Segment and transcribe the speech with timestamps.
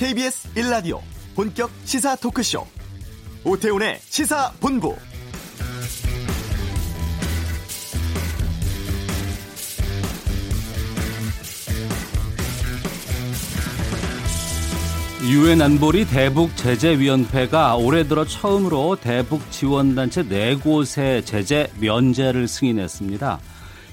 [0.00, 0.98] KBS 1라디오
[1.34, 2.66] 본격 시사 토크쇼
[3.44, 4.96] 오태훈의 시사본부
[15.28, 23.38] 유엔 안보리 대북 제재 위원회가 올해 들어 처음으로 대북 지원 단체 4곳의 제재 면제를 승인했습니다.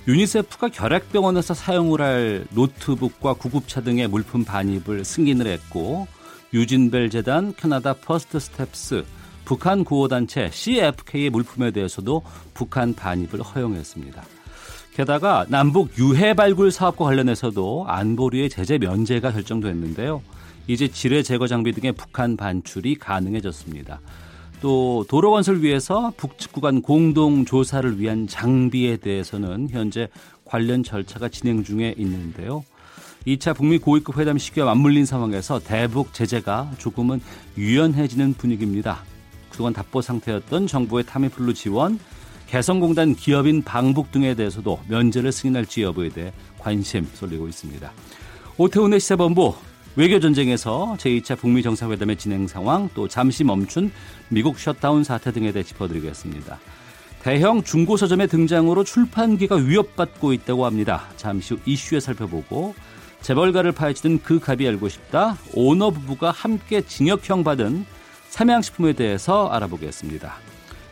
[0.07, 6.07] 유니세프가 결핵병원에서 사용을 할 노트북과 구급차 등의 물품 반입을 승인을 했고
[6.53, 9.03] 유진벨 재단, 캐나다 퍼스트 스텝스,
[9.43, 14.23] 북한 구호단체 CFK의 물품에 대해서도 북한 반입을 허용했습니다.
[14.93, 20.21] 게다가 남북 유해 발굴 사업과 관련해서도 안보리의 제재 면제가 결정됐는데요.
[20.67, 23.99] 이제 지뢰 제거 장비 등의 북한 반출이 가능해졌습니다.
[24.61, 30.07] 또 도로 건설 위해서 북측 구간 공동 조사를 위한 장비에 대해서는 현재
[30.45, 32.64] 관련 절차가 진행 중에 있는데요.
[33.27, 37.22] 2차 북미 고위급 회담 시기와 맞물린 상황에서 대북 제재가 조금은
[37.58, 39.03] 유연해지는 분위기입니다.
[39.49, 41.99] 그동안 답보 상태였던 정부의 타미플루 지원,
[42.47, 47.92] 개성공단 기업인 방북 등에 대해서도 면제를 승인할지 여부에 대해 관심 쏠리고 있습니다.
[48.58, 49.55] 오태훈의 시사본부
[49.98, 53.92] 외교 전쟁에서 제2차 북미 정상회담의 진행 상황 또 잠시 멈춘
[54.30, 56.59] 미국 셧다운 사태 등에 대해 짚어드리겠습니다.
[57.23, 61.08] 대형 중고 서점의 등장으로 출판계가 위협받고 있다고 합니다.
[61.17, 62.76] 잠시 후 이슈에 살펴보고
[63.22, 65.36] 재벌가를 파헤치는 그 갑이 알고 싶다.
[65.56, 67.84] 오너 부부가 함께 징역형 받은
[68.30, 70.36] 삼양식품에 대해서 알아보겠습니다.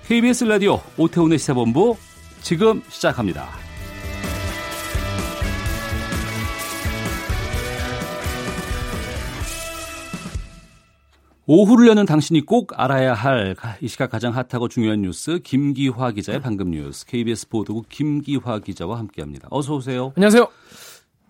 [0.07, 1.95] KBS 라디오 오태훈의 시사본부
[2.41, 3.64] 지금 시작합니다.
[11.47, 16.71] 오후를 여는 당신이 꼭 알아야 할 이 시각 가장 핫하고 중요한 뉴스 김기화 기자의 방금
[16.71, 19.47] 뉴스 KBS 보도국 김기화 기자와 함께합니다.
[19.51, 20.11] 어서 오세요.
[20.15, 20.47] 안녕하세요.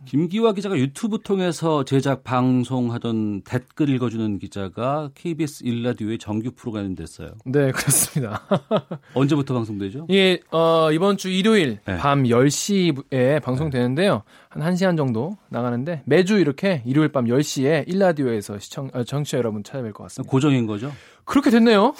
[0.06, 7.32] 김기화 기자가 유튜브 통해서 제작 방송하던 댓글 읽어주는 기자가 KBS 일라디오의 정규 프로그램이 됐어요.
[7.46, 8.44] 네, 그렇습니다.
[9.16, 10.08] 언제부터 방송되죠?
[10.12, 11.98] 예, 어, 이번 주 일요일 네.
[11.98, 14.24] 밤 10시에 방송되는데요.
[14.50, 19.94] 한 1시간 정도 나가는데 매주 이렇게 일요일 밤 10시에 일라디오에서 시청 어, 청취자 여러분 찾아뵐
[19.94, 20.32] 것 같습니다.
[20.32, 20.92] 고정인 거죠?
[21.26, 21.84] 그렇게 됐네요.
[21.84, 21.94] 어.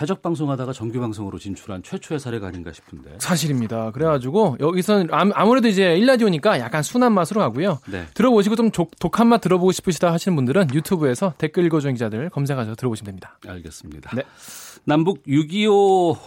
[0.00, 3.16] 해적 방송하다가 정규 방송으로 진출한 최초의 사례가 아닌가 싶은데.
[3.18, 3.90] 사실입니다.
[3.92, 7.78] 그래가지고 여기서는 아무래도 이제 일라디오니까 약간 순한 맛으로 가고요.
[7.90, 8.04] 네.
[8.14, 13.38] 들어보시고 좀 독한 맛 들어보고 싶으시다 하시는 분들은 유튜브에서 댓글 읽어주는 기자들 검색하셔서 들어보시면 됩니다.
[13.46, 14.14] 알겠습니다.
[14.14, 14.24] 네.
[14.84, 16.18] 남북 6.25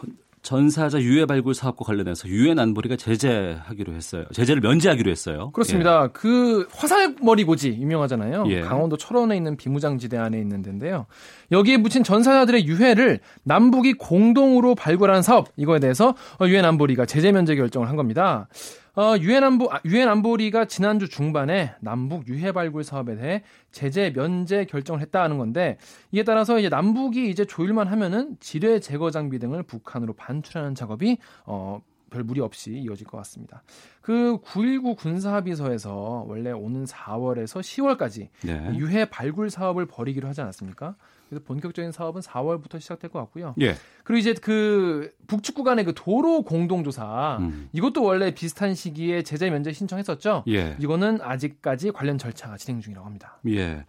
[0.45, 4.25] 전사자 유해 발굴 사업과 관련해서 유엔 안보리가 제재하기로 했어요.
[4.31, 5.50] 제재를 면제하기로 했어요.
[5.51, 6.03] 그렇습니다.
[6.03, 6.09] 예.
[6.13, 8.45] 그 화살머리 고지 유명하잖아요.
[8.50, 8.61] 예.
[8.61, 11.07] 강원도 철원에 있는 비무장지대 안에 있는 데인데요.
[11.51, 17.89] 여기에 묻힌 전사자들의 유해를 남북이 공동으로 발굴하는 사업 이거에 대해서 유엔 안보리가 제재 면제 결정을
[17.89, 18.47] 한 겁니다.
[18.97, 24.63] 어, 유엔 안보 아, 유엔 안보리가 지난주 중반에 남북 유해 발굴 사업에 대해 제재 면제
[24.66, 25.78] 결정을 했다는 건데
[26.13, 31.81] 이에 따라서 이제 남북이 이제 조율만 하면은 지뢰 제거 장비 등을 북한으로 반출하는 작업이 어,
[32.09, 33.63] 별 무리 없이 이어질 것 같습니다.
[34.01, 38.75] 그 9.19 군사합의서에서 원래 오는 4월에서 10월까지 네.
[38.77, 40.95] 유해 발굴 사업을 벌이기로 하지 않았습니까?
[41.29, 43.55] 그래서 본격적인 사업은 4월부터 시작될 것 같고요.
[43.61, 43.75] 예.
[44.03, 47.69] 그리고 이제 그 북측 구간의 그 도로 공동조사 음.
[47.73, 50.43] 이것도 원래 비슷한 시기에 제재 면제 신청했었죠.
[50.49, 50.77] 예.
[50.79, 53.39] 이거는 아직까지 관련 절차가 진행 중이라고 합니다.
[53.47, 53.85] 예.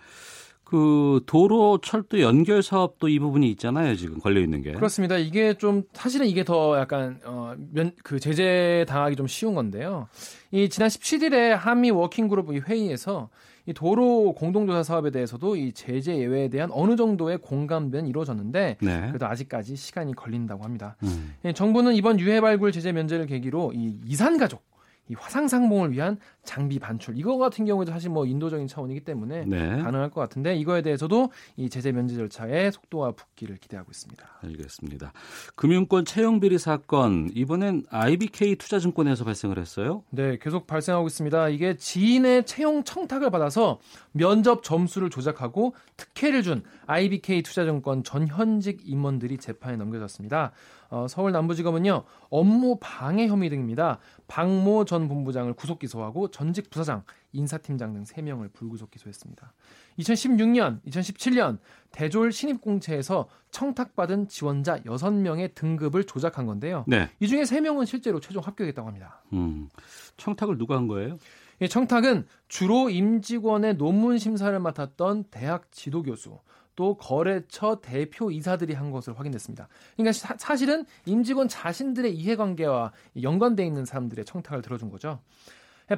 [0.66, 5.84] 그 도로 철도 연결 사업도 이 부분이 있잖아요 지금 걸려 있는 게 그렇습니다 이게 좀
[5.92, 10.08] 사실은 이게 더 약간 어면그 제재 당하기 좀 쉬운 건데요
[10.50, 13.28] 이 지난 17일에 한미 워킹 그룹 회의에서
[13.66, 19.06] 이 도로 공동조사 사업에 대해서도 이 제재 예외에 대한 어느 정도의 공감은 이루어졌는데 네.
[19.08, 20.96] 그래도 아직까지 시간이 걸린다고 합니다.
[21.02, 21.34] 음.
[21.44, 24.62] 예, 정부는 이번 유해 발굴 제재 면제를 계기로 이 이산 가족
[25.08, 29.82] 이 화상 상봉을 위한 장비 반출 이거 같은 경우에도 사실 뭐 인도적인 차원이기 때문에 네.
[29.82, 34.26] 가능할 것 같은데 이거에 대해서도 이 제재 면제 절차의 속도와 붙기를 기대하고 있습니다.
[34.42, 35.12] 알겠습니다.
[35.54, 40.02] 금융권 채용 비리 사건 이번엔 IBK 투자증권에서 발생을 했어요?
[40.10, 41.48] 네, 계속 발생하고 있습니다.
[41.50, 43.78] 이게 지인의 채용 청탁을 받아서
[44.12, 50.52] 면접 점수를 조작하고 특혜를 준 IBK 투자증권 전 현직 임원들이 재판에 넘겨졌습니다.
[50.90, 53.98] 어, 서울 남부지검은요 업무 방해 혐의 등입니다.
[54.28, 57.02] 박모 전 본부장을 구속 기소하고 전직 부사장,
[57.32, 59.52] 인사팀장 등 3명을 불구속 기소했습니다.
[59.98, 61.58] 2016년, 2017년
[61.90, 66.84] 대졸 신입공채에서 청탁받은 지원자 6명의 등급을 조작한 건데요.
[66.86, 67.08] 네.
[67.20, 69.22] 이 중에 3명은 실제로 최종 합격했다고 합니다.
[69.32, 69.68] 음,
[70.16, 71.18] 청탁을 누가 한 거예요?
[71.60, 76.38] 이 청탁은 주로 임직원의 논문 심사를 맡았던 대학 지도교수,
[76.76, 79.68] 또 거래처 대표 이사들이 한 것으로 확인됐습니다.
[79.96, 85.20] 그러니까 사, 실은 임직원 자신들의 이해관계와 연관돼 있는 사람들의 청탁을 들어준 거죠.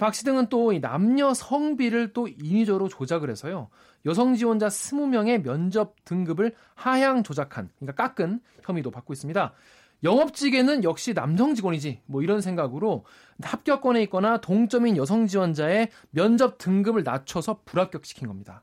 [0.01, 3.69] 박 씨 등은 또이 남녀 성비를 또 인위적으로 조작을 해서요.
[4.05, 9.53] 여성 지원자 20명의 면접 등급을 하향 조작한, 그러니까 깎은 혐의도 받고 있습니다.
[10.05, 13.05] 영업직에는 역시 남성 직원이지 뭐 이런 생각으로
[13.43, 18.63] 합격권에 있거나 동점인 여성 지원자의 면접 등급을 낮춰서 불합격시킨 겁니다.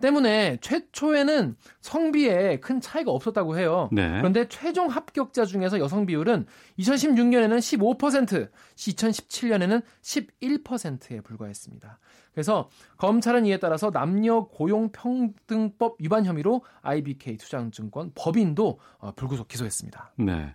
[0.00, 3.88] 때문에 최초에는 성비에 큰 차이가 없었다고 해요.
[3.92, 4.18] 네.
[4.18, 6.46] 그런데 최종 합격자 중에서 여성 비율은
[6.78, 11.98] 2016년에는 15%, 2017년에는 11%에 불과했습니다.
[12.32, 20.12] 그래서 검찰은 이에 따라서 남녀 고용 평등법 위반 혐의로 IBK 투자증권 법인도 어, 불구속 기소했습니다.
[20.18, 20.54] 네.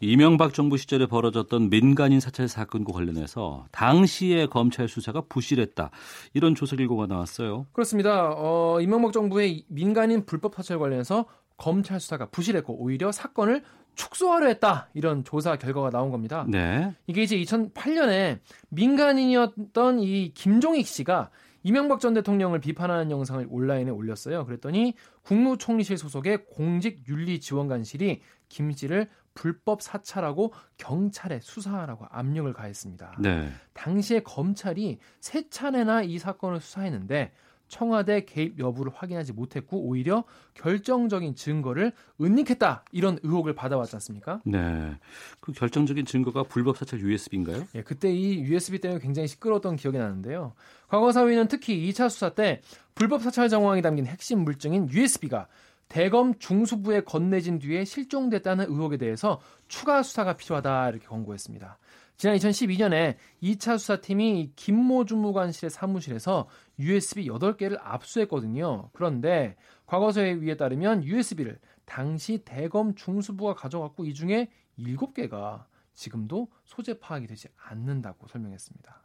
[0.00, 5.90] 이명박 정부 시절에 벌어졌던 민간인 사찰 사건과 관련해서 당시의 검찰 수사가 부실했다.
[6.34, 7.66] 이런 조사 결과가 나왔어요.
[7.72, 8.32] 그렇습니다.
[8.36, 11.26] 어, 이명박 정부의 민간인 불법 사찰 관련해서
[11.56, 13.62] 검찰 수사가 부실했고 오히려 사건을
[13.94, 14.88] 축소하려 했다.
[14.94, 16.44] 이런 조사 결과가 나온 겁니다.
[16.48, 16.92] 네.
[17.06, 21.30] 이게 이제 2008년에 민간인이었던 이 김종익 씨가
[21.62, 24.44] 이명박 전 대통령을 비판하는 영상을 온라인에 올렸어요.
[24.44, 28.20] 그랬더니 국무총리실 소속의 공직윤리지원관실이
[28.50, 33.16] 김 씨를 불법 사찰하고 경찰에 수사하라고 압력을 가했습니다.
[33.20, 33.50] 네.
[33.72, 37.32] 당시에 검찰이 세 차례나 이 사건을 수사했는데
[37.68, 44.40] 청와대 개입 여부를 확인하지 못했고 오히려 결정적인 증거를 은닉했다 이런 의혹을 받아왔지 않습니까?
[44.44, 44.96] 네.
[45.40, 47.66] 그 결정적인 증거가 불법 사찰 USB인가요?
[47.74, 50.52] 예, 그때 이 USB 때문에 굉장히 시끄러웠던 기억이 나는데요.
[50.88, 52.60] 과거 사위는 특히 2차 수사 때
[52.94, 55.48] 불법 사찰 정황이 담긴 핵심 물증인 USB가
[55.88, 61.78] 대검 중수부에 건네진 뒤에 실종됐다는 의혹에 대해서 추가 수사가 필요하다 이렇게 권고했습니다.
[62.16, 66.48] 지난 2012년에 2차 수사팀이 김모 주무관실의 사무실에서
[66.78, 68.90] USB 8개를 압수했거든요.
[68.92, 74.48] 그런데 과거서에 의에 따르면 USB를 당시 대검 중수부가 가져갔고 이 중에
[74.78, 79.02] 7개가 지금도 소재 파악이 되지 않는다고 설명했습니다.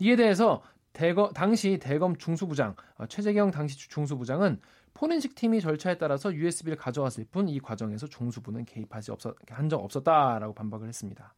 [0.00, 4.60] 이에 대해서 대검, 당시 대검 중수부장 어, 최재경 당시 중수부장은
[4.96, 10.54] 포렌식 팀이 절차에 따라서 USB를 가져왔을 뿐 이 과정에서 중수부는 개입하지 없었, 한 적 없었다라고
[10.54, 11.34] 반박을 했습니다.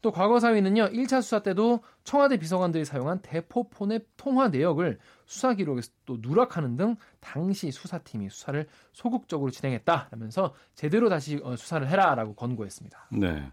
[0.00, 6.18] 또 과거 사위는요, 1차 수사 때도 청와대 비서관들이 사용한 대포폰의 통화 내역을 수사 기록에서 또
[6.20, 13.08] 누락하는 등 당시 수사팀이 수사를 소극적으로 진행했다라면서 제대로 다시 어, 수사를 해라라고 권고했습니다.
[13.12, 13.52] 네.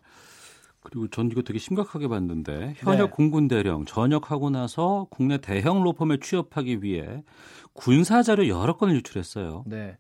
[0.85, 3.11] 그리고 전 이거 되게 심각하게 봤는데 현역 네.
[3.11, 7.23] 공군 대령 전역하고 나서 국내 대형 로펌에 취업하기 위해
[7.73, 9.63] 군사 자료 여러 건을 유출했어요.
[9.65, 9.97] 네.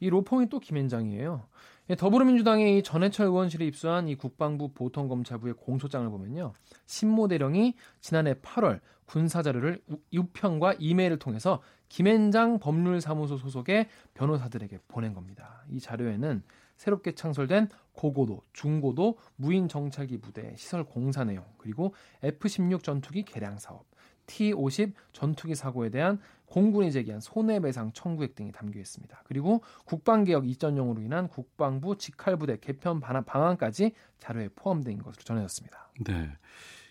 [0.00, 1.42] 이 로펌이 또 김현장이에요.
[1.90, 6.54] 예, 더불어민주당의 이 전해철 의원실에 입수한 이 국방부 보통검찰부의 공소장을 보면요.
[6.86, 9.82] 신모 대령이 지난해 8월 군사 자료를
[10.16, 15.64] 우편과 이메일을 통해서 김앤장 법률사무소 소속의 변호사들에게 보낸 겁니다.
[15.70, 16.42] 이 자료에는
[16.76, 23.84] 새롭게 창설된 고고도, 중고도 무인 정찰기 부대 시설 공사 내용, 그리고 F-16 전투기 개량 사업,
[24.26, 29.22] T-50 전투기 사고에 대한 공군이 제기한 손해배상 청구액 등이 담겨 있습니다.
[29.24, 35.92] 그리고 국방개혁 이전용으로 인한 국방부 직할부대 개편 방안까지 자료에 포함된 것으로 전해졌습니다.
[36.04, 36.30] 네.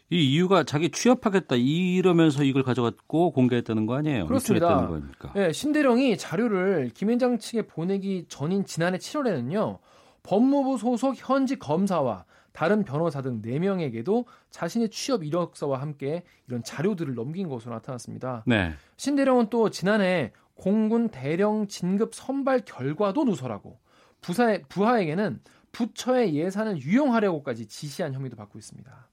[0.09, 4.27] 이 이유가 자기 취업하겠다 이러면서 이걸 가져갔고 공개했다는 거 아니에요?
[4.27, 4.89] 그렇습니다.
[5.33, 9.80] 네, 신대령이 자료를 김현장 측에 보내기 전인 지난해 7월에는요.
[10.24, 17.48] 법무부 소속 현직 검사와 다른 변호사 등 4명에게도 자신의 취업 이력서와 함께 이런 자료들을 넘긴
[17.48, 18.44] 것으로 나타났습니다.
[18.46, 18.74] 네.
[18.98, 23.80] 신대령은 또 지난해 공군 대령 진급 선발 결과도 누설하고
[24.20, 29.10] 부사, 부하에게는 부처의 예산을 유용하려고까지 지시한 혐의도 받고 있습니다.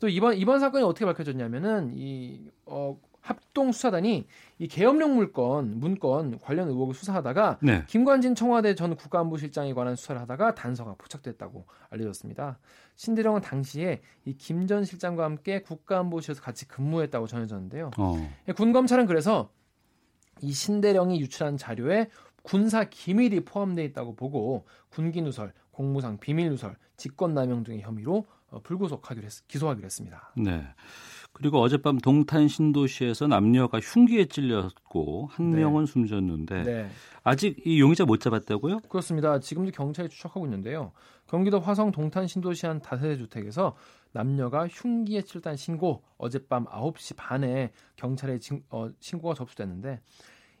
[0.00, 4.26] 또 이번 이번 사건이 어떻게 밝혀졌냐면은 이 어, 합동 수사단이
[4.58, 7.82] 이 계엄령 물건 문건 관련 의혹을 수사하다가 네.
[7.88, 12.58] 김관진 청와대 전 국가안보실장에 관한 수사를 하다가 단서가 포착됐다고 알려졌습니다.
[12.94, 17.90] 신대령은 당시에 이 김 전 실장과 함께 국가안보실에서 같이 근무했다고 전해졌는데요.
[17.98, 18.32] 어.
[18.48, 19.50] 예, 군 검찰은 그래서
[20.40, 22.08] 이 신대령이 유출한 자료에
[22.42, 28.60] 군사 기밀이 포함되어 있다고 보고 군기 누설, 공무상 비밀 누설, 직권 남용 등의 혐의로 어,
[28.62, 30.32] 불구속하기로 했, 기소하기로 했습니다.
[30.36, 30.64] 네.
[31.36, 35.58] 그리고 어젯밤 동탄 신도시에서 남녀가 흉기에 찔렸고 한 네.
[35.58, 36.88] 명은 숨졌는데 네.
[37.24, 38.80] 아직 이 용의자 못 잡았다고요?
[38.88, 39.38] 그렇습니다.
[39.38, 40.92] 지금도 경찰이 추적하고 있는데요.
[41.26, 43.76] 경기도 화성 동탄 신도시 한 다세대 주택에서
[44.12, 50.00] 남녀가 흉기에 찔렸다는 신고 어젯밤 9시 반에 경찰에 진, 어, 신고가 접수됐는데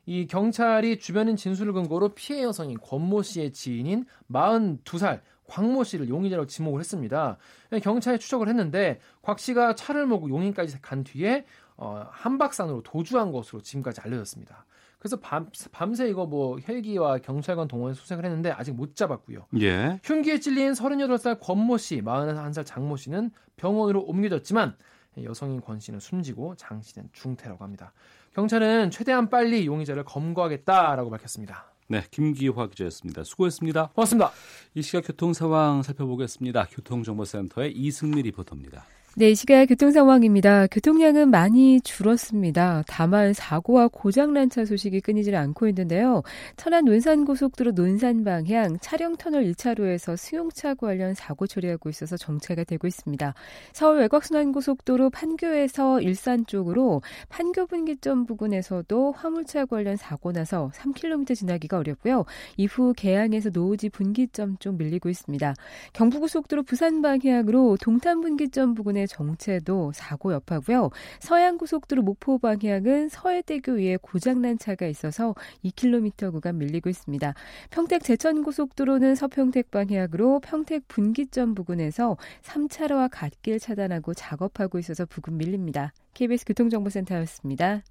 [0.04, 6.80] 이 경찰이 주변인 진술을 근거로 피해 여성인 권모 씨의 지인인 42살 광모 씨를 용의자로 지목을
[6.80, 7.36] 했습니다.
[7.82, 11.44] 경찰이 추적을 했는데 곽 씨가 차를 몰고 용인까지 간 뒤에
[11.76, 14.64] 어, 한박산으로 도주한 것으로 지금까지 알려졌습니다.
[14.98, 19.46] 그래서 밤, 밤새 이거 뭐 헬기와 경찰관 동원해서 수색을 했는데 아직 못 잡았고요.
[19.60, 20.00] 예.
[20.02, 24.76] 흉기에 찔린 38살 권모 씨, 41살 장모 씨는 병원으로 옮겨졌지만
[25.22, 27.92] 여성인 권 씨는 숨지고 장 씨는 중태라고 합니다.
[28.34, 31.72] 경찰은 최대한 빨리 용의자를 검거하겠다라고 밝혔습니다.
[31.88, 33.24] 네, 김기화 기자였습니다.
[33.24, 33.90] 수고했습니다.
[33.94, 34.32] 고맙습니다.
[34.74, 36.66] 이 시각 교통 상황 살펴보겠습니다.
[36.70, 38.84] 교통정보센터의 이승미 리포터입니다.
[39.18, 40.66] 네, 이 시각 교통 상황입니다.
[40.66, 42.84] 교통량은 많이 줄었습니다.
[42.86, 46.22] 다만 사고와 고장난 차 소식이 끊이질 않고 있는데요.
[46.58, 52.86] 천안 논산 고속도로 논산 방향 차량 터널 1차로에서 승용차 관련 사고 처리하고 있어서 정체가 되고
[52.86, 53.32] 있습니다.
[53.72, 61.78] 서울 외곽순환 고속도로 판교에서 일산 쪽으로 판교 분기점 부근에서도 화물차 관련 사고 나서 3km 지나기가
[61.78, 62.26] 어렵고요.
[62.58, 65.54] 이후 개항에서 노우지 분기점 쪽 밀리고 있습니다.
[65.94, 70.90] 경부고속도로 부산 방향으로 동탄 분기점 부근에 정체도 사고 여파고요.
[71.20, 75.34] 서해안고속도로 목포 방향은 서해대교 위에 고장난 차가 있어서
[75.64, 77.34] 2km 구간 밀리고 있습니다.
[77.70, 85.92] 평택 제천 고속도로는 서평택 방향으로 평택 분기점 부근에서 3차로와 갓길 차단하고 작업하고 있어서 부근 밀립니다.
[86.14, 87.82] KBS 교통정보센터였습니다.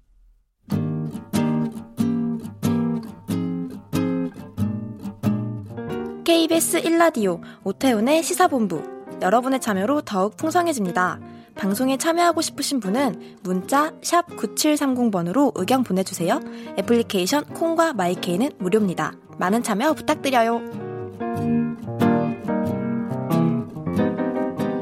[6.24, 11.20] KBS 1라디오 오태훈의 시사본부 여러분의 참여로 더욱 풍성해집니다.
[11.54, 16.40] 방송에 참여하고 싶으신 분은 문자 9730번으로 의견 보내주세요.
[16.78, 19.14] 애플리케이션 콩과 마이케이는 무료입니다.
[19.38, 20.86] 많은 참여 부탁드려요.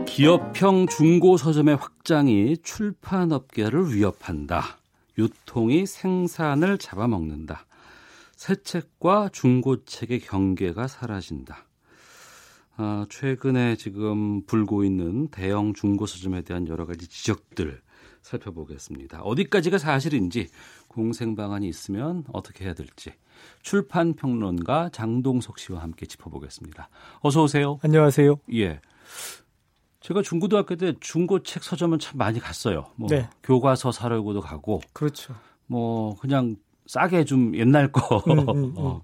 [0.06, 4.78] 기업형 중고 서점의 확장이 출판업계를 위협한다.
[5.18, 7.66] 유통이 생산을 잡아먹는다.
[8.36, 11.64] 새 책과 중고책의 경계가 사라진다.
[12.76, 17.80] 아, 최근에 지금 불고 있는 대형 중고 서점에 대한 여러 가지 지적들
[18.22, 19.22] 살펴보겠습니다.
[19.22, 20.48] 어디까지가 사실인지
[20.88, 23.12] 공생 방안이 있으면 어떻게 해야 될지
[23.62, 26.88] 출판 평론가 장동석 씨와 함께 짚어보겠습니다.
[27.20, 27.78] 어서 오세요.
[27.82, 28.36] 안녕하세요.
[28.54, 28.80] 예.
[30.00, 32.86] 제가 중고등학교 때 중고책 서점은 참 많이 갔어요.
[32.96, 33.28] 뭐 네.
[33.42, 34.80] 교과서 사려고도 가고.
[34.92, 35.34] 그렇죠.
[35.66, 38.22] 뭐 그냥 싸게 좀 옛날 거.
[38.28, 38.74] 음, 음, 음.
[38.76, 39.02] 어.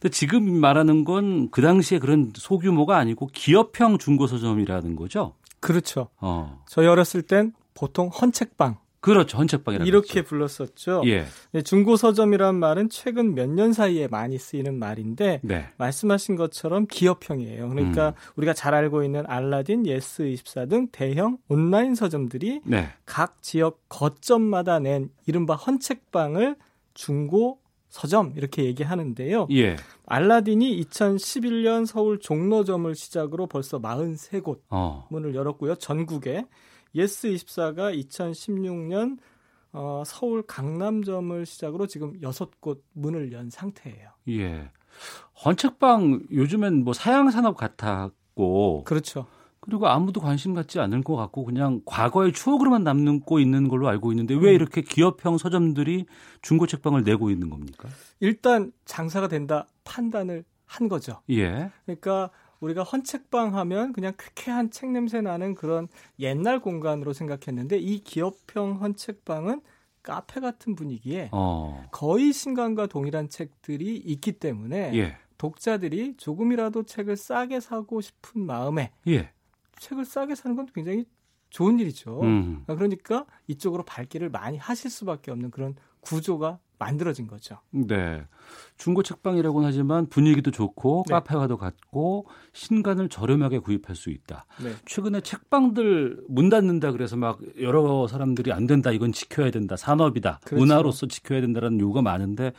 [0.00, 5.34] 근데 지금 말하는 건 그 당시에 그런 소규모가 아니고 기업형 중고 서점이라는 거죠.
[5.60, 6.08] 그렇죠.
[6.20, 6.62] 어.
[6.66, 9.38] 저희 어렸을 땐 보통 헌책방 그렇죠.
[9.38, 10.28] 헌책방이라고 이렇게 그랬죠.
[10.28, 11.02] 불렀었죠.
[11.06, 11.24] 예.
[11.52, 15.68] 네, 중고 서점이란 말은 최근 몇 년 사이에 많이 쓰이는 말인데 네.
[15.78, 17.68] 말씀하신 것처럼 기업형이에요.
[17.70, 18.12] 그러니까 음.
[18.36, 22.88] 우리가 잘 알고 있는 알라딘, 예스24 등 대형 온라인 서점들이 네.
[23.06, 26.56] 각 지역 거점마다 낸 이른바 헌책방을
[26.92, 27.59] 중고
[27.90, 29.48] 서점 이렇게 얘기하는데요.
[29.50, 29.76] 예.
[30.06, 35.06] 알라딘이 2011년 서울 종로점을 시작으로 벌써 43곳 어.
[35.10, 35.74] 문을 열었고요.
[35.74, 36.46] 전국에
[36.94, 39.18] 예스24가 2016년
[39.72, 44.10] 어, 서울 강남점을 시작으로 지금 6곳 문을 연 상태예요.
[44.28, 44.70] 예.
[45.44, 49.26] 헌책방 요즘엔 뭐 사양 산업 같았고 그렇죠.
[49.60, 54.34] 그리고 아무도 관심 갖지 않을 것 같고 그냥 과거의 추억으로만 남고 있는 걸로 알고 있는데
[54.34, 54.54] 왜 음.
[54.54, 56.06] 이렇게 기업형 서점들이
[56.40, 57.88] 중고 책방을 내고 있는 겁니까?
[58.20, 61.20] 일단 장사가 된다 판단을 한 거죠.
[61.30, 61.70] 예.
[61.84, 65.88] 그러니까 우리가 헌책방 하면 그냥 쾌쾌한 책 냄새 나는 그런
[66.18, 69.62] 옛날 공간으로 생각했는데 이 기업형 헌책방은
[70.02, 71.84] 카페 같은 분위기에 어.
[71.90, 75.16] 거의 신간과 동일한 책들이 있기 때문에 예.
[75.36, 79.30] 독자들이 조금이라도 책을 싸게 사고 싶은 마음에 예.
[79.80, 81.06] 책을 싸게 사는 건 굉장히
[81.48, 82.20] 좋은 일이죠.
[82.22, 82.62] 음.
[82.66, 87.58] 그러니까 이쪽으로 발길을 많이 하실 수밖에 없는 그런 구조가 만들어진 거죠.
[87.70, 88.24] 네.
[88.78, 91.14] 중고 책방이라고는 하지만 분위기도 좋고 네.
[91.14, 94.46] 카페와도 같고 신간을 저렴하게 구입할 수 있다.
[94.62, 94.72] 네.
[94.86, 98.92] 최근에 책방들 문 닫는다 그래서 막 여러 사람들이 안 된다.
[98.92, 99.76] 이건 지켜야 된다.
[99.76, 100.40] 산업이다.
[100.44, 100.56] 그렇죠.
[100.56, 102.52] 문화로서 지켜야 된다라는 요구가 많은데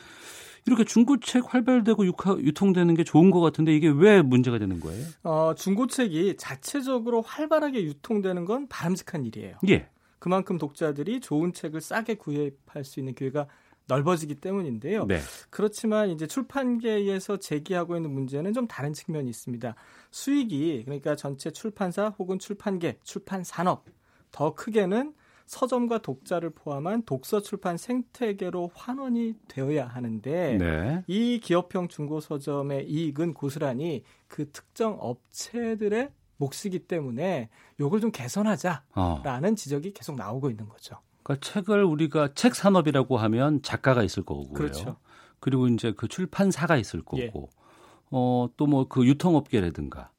[0.65, 5.05] 이렇게 중고책 활발되고 유통되는 게 좋은 것 같은데 이게 왜 문제가 되는 거예요?
[5.23, 9.57] 어, 중고책이 자체적으로 활발하게 유통되는 건 바람직한 일이에요.
[9.69, 9.89] 예.
[10.19, 13.47] 그만큼 독자들이 좋은 책을 싸게 구입할 수 있는 기회가
[13.87, 15.05] 넓어지기 때문인데요.
[15.05, 15.19] 네.
[15.49, 19.75] 그렇지만 이제 출판계에서 제기하고 있는 문제는 좀 다른 측면이 있습니다.
[20.11, 23.85] 수익이 그러니까 전체 출판사 혹은 출판계, 출판 산업
[24.31, 25.13] 더 크게는
[25.51, 31.03] 서점과 독자를 포함한 독서 출판 생태계로 환원이 되어야 하는데 네.
[31.07, 37.49] 이 기업형 중고 서점의 이익은 고스란히 그 특정 업체들의 몫이기 때문에
[37.81, 39.55] 요걸 좀 개선하자라는 어.
[39.55, 40.95] 지적이 계속 나오고 있는 거죠.
[41.21, 44.53] 그러니까 책을 우리가 책 산업이라고 하면 작가가 있을 거고요.
[44.53, 44.95] 그렇죠.
[45.41, 47.31] 그리고 이제 그 출판사가 있을 거고, 예.
[48.09, 50.11] 어, 또 뭐 그 유통업계라든가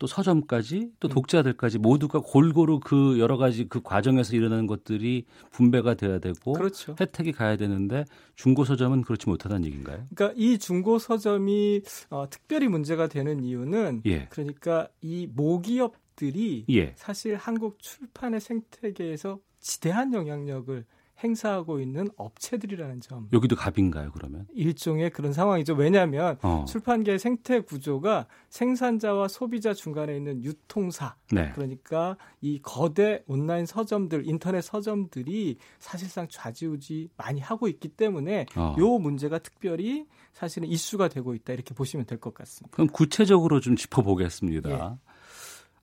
[0.00, 1.10] 또 서점까지 또 음.
[1.10, 6.96] 독자들까지 모두가 골고루 그 여러 가지 그 과정에서 일어나는 것들이 분배가 돼야 되고 그렇죠.
[6.98, 8.04] 혜택이 가야 되는데
[8.34, 10.04] 중고 서점은 그렇지 못하다는 얘기인가요?
[10.14, 14.26] 그러니까 이 중고 서점이 어, 특별히 문제가 되는 이유는 예.
[14.30, 16.92] 그러니까 이 모기업 기업들이 예.
[16.96, 20.84] 사실 한국 출판의 생태계에서 지대한 영향력을
[21.22, 23.28] 행사하고 있는 업체들이라는 점.
[23.32, 24.46] 여기도 갑인가요, 그러면?
[24.54, 25.74] 일종의 그런 상황이죠.
[25.74, 26.64] 왜냐하면 어.
[26.66, 31.16] 출판계 생태 구조가 생산자와 소비자 중간에 있는 유통사.
[31.32, 31.50] 네.
[31.54, 38.76] 그러니까 이 거대 온라인 서점들, 인터넷 서점들이 사실상 좌지우지 많이 하고 있기 때문에 어.
[38.78, 42.74] 요 문제가 특별히 사실은 이슈가 되고 있다 이렇게 보시면 될 것 같습니다.
[42.74, 44.70] 그럼 구체적으로 좀 짚어보겠습니다.
[44.70, 44.98] 예.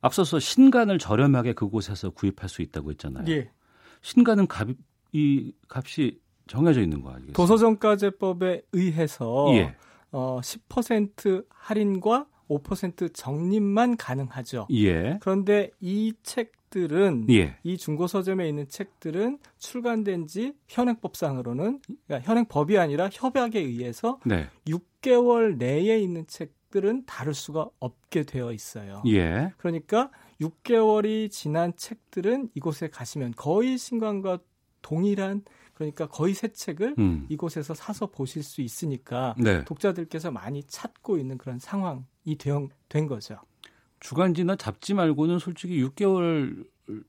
[0.01, 3.25] 앞서서 신간을 저렴하게 그곳에서 구입할 수 있다고 했잖아요.
[3.29, 3.49] 예.
[4.01, 4.67] 신간은 값,
[5.17, 7.33] 이 값이 정해져 있는 거 아니겠어요?
[7.33, 9.75] 도서정가제법에 의해서 예.
[10.11, 14.67] 어, 10% 할인과 5% 적립만 가능하죠.
[14.71, 15.17] 예.
[15.21, 17.57] 그런데 이 책들은 예.
[17.63, 24.47] 이 중고 서점에 있는 책들은 출간된 지 현행법상으로는 그러니까 현행법이 아니라 협약에 의해서 네.
[24.67, 29.01] 6개월 내에 있는 책들은 다룰 수가 없게 되어 있어요.
[29.07, 29.51] 예.
[29.57, 34.39] 그러니까 6개월이 지난 책들은 이곳에 가시면 거의 신관과
[34.87, 37.25] 동일한 그러니까 거의 새 책을 음.
[37.29, 39.65] 이곳에서 사서 보실 수 있으니까 네.
[39.65, 43.37] 독자들께서 많이 찾고 있는 그런 상황이 된, 된 거죠.
[43.99, 46.65] 주간지나 잡지 말고는 솔직히 6개월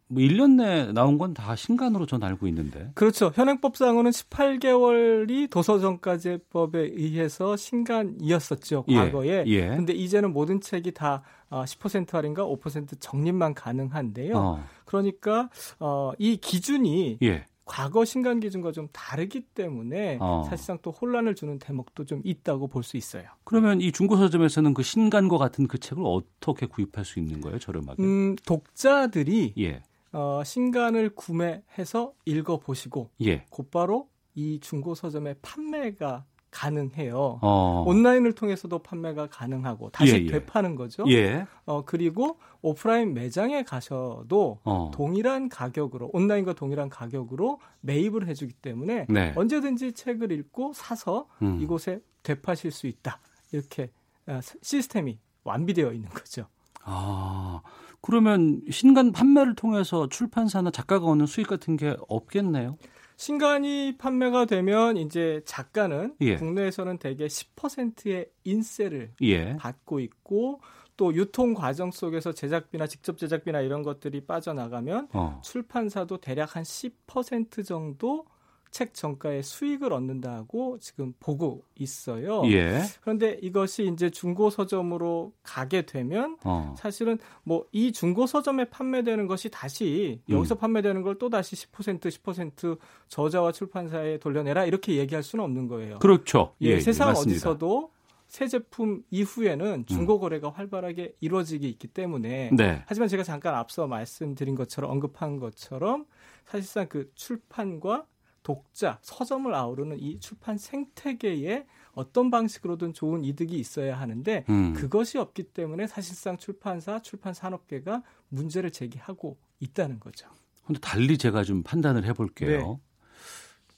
[0.09, 2.91] 뭐 1년 내에 나온 건 다 신간으로 전 알고 있는데.
[2.95, 3.31] 그렇죠.
[3.33, 8.87] 현행법상으로는 18개월이 도서정가제법에 의해서 신간이었었죠.
[8.89, 8.95] 예.
[8.97, 9.29] 과거에.
[9.29, 9.45] 예.
[9.47, 9.69] 예.
[9.69, 14.37] 근데 이제는 모든 책이 다 10% 어, 할인과 5% 적립만 가능한데요.
[14.37, 14.65] 어.
[14.85, 17.47] 그러니까 어, 이 기준이 예.
[17.69, 20.45] 과거 신간 기준과 좀 다르기 때문에 어.
[20.49, 23.25] 사실상 또 혼란을 주는 대목도 좀 있다고 볼 수 있어요.
[23.45, 28.03] 그러면 이 중고 서점에서는 그 신간과 같은 그 책을 어떻게 구입할 수 있는 거예요, 저렴하게?
[28.03, 29.83] 음, 독자들이 예.
[30.13, 33.45] 어, 신간을 구매해서 읽어 보시고 예.
[33.51, 36.25] 곧바로 이 중고 서점의 판매가
[36.59, 37.39] 가능해요.
[37.41, 37.85] 어.
[37.87, 40.27] 온라인을 통해서도 판매가 가능하고 다시 예, 예.
[40.27, 41.05] 되파는 거죠.
[41.09, 41.47] 예.
[41.67, 44.91] 어, 그리고 오프라인 매장에 가셔도 어.
[44.93, 49.33] 동일한 가격으로 온라인과 동일한 가격으로 매입을 해주기 때문에 네.
[49.37, 51.61] 언제든지 책을 읽고 사서 음.
[51.61, 53.21] 이곳에 되파실 수 있다.
[53.53, 53.91] 이렇게
[54.27, 56.47] 아, 시스템이 완비되어 있는 거죠.
[56.83, 57.61] 아.
[58.01, 62.77] 그러면 신간 판매를 통해서 출판사나 작가가 얻는 수익 같은 게 없겠네요.
[63.19, 66.37] 신간이 판매가 되면 이제 작가는 예.
[66.37, 69.57] 국내에서는 대개 10%의 인세를 예.
[69.57, 70.61] 받고 있고
[70.97, 75.41] 또 유통 과정 속에서 제작비나 직접 제작비나 이런 것들이 빠져나가면 어.
[75.43, 78.25] 출판사도 대략 한 10% 정도
[78.71, 82.43] 책 정가의 수익을 얻는다고 지금 보고 있어요.
[82.47, 82.83] 예.
[83.01, 86.75] 그런데 이것이 이제 중고 서점으로 가게 되면 어.
[86.79, 90.59] 사실은 뭐 이 중고 서점에 판매되는 것이 다시 여기서 음.
[90.59, 92.79] 판매되는 걸 또 다시 10% 10%
[93.09, 95.99] 저자와 출판사에 돌려내라 이렇게 얘기할 수는 없는 거예요.
[95.99, 96.55] 그렇죠.
[96.63, 97.91] 예, 예 세상 예, 어디서도
[98.29, 100.21] 새 제품 이후에는 중고 음.
[100.21, 100.53] 거래가 음.
[100.55, 102.83] 활발하게 이루어지기 있기 때문에 네.
[102.87, 106.07] 하지만 제가 잠깐 앞서 말씀드린 것처럼 언급한 것처럼
[106.47, 108.07] 사실상 그 출판과
[108.49, 114.73] 독자, 서점을 아우르는 이 출판 생태계에 어떤 방식으로든 좋은 이득이 있어야 하는데 음.
[114.73, 120.31] 그것이 없기 때문에 사실상 출판사, 출판 산업계가 문제를 제기하고 있다는 거죠.
[120.65, 122.59] 근데 달리 제가 좀 판단을 해볼게요.
[122.59, 122.79] 네.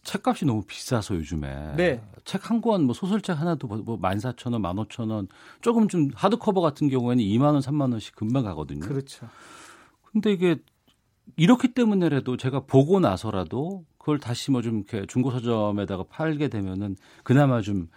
[0.04, 2.00] 책값이 너무 비싸서 요즘에 네.
[2.24, 5.26] 책한 권 뭐 소설책 하나도 뭐 14,000원, 15,000원
[5.62, 8.86] 조금 좀 하드커버 같은 경우에는 2만 원, 3만 원씩 금방 가거든요.
[8.86, 9.28] 그렇죠.
[10.12, 10.58] 근데 이게
[11.36, 17.60] 이렇기 때문에라도 제가 보고 나서라도 그걸 다시 뭐 좀 이렇게 중고 서점에다가 팔게 되면은 그나마
[17.60, 17.88] 좀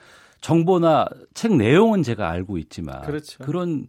[0.41, 3.43] 정보나 책 내용은 제가 알고 있지만 그렇죠.
[3.43, 3.87] 그런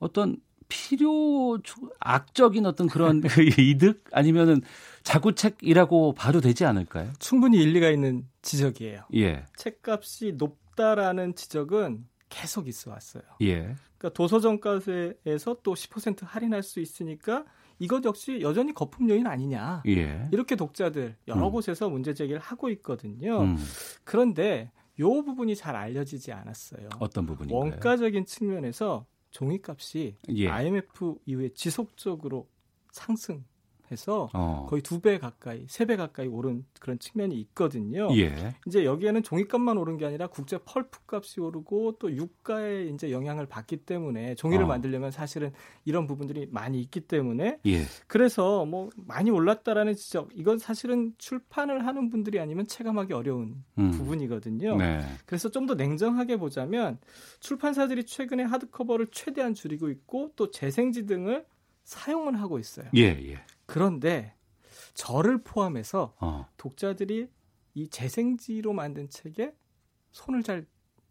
[0.00, 0.36] 어떤
[0.68, 1.58] 필요
[2.00, 4.60] 악적인 어떤 그런 그 이득 아니면은
[5.04, 7.10] 자구책이라고 봐도 되지 않을까요?
[7.18, 9.04] 충분히 일리가 있는 지적이에요.
[9.14, 9.44] 예.
[9.56, 13.22] 책값이 높다라는 지적은 계속 있어 왔어요.
[13.40, 13.74] 예.
[13.96, 17.44] 그러니까 도서정가세에서 또 10% 할인할 수 있으니까
[17.78, 19.82] 이것 역시 여전히 거품 요인 아니냐.
[19.86, 20.28] 예.
[20.32, 21.52] 이렇게 독자들 여러 음.
[21.52, 23.42] 곳에서 문제 제기를 하고 있거든요.
[23.42, 23.56] 음.
[24.04, 26.88] 그런데 요 부분이 잘 알려지지 않았어요.
[26.98, 27.58] 어떤 부분인가요?
[27.58, 30.48] 원가적인 측면에서 종이값이 예.
[30.48, 32.48] IMF 이후에 지속적으로
[32.90, 33.44] 상승
[33.92, 34.66] 해서 어.
[34.68, 38.08] 거의 두 배 가까이, 세 배 가까이 오른 그런 측면이 있거든요.
[38.16, 38.54] 예.
[38.66, 43.78] 이제 여기에는 종이값만 오른 게 아니라 국제 펄프 값이 오르고 또 유가에 이제 영향을 받기
[43.78, 44.66] 때문에 종이를 어.
[44.66, 45.52] 만들려면 사실은
[45.84, 47.82] 이런 부분들이 많이 있기 때문에 예.
[48.08, 53.90] 그래서 뭐 많이 올랐다라는 지적 이건 사실은 출판을 하는 분들이 아니면 체감하기 어려운 음.
[53.92, 54.76] 부분이거든요.
[54.76, 55.00] 네.
[55.24, 56.98] 그래서 좀 더 냉정하게 보자면
[57.40, 61.44] 출판사들이 최근에 하드커버를 최대한 줄이고 있고 또 재생지 등을
[61.84, 62.86] 사용을 하고 있어요.
[62.96, 63.38] 예, 예.
[63.68, 64.34] 그런데
[64.94, 66.46] 저를 포함해서 어.
[66.56, 67.28] 독자들이
[67.74, 69.52] 이 재생지로 만든 책에
[70.10, 70.66] 손을 잘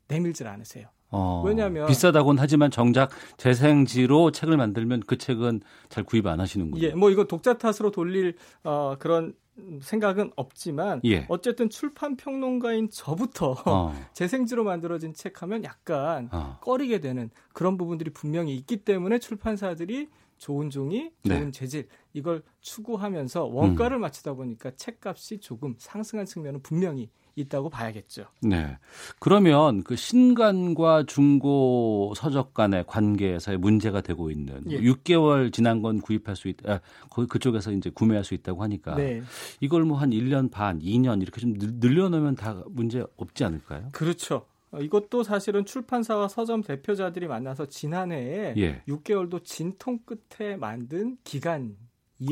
[0.07, 0.89] 내밀질 않으세요.
[1.09, 6.81] 어, 왜냐하면 비싸다고는 하지만 정작 재생지로 책을 만들면 그 책은 잘 구입 안 하시는군요.
[6.81, 9.33] 예, 뭐 이거 독자 탓으로 돌릴 어, 그런
[9.81, 11.25] 생각은 없지만 예.
[11.29, 13.93] 어쨌든 출판 평론가인 저부터 어.
[14.13, 16.57] 재생지로 만들어진 책 하면 약간 어.
[16.61, 21.51] 꺼리게 되는 그런 부분들이 분명히 있기 때문에 출판사들이 좋은 종이, 좋은 네.
[21.51, 24.01] 재질 이걸 추구하면서 원가를 음.
[24.01, 28.25] 맞추다 보니까 책값이 조금 상승한 측면은 분명히 있다고 봐야겠죠.
[28.41, 28.77] 네.
[29.19, 34.79] 그러면 그 신간과 중고 서적 간의 관계에서의 문제가 되고 있는 예.
[34.79, 36.73] 6개월 지난 건 구입할 수 있다.
[36.73, 39.21] 아, 거기 그쪽에서 이제 구매할 수 있다고 하니까 네.
[39.59, 43.89] 이걸 뭐 한 1년 반, 2년 이렇게 좀 늘려놓으면 다 문제 없지 않을까요?
[43.91, 44.45] 그렇죠.
[44.71, 48.81] 어, 이것도 사실은 출판사와 서점 대표자들이 만나서 지난해에 예.
[48.87, 51.77] 6개월도 진통 끝에 만든 기간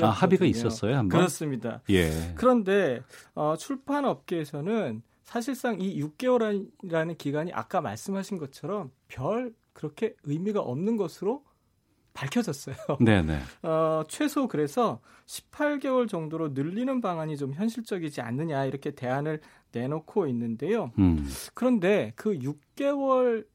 [0.02, 1.19] 아, 합의가 있었어요, 한 번?
[1.19, 1.82] 그렇습니다.
[1.89, 2.34] 예.
[2.36, 3.02] 그런데
[3.36, 11.43] 어, 출판 업계에서는 사실상 이 6개월이라는 기간이 아까 말씀하신 것처럼 별 그렇게 의미가 없는 것으로
[12.13, 12.76] 밝혀졌어요.
[13.02, 13.39] 네네.
[13.63, 19.41] 어, 최소 그래서 18개월 정도로 늘리는 방안이 좀 현실적이지 않느냐 이렇게 대안을
[19.75, 20.91] 내놓고 있는데요.
[20.97, 21.27] 음.
[21.53, 23.45] 그런데 그 6개월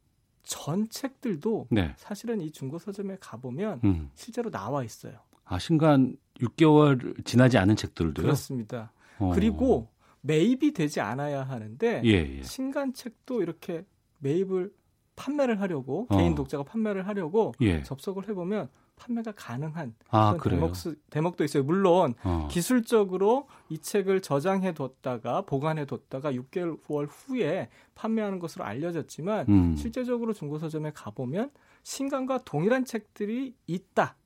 [0.43, 1.95] 전 책들도 네.
[1.97, 4.11] 사실은 이 중고 서점에 가보면 음.
[4.15, 5.15] 실제로 나와 있어요.
[5.45, 8.25] 아, 신간 6개월 지나지 않은 책들도요?
[8.25, 8.93] 그렇습니다.
[9.19, 9.33] 어.
[9.35, 9.89] 그리고
[10.21, 12.43] 매입이 되지 않아야 하는데 예, 예.
[12.43, 13.85] 신간 책도 이렇게
[14.19, 14.71] 매입을
[15.17, 16.17] 판매를 하려고 어.
[16.17, 17.83] 개인 독자가 판매를 하려고 예.
[17.83, 18.69] 접속을 해보면
[19.01, 20.75] 판매가 가능한 아, 그런 대목,
[21.09, 21.63] 대목도 있어요.
[21.63, 22.49] 물론 어.
[22.51, 29.77] 기술적으로 이 책을 저장해 뒀다가 보관해 뒀다가 6개월 후에 판매하는 것으로 알려졌지만 음.
[29.77, 31.51] 실제적으로 중고 서점에 가보면
[31.83, 34.17] 신간과 동일한 책들이 있다.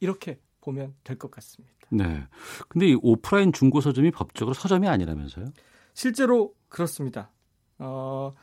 [0.00, 1.72] 이렇게 보면 될 것 같습니다.
[1.88, 2.26] 네.
[2.68, 5.46] 근데 이 오프라인 중고 서점이 법적으로 서점이 아니라면서요?
[5.94, 7.30] 실제로 그렇습니다.
[7.78, 8.34] 어,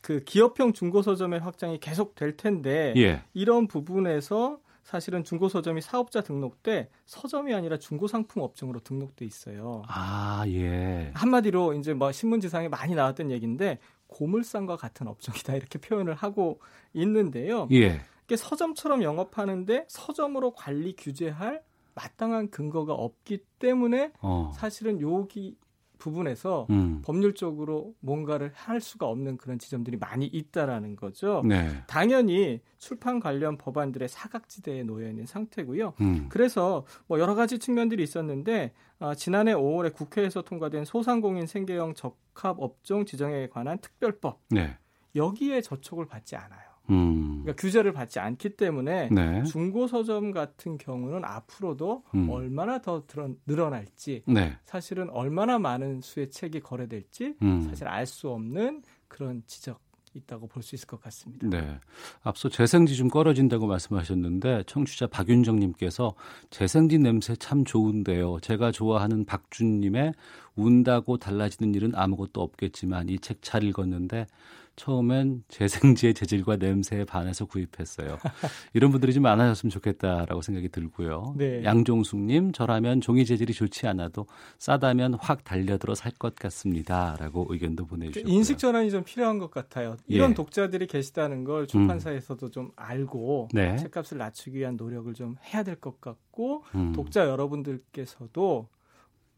[0.00, 3.22] 그 기업형 중고 서점의 확장이 계속 될 텐데 예.
[3.32, 9.82] 이런 부분에서 사실은 중고 서점이 사업자 등록 때 서점이 아니라 중고 상품 업종으로 등록돼 있어요.
[9.86, 11.12] 아, 예.
[11.14, 16.60] 한마디로 이제 뭐 신문지상에 많이 나왔던 얘기인데 고물상과 같은 업종이다 이렇게 표현을 하고
[16.92, 17.68] 있는데요.
[17.72, 18.00] 예.
[18.24, 21.62] 이게 서점처럼 영업하는데 서점으로 관리 규제할
[21.94, 24.52] 마땅한 근거가 없기 때문에 어.
[24.54, 25.56] 사실은 여기
[26.02, 27.00] 부분에서 음.
[27.04, 31.42] 법률적으로 뭔가를 할 수가 없는 그런 지점들이 많이 있다라는 거죠.
[31.44, 31.68] 네.
[31.86, 35.94] 당연히 출판 관련 법안들의 사각지대에 놓여 있는 상태고요.
[36.00, 36.26] 음.
[36.28, 43.04] 그래서 뭐 여러 가지 측면들이 있었는데 어, 지난해 5월에 국회에서 통과된 소상공인 생계형 적합 업종
[43.04, 44.76] 지정에 관한 특별법 네.
[45.14, 46.71] 여기에 저촉을 받지 않아요.
[46.90, 47.42] 음.
[47.42, 49.42] 그러니까 규제를 받지 않기 때문에 네.
[49.44, 52.28] 중고 서점 같은 경우는 앞으로도 음.
[52.30, 54.56] 얼마나 더 들어, 늘어날지 네.
[54.64, 57.62] 사실은 얼마나 많은 수의 책이 거래될지 음.
[57.68, 59.80] 사실 알 수 없는 그런 지적
[60.14, 61.48] 있다고 볼 수 있을 것 같습니다.
[61.48, 61.78] 네.
[62.22, 66.14] 앞서 재생지 좀 꺼려진다고 말씀하셨는데 청취자 박윤정 님께서
[66.50, 68.38] 재생지 냄새 참 좋은데요.
[68.40, 70.12] 제가 좋아하는 박준 님의
[70.54, 74.26] 운다고 달라지는 일은 아무것도 없겠지만 이 책 잘 읽었는데
[74.76, 78.18] 처음엔 재생지의 재질과 냄새에 반해서 구입했어요.
[78.72, 81.34] 이런 분들이 좀 많아졌으면 좋겠다라고 생각이 들고요.
[81.36, 81.62] 네.
[81.64, 84.26] 양종숙님, 저라면 종이 재질이 좋지 않아도
[84.58, 88.32] 싸다면 확 달려들어 살 것 같습니다라고 의견도 보내주셨고요.
[88.32, 89.96] 인식 전환이 좀 필요한 것 같아요.
[90.06, 90.34] 이런 예.
[90.34, 92.50] 독자들이 계시다는 걸 출판사에서도 음.
[92.50, 93.76] 좀 알고 네.
[93.76, 96.92] 책값을 낮추기 위한 노력을 좀 해야 될 것 같고 음.
[96.92, 98.68] 독자 여러분들께서도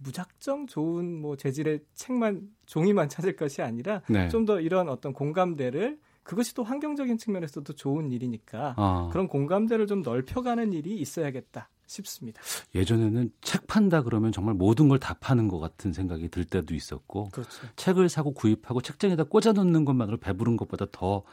[0.04, 4.28] 무작정 좋은 뭐 재질의 책만 종이만 찾을 것이 아니라 네.
[4.28, 9.08] 좀더 이런 어떤 공감대를 그것이 또 환경적인 측면에서도 좋은 일이니까 아.
[9.12, 12.40] 그런 공감대를 좀 넓혀가는 일이 있어야겠다 싶습니다.
[12.74, 17.28] 예전에는 책 판다 그러면 정말 모든 걸 다 파는 것 같은 생각이 들 때도 있었고
[17.30, 17.50] 그렇죠.
[17.76, 21.24] 책을 사고 구입하고 책장에다 꽂아 놓는 것만으로 배부른 것보다 더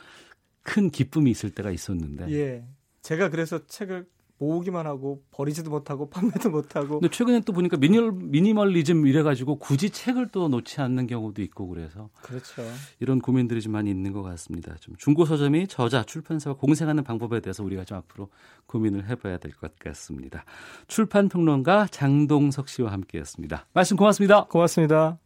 [0.64, 2.30] 큰 기쁨이 있을 때가 있었는데.
[2.32, 2.64] 예.
[3.02, 4.06] 제가 그래서 책을
[4.42, 7.00] 모으기만 하고 버리지도 못하고 판매도 못하고.
[7.00, 12.10] 근데 최근에 또 보니까 미니멀, 미니멀리즘 이래가지고 굳이 책을 또 놓지 않는 경우도 있고 그래서.
[12.24, 12.64] 그렇죠.
[13.00, 14.76] 이런 고민들이 좀 많이 있는 것 같습니다.
[14.80, 18.30] 좀 중고 서점이 저자, 출판사와 공생하는 방법에 대해서 우리가 좀 앞으로
[18.66, 20.44] 고민을 해봐야 될 것 같습니다.
[20.88, 23.68] 출판 평론가 장동석 씨와 함께했습니다.
[23.74, 24.46] 말씀 고맙습니다.
[24.46, 25.20] 고맙습니다.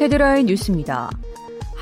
[0.00, 1.10] 헤드라인 뉴스입니다.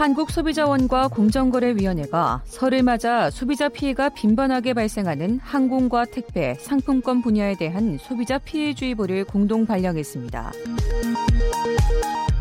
[0.01, 9.25] 한국소비자원과 공정거래위원회가 설을 맞아 소비자 피해가 빈번하게 발생하는 항공과 택배, 상품권 분야에 대한 소비자 피해주의보를
[9.25, 10.53] 공동 발령했습니다.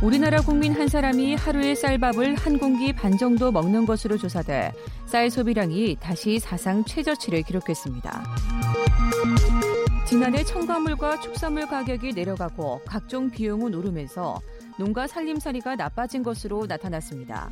[0.02, 4.72] 우리나라 국민 한 사람이 하루에 쌀밥을 한 공기 반 정도 먹는 것으로 조사돼
[5.06, 8.24] 쌀 소비량이 다시 사상 최저치를 기록했습니다.
[10.08, 14.40] 지난해 첨가물과 축산물 가격이 내려가고 각종 비용은 오르면서
[14.80, 17.50] 농가 살림살이가 나빠진 것으로 나타났습니다.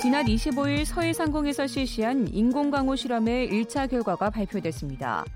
[0.00, 5.26] 지난 25일 서해상공에서 실시한 인공강우 실험의 1차 결과가 발표됐습니다.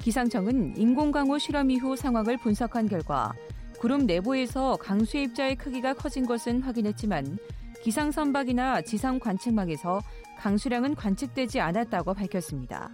[0.00, 3.34] 기상청은 인공강우 실험 이후 상황을 분석한 결과
[3.78, 7.36] 구름 내부에서 강수의 입자의 크기가 커진 것은 확인했지만
[7.82, 10.00] 기상 선박이나 지상 관측망에서
[10.38, 12.88] 강수량은 관측되지 않았다고 밝혔습니다.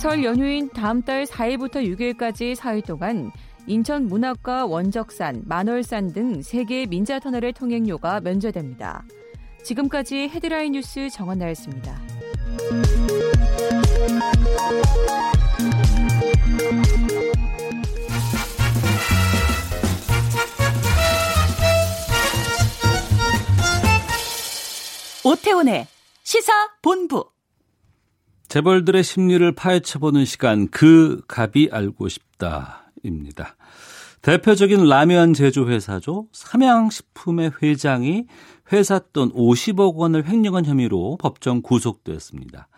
[0.00, 3.32] 설 연휴인 다음 달 4일부터 6일까지 4일 동안
[3.66, 9.04] 인천 문학과 원적산, 만월산 등 3개의 민자 터널의 통행료가 면제됩니다.
[9.62, 12.00] 지금까지 헤드라인 뉴스 정원나였습니다.
[25.22, 25.86] 오태훈의
[26.22, 27.30] 시사 본부.
[28.48, 33.56] 재벌들의 심리를 파헤쳐보는 시간 그 갑이 알고 싶다 입니다.
[34.22, 36.26] 대표적인 라면 제조 회사죠.
[36.32, 38.26] 삼양식품의 회장이
[38.72, 42.68] 회사 돈 50억 원을 횡령한 혐의로 법정 구속됐습니다.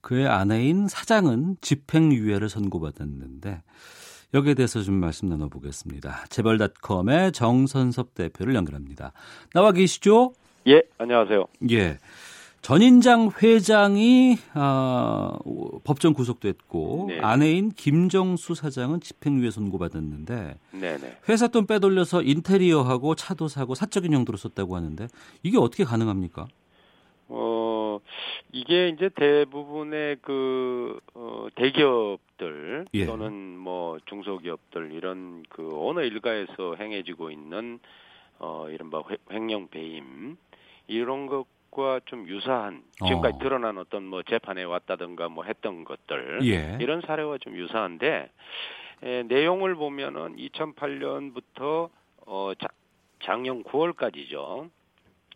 [0.00, 3.62] 그의 아내인 사장은 집행유예를 선고받았는데
[4.34, 6.24] 여기에 대해서 좀 말씀 나눠보겠습니다.
[6.28, 9.12] 재벌닷컴의 정선섭 대표를 연결합니다.
[9.52, 10.32] 나와 계시죠?
[10.66, 11.46] 예, 안녕하세요.
[11.70, 11.98] 예.
[12.62, 15.36] 전인장 회장이 어,
[15.82, 21.16] 법정 구속됐고 네 아내인 김정수 사장은 집행유예 선고받았는데 네네.
[21.28, 25.08] 회사 돈 빼돌려서 인테리어하고 차도 사고 사적인 용도로 썼다고 하는데
[25.42, 26.46] 이게 어떻게 가능합니까?
[27.28, 27.98] 어
[28.52, 33.06] 이게 이제 대부분의 그 어, 대기업들 예.
[33.06, 37.80] 또는 뭐 중소기업들 이런 그 어느 일가에서 행해지고 있는
[38.38, 40.36] 어 이른바 횡령 배임
[40.86, 43.38] 이런 것 과 좀 유사한 지금까지 어.
[43.38, 46.76] 드러난 어떤 뭐 재판에 왔다든가 뭐 했던 것들 예.
[46.80, 48.30] 이런 사례와 좀 유사한데
[49.02, 51.88] 에, 내용을 보면은 2008년부터
[52.26, 52.68] 어 자,
[53.22, 54.70] 작년 9월까지죠.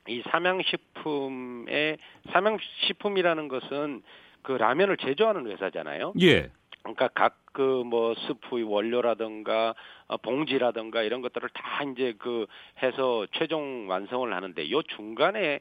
[0.09, 1.99] 이 삼양식품의
[2.33, 4.03] 삼양식품이라는 것은
[4.43, 6.13] 그 라면을 제조하는 회사잖아요.
[6.21, 6.51] 예.
[6.83, 9.75] 그러니까 각 그 뭐 스프 원료라든가
[10.09, 12.47] 어, 봉지라든가 이런 것들을 다 이제 그
[12.83, 15.61] 해서 최종 완성을 하는데 요 중간에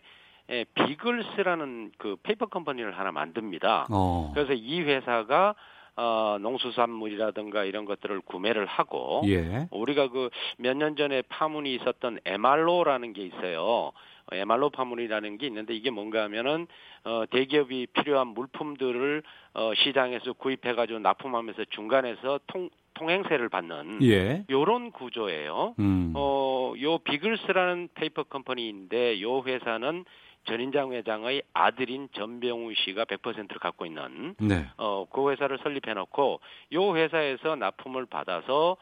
[0.49, 3.87] 에, 비글스라는 그 페이퍼 컴퍼니를 하나 만듭니다.
[3.91, 4.31] 어.
[4.33, 5.55] 그래서 이 회사가
[5.97, 9.67] 어, 농수산물이라든가 이런 것들을 구매를 하고 예.
[9.71, 10.29] 우리가 그
[10.59, 13.91] 몇 년 전에 파문이 있었던 MRO라는 게 있어요.
[14.31, 16.67] MRO 파문이라는 게 있는데 이게 뭔가 하면은
[17.05, 19.21] 어 대기업이 필요한 물품들을
[19.53, 24.43] 어 시장에서 구입해 가지고 납품하면서 중간에서 통 통행세를 받는 예.
[24.49, 25.75] 요런 구조예요.
[25.79, 26.11] 음.
[26.15, 30.03] 어 요 비글스라는 페이퍼 컴퍼니인데 요 회사는
[30.45, 34.65] 전인장 회장의 아들인 전병우 씨가 100%를 갖고 있는 네.
[34.77, 36.41] 어 그 회사를 설립해 놓고
[36.73, 38.77] 요 회사에서 납품을 받아서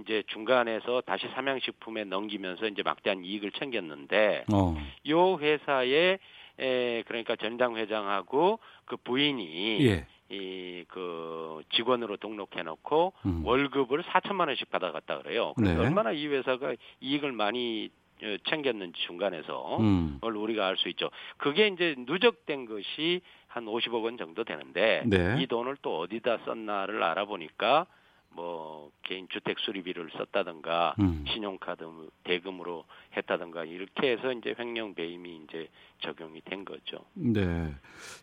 [0.00, 4.76] 이제 중간에서 다시 삼양식품에 넘기면서 이제 막대한 이익을 챙겼는데 어.
[5.08, 6.18] 요 회사에
[6.58, 10.06] 에 그러니까 전장 회장하고 그 부인이 예.
[10.28, 13.42] 이그 직원으로 등록해 놓고 음.
[13.44, 15.52] 월급을 4천만 원씩 받아갔다 그래요.
[15.56, 15.80] 그래서 네.
[15.80, 18.01] 얼마나 이 회사가 이익을 많이 어,
[18.48, 20.14] 챙겼는지 중간에서 음.
[20.14, 21.10] 그걸 우리가 알 수 있죠.
[21.36, 25.36] 그게 이제 누적된 것이 한 50억 원 정도 되는데 네.
[25.38, 27.86] 이 돈을 또 어디다 썼나를 알아보니까
[28.34, 31.24] 뭐 개인 주택 수리비를 썼다든가 음.
[31.28, 31.84] 신용카드
[32.24, 32.84] 대금으로
[33.16, 35.68] 했다든가 이렇게 해서 이제 횡령 배임이 이제
[36.00, 37.04] 적용이 된 거죠.
[37.14, 37.74] 네.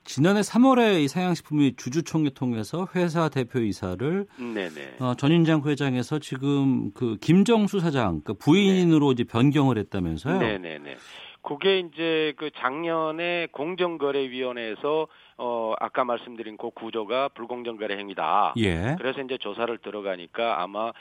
[0.03, 4.97] 지난해 3월에 이 사양식품이 주주총회 통해서 회사 대표 이사를 네네.
[4.99, 9.13] 어, 전인장 회장에서 지금 그 김정수 사장 그 부인으로 네.
[9.13, 10.39] 이제 변경을 했다면서요?
[10.39, 10.97] 네네네.
[11.41, 15.07] 그게 이제 그 작년에 공정거래위원회에서
[15.39, 18.53] 어 아까 말씀드린 그 구조가 불공정 거래 행위다.
[18.57, 18.95] 예.
[18.97, 20.91] 그래서 이제 조사를 들어가니까 아마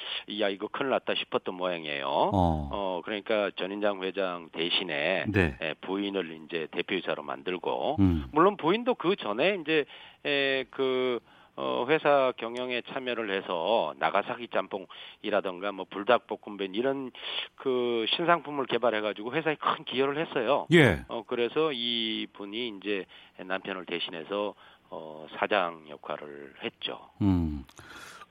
[0.40, 2.06] 야 이거 큰일 났다 싶었던 모양이에요.
[2.06, 5.56] 어, 어 그러니까 전인장 회장 대신에 네.
[5.60, 8.26] 예, 부인을 이제 대표이사로 만들고 음.
[8.32, 9.84] 물론 부인도 그 전에 이제
[10.24, 11.20] 에 그
[11.60, 17.10] 어, 회사 경영에 참여를 해서 나가사키 짬뽕이라던가 뭐 불닭볶음면 이런
[17.56, 20.68] 그 신상품을 개발해 가지고 회사에 큰 기여를 했어요.
[20.72, 21.04] 예.
[21.08, 23.06] 어, 그래서 이 분이 이제
[23.44, 24.54] 남편을 대신해서
[24.90, 27.00] 어, 사장 역할을 했죠.
[27.22, 27.64] 음.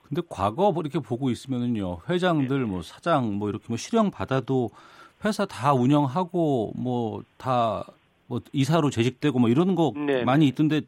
[0.07, 2.03] 근데 과거 뭐 이렇게 보고 있으면은요.
[2.09, 4.69] 회장들 뭐 사장 뭐 이렇게 뭐 실형 받아도
[5.25, 10.23] 회사 다 운영하고 뭐 다뭐 이사로 재직되고 뭐 이런 거 네네.
[10.23, 10.83] 많이 있던데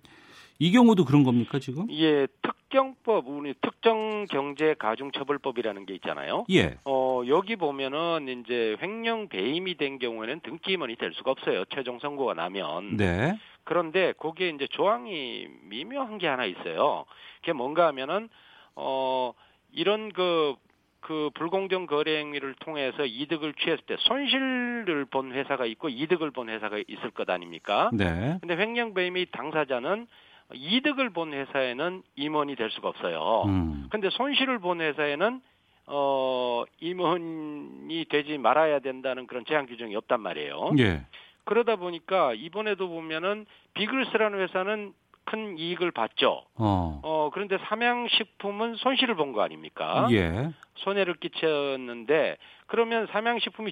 [0.60, 1.88] 이 경우도 그런 겁니까 지금?
[1.90, 6.46] 예, 특경법, 우리 특정 경제 가중 처벌법이라는 게 있잖아요.
[6.52, 6.78] 예.
[6.84, 11.64] 어 여기 보면은 이제 횡령 배임이 된 경우에는 등기임원이 될 수가 없어요.
[11.74, 12.98] 최종 선고가 나면.
[12.98, 13.40] 네.
[13.64, 17.06] 그런데 거기에 이제 조항이 미묘한 게 하나 있어요.
[17.40, 18.28] 그게 뭔가 하면은
[18.76, 19.32] 어
[19.72, 26.50] 이런 그그 불공정 거래 행위를 통해서 이득을 취했을 때 손실을 본 회사가 있고 이득을 본
[26.50, 27.90] 회사가 있을 것 아닙니까?
[27.94, 28.38] 네.
[28.42, 30.08] 근데 횡령 배임 의 당사자는
[30.54, 33.44] 이득을 본 회사에는 임원이 될 수가 없어요.
[33.48, 33.88] 음.
[33.92, 35.42] 근데 손실을 본 회사에는
[35.88, 40.72] 어 임원이 되지 말아야 된다는 그런 제한 규정이 없단 말이에요.
[40.80, 41.02] 예.
[41.46, 44.94] 그러다 보니까 이번에도 보면은 비글스라는 회사는
[45.26, 46.44] 큰 이익을 봤죠.
[46.56, 47.00] 어.
[47.04, 50.08] 어 그런데 삼양식품은 손실을 본 거 아닙니까?
[50.12, 50.50] 예.
[50.76, 53.72] 손해를 끼쳤는데 그러면 삼양식품이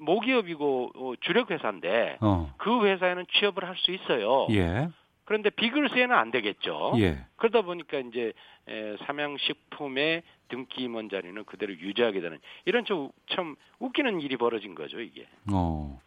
[0.00, 2.52] 모기업이고 어, 주력 회사인데 어.
[2.58, 4.46] 그 회사에는 취업을 할 수 있어요.
[4.50, 4.88] 예.
[5.28, 6.94] 그런데 비글스에는 안 되겠죠.
[7.00, 7.18] 예.
[7.36, 8.32] 그러다 보니까 이제
[8.66, 14.98] 에, 삼양식품의 등기 임원 자리는 그대로 유지하게 되는 이런 좀, 참 웃기는 일이 벌어진 거죠
[15.02, 15.26] 이게.
[15.52, 16.00] 어.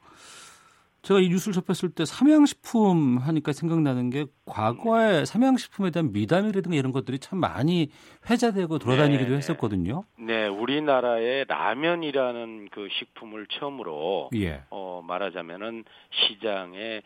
[1.01, 7.17] 제가 이 뉴스를 접했을 때 삼양식품 하니까 생각나는 게 과거에 삼양식품에 대한 미담이라든가 이런 것들이
[7.17, 7.89] 참 많이
[8.29, 10.03] 회자되고 돌아다니기도 네, 했었거든요.
[10.19, 14.61] 네, 우리나라의 라면이라는 그 식품을 처음으로 예.
[14.69, 17.01] 어, 말하자면은 시장에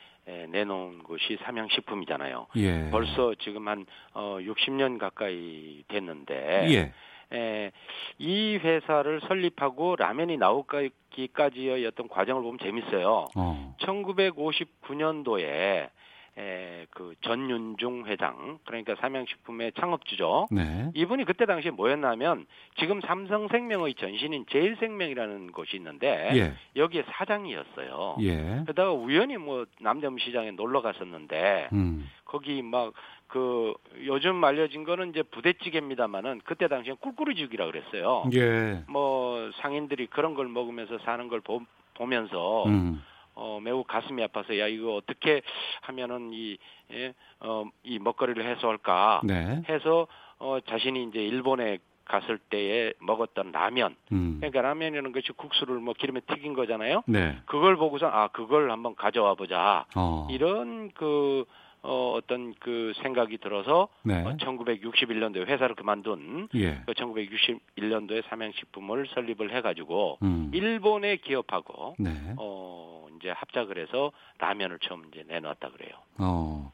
[0.50, 2.48] 내놓은 것이 삼양식품이잖아요.
[2.58, 2.90] 예.
[2.90, 6.94] 벌써 지금 한 어, 60년 가까이 됐는데 예.
[7.34, 7.72] 에,
[8.18, 13.26] 이 회사를 설립하고 라면이 나오기까지의 어떤 과정을 보면 재밌어요.
[13.36, 13.76] 어.
[13.80, 15.90] 1959년도에
[16.38, 20.48] 에, 그 전윤중 회장 그러니까 삼양식품의 창업주죠.
[20.52, 20.92] 네.
[20.94, 22.46] 이분이 그때 당시에 뭐였냐면
[22.78, 26.54] 지금 삼성생명의 전신인 제일생명이라는 곳이 있는데 예.
[26.76, 28.18] 여기에 사장이었어요.
[28.22, 28.62] 예.
[28.64, 32.06] 그러다가 우연히 뭐 남대문 시장에 놀러 갔었는데 음.
[32.26, 32.92] 거기 막
[33.28, 33.74] 그
[34.06, 38.30] 요즘 알려진 거는 이제 부대찌개입니다만은 그때 당시엔 꿀꿀이죽이라 그랬어요.
[38.34, 38.84] 예.
[38.88, 41.62] 뭐 상인들이 그런 걸 먹으면서 사는 걸 보,
[41.96, 43.02] 보면서 음.
[43.34, 45.42] 어, 매우 가슴이 아파서 야 이거 어떻게
[45.82, 46.58] 하면은 이
[46.94, 49.62] 예, 어, 이 먹거리를 해소할까 네.
[49.68, 50.08] 해서
[50.38, 53.96] 어, 자신이 이제 일본에 갔을 때에 먹었던 라면.
[54.12, 54.38] 음.
[54.40, 57.04] 그러니까 라면이라는 것이 국수를 뭐 기름에 튀긴 거잖아요.
[57.08, 57.38] 네.
[57.46, 59.86] 그걸 보고서 아 그걸 한번 가져와 보자.
[59.96, 60.28] 어.
[60.30, 61.46] 이런 그
[61.86, 64.24] 어, 어떤 그 생각이 들어서 네.
[64.24, 66.82] 어, 1961년도에 회사를 그만둔 예.
[66.86, 70.52] 그 1961년도에 삼양식품을 설립을 해가지고 음.
[70.54, 72.12] 일본의 기업하고 네.
[72.38, 75.94] 어, 이제 합작을 해서 라면을 처음 이제 내놓았다 그래요.
[76.18, 76.72] 어.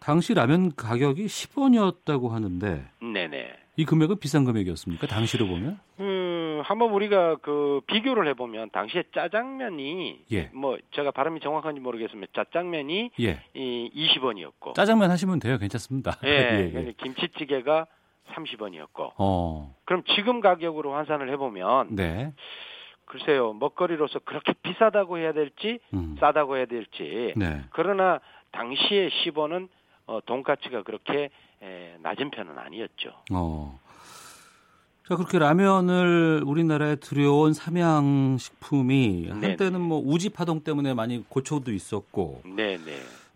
[0.00, 3.63] 당시 라면 가격이 10원이었다고 하는데 네네.
[3.76, 5.06] 이 금액은 비싼 금액이었습니까?
[5.08, 5.80] 당시로 보면?
[5.98, 10.50] 음, 한번 우리가 그 비교를 해보면 당시에 짜장면이 예.
[10.54, 13.42] 뭐 제가 발음이 정확한지 모르겠으면 짜장면이 예.
[13.54, 16.18] 이 20원이었고 짜장면 하시면 돼요, 괜찮습니다.
[16.24, 16.28] 예,
[16.74, 16.92] 예, 예.
[16.98, 17.86] 김치찌개가
[18.32, 19.12] 30원이었고.
[19.18, 19.74] 어.
[19.84, 22.32] 그럼 지금 가격으로 환산을 해보면 네.
[23.06, 26.16] 글쎄요, 먹거리로서 그렇게 비싸다고 해야 될지 음.
[26.20, 27.34] 싸다고 해야 될지.
[27.36, 27.62] 네.
[27.70, 28.20] 그러나
[28.52, 29.68] 당시에 10원은
[30.06, 31.30] 어, 돈가치가 그렇게
[31.64, 33.10] 에, 낮은 편은 아니었죠.
[33.32, 33.80] 어.
[35.08, 42.42] 자, 그렇게 라면을 우리나라에 들여온 삼양 식품이 한때는 뭐 우지 파동 때문에 많이 고초도 있었고.
[42.44, 42.92] 네네.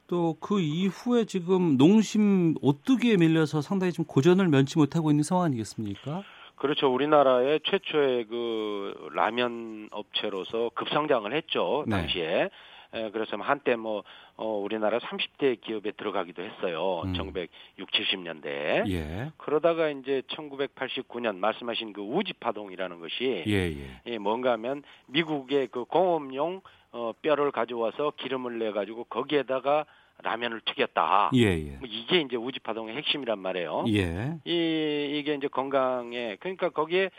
[0.06, 6.22] 또 그 이후에 지금 농심 오뚜기에 밀려서 상당히 좀 고전을 면치 못하고 있는 상황 아니겠습니까?
[6.56, 6.92] 그렇죠.
[6.92, 11.84] 우리나라의 최초의 그 라면 업체로서 급성장을 했죠.
[11.86, 11.96] 네.
[11.96, 12.24] 당시에.
[12.44, 12.50] 에,
[12.90, 14.02] 그래서 한때 뭐
[14.36, 17.02] 어, 우리나라 30대 기업에 들어가기도 했어요.
[17.04, 17.14] 음.
[17.14, 17.50] 1960,
[17.90, 18.88] 70년대.
[18.90, 19.30] 예.
[19.36, 24.00] 그러다가 이제 1989년 말씀하신 그 우지 파동이라는 것이 예, 예.
[24.06, 26.60] 예, 뭔가 하면 미국의 그 공업용
[26.92, 29.84] 어, 뼈를 가져와서 기름을 내 가지고 거기에다가
[30.22, 31.30] 라면을 튀겼다.
[31.34, 31.76] 예, 예.
[31.76, 33.84] 뭐 이게 이제 우지파동의 핵심이란 말이에요.
[33.88, 34.36] 예.
[34.44, 37.10] 이 이게 이제 건강에 그러니까 거기에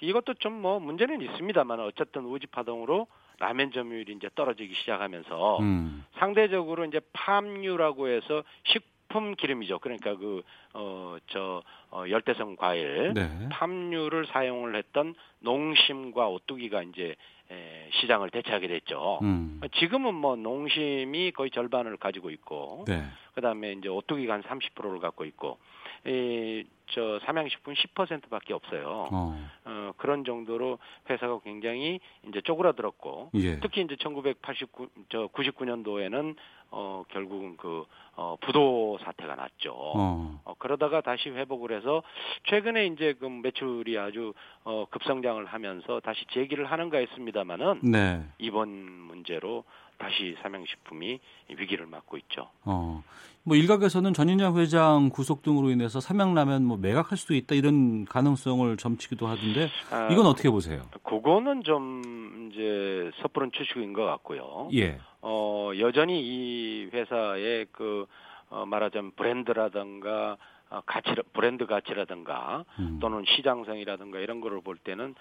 [0.00, 6.04] 이것도 좀 뭐 문제는 있습니다만 어쨌든 우지파동으로 라면 점유율이 이제 떨어지기 시작하면서 음.
[6.18, 9.78] 상대적으로 이제 팜유라고 해서 식품 기름이죠.
[9.78, 13.48] 그러니까 그 어 저 어, 열대성 과일 네.
[13.50, 17.14] 팜유를 사용을 했던 농심과 오뚜기가 이제
[17.50, 19.20] 에, 시장을 대체하게 됐죠.
[19.22, 19.60] 음.
[19.78, 23.04] 지금은 뭐 농심이 거의 절반을 가지고 있고, 네.
[23.34, 25.58] 그다음에 이제 오뚜기가 한 30%를 갖고 있고,
[26.06, 29.08] 이, 저 삼양식품 10%밖에 없어요.
[29.10, 29.48] 어.
[29.64, 29.92] 어.
[29.96, 30.78] 그런 정도로
[31.10, 33.58] 회사가 굉장히 이제 쪼그라들었고, 예.
[33.60, 36.36] 특히 이제 1989, 저 99년도에는
[36.70, 37.84] 어 결국은 그
[38.16, 39.72] 어, 부도 사태가 났죠.
[39.72, 40.40] 어.
[40.44, 40.54] 어.
[40.58, 42.02] 그러다가 다시 회복을 해서
[42.44, 44.32] 최근에 이제 그 매출이 아주
[44.64, 48.24] 어, 급성장을 하면서 다시 재기를 하는가 했습니다마는 네.
[48.38, 49.64] 이번 문제로
[49.98, 52.50] 다시 삼양식품이 위기를 맞고 있죠.
[52.64, 53.02] 어.
[53.46, 59.28] 뭐 일각에서는 전인장 회장 구속 등으로 인해서 삼양라면 뭐 매각할 수도 있다 이런 가능성을 점치기도
[59.28, 60.82] 하던데 아, 이건 어떻게 보세요?
[61.04, 64.68] 그거는 좀 이제 섣부른 추측인 것 같고요.
[64.74, 64.98] 예.
[65.22, 68.06] 어 여전히 이 회사의 그
[68.50, 70.36] 어, 말하자면 브랜드라든가
[70.68, 72.98] 아, 가치 브랜드 가치라든가 음.
[73.00, 75.14] 또는 시장성이라든가 이런 거를 볼 때는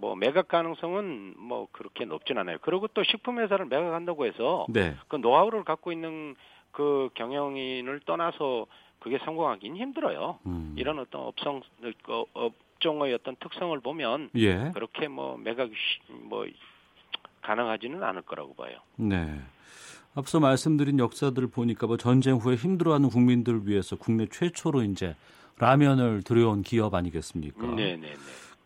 [0.00, 2.58] 뭐 매각 가능성은 뭐 그렇게 높진 않아요.
[2.62, 4.94] 그리고 또 식품 회사를 매각한다고 해서 네.
[5.08, 6.36] 그 노하우를 갖고 있는
[6.76, 8.66] 그 경영인을 떠나서
[8.98, 10.38] 그게 성공하기는 힘들어요.
[10.44, 10.74] 음.
[10.76, 11.62] 이런 어떤 업성
[12.02, 14.72] 그 업종의 어떤 특성을 보면 예.
[14.74, 15.72] 그렇게 뭐 매각이
[16.24, 16.44] 뭐
[17.40, 18.76] 가능하지는 않을 거라고 봐요.
[18.96, 19.40] 네.
[20.14, 25.16] 앞서 말씀드린 역사들을 보니까 뭐 전쟁 후에 힘들어하는 국민들을 위해서 국내 최초로 이제
[25.58, 27.66] 라면을 들여온 기업 아니겠습니까?
[27.68, 28.12] 네, 네, 네.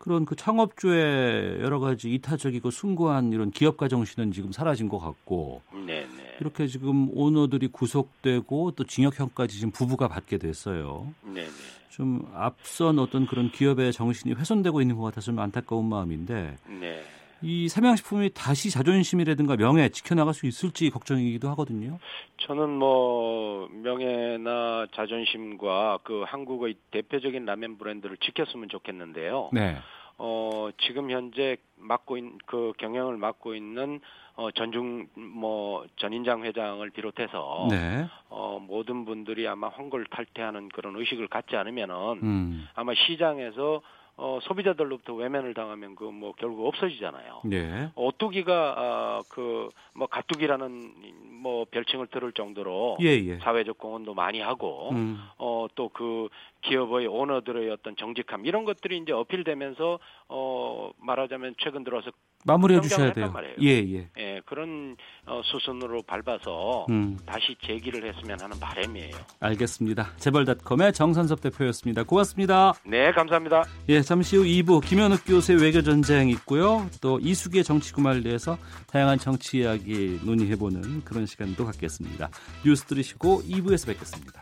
[0.01, 6.07] 그런 그 창업주의 여러 가지 이타적이고 숭고한 이런 기업가 정신은 지금 사라진 것 같고 네,
[6.07, 6.37] 네.
[6.39, 11.13] 이렇게 지금 오너들이 구속되고 또 징역형까지 지금 부부가 받게 됐어요.
[11.21, 11.49] 네, 네.
[11.91, 17.03] 좀 앞선 어떤 그런 기업의 정신이 훼손되고 있는 것 같아서 좀 안타까운 마음인데 네.
[17.41, 21.99] 이 삼양식품이 다시 자존심이라든가 명예 지켜나갈 수 있을지 걱정이기도 하거든요.
[22.37, 29.49] 저는 뭐 명예나 자존심과 그 한국의 대표적인 라면 브랜드를 지켰으면 좋겠는데요.
[29.53, 29.77] 네.
[30.17, 33.99] 어, 지금 현재 맡고 있는 그 경영을 맡고 있는
[34.35, 38.05] 어, 전중 뭐 전인장 회장을 비롯해서 네.
[38.29, 42.67] 어, 모든 분들이 아마 황골 탈퇴하는 그런 의식을 갖지 않으면은 음.
[42.75, 43.81] 아마 시장에서
[44.17, 47.41] 어, 소비자들로부터 외면을 당하면 그 뭐 결국 없어지잖아요.
[47.45, 47.89] 네.
[47.95, 50.93] 오뚜기가 아, 그뭐 가뚜기라는
[51.41, 53.37] 뭐 별칭을 들을 정도로 예, 예.
[53.39, 55.17] 사회적 공헌도 많이 하고 음.
[55.37, 56.27] 어또 그
[56.61, 59.99] 기업의 오너들의 어떤 정직함 이런 것들이 이제 어필되면서
[60.29, 62.11] 어 말하자면 최근 들어서
[62.45, 63.31] 마무리해 주셔야 돼요.
[63.61, 64.09] 예, 예.
[64.17, 64.95] 예, 그런
[65.25, 67.17] 어, 수순으로 밟아서 음.
[67.25, 69.15] 다시 재기를 했으면 하는 바람이에요.
[69.39, 70.15] 알겠습니다.
[70.17, 72.03] 재벌닷컴의 정선섭 대표였습니다.
[72.03, 72.73] 고맙습니다.
[72.85, 73.63] 네, 감사합니다.
[73.89, 76.87] 예, 잠시 후 2부 김현욱 교수의 외교 전쟁 있고요.
[77.01, 78.57] 또 이수기의 정치 구말리에서
[78.87, 82.29] 다양한 정치 이야기 논의해 보는 그런 시간도 갖겠습니다.
[82.65, 84.41] 뉴스 들으시고 2부에서 뵙겠습니다.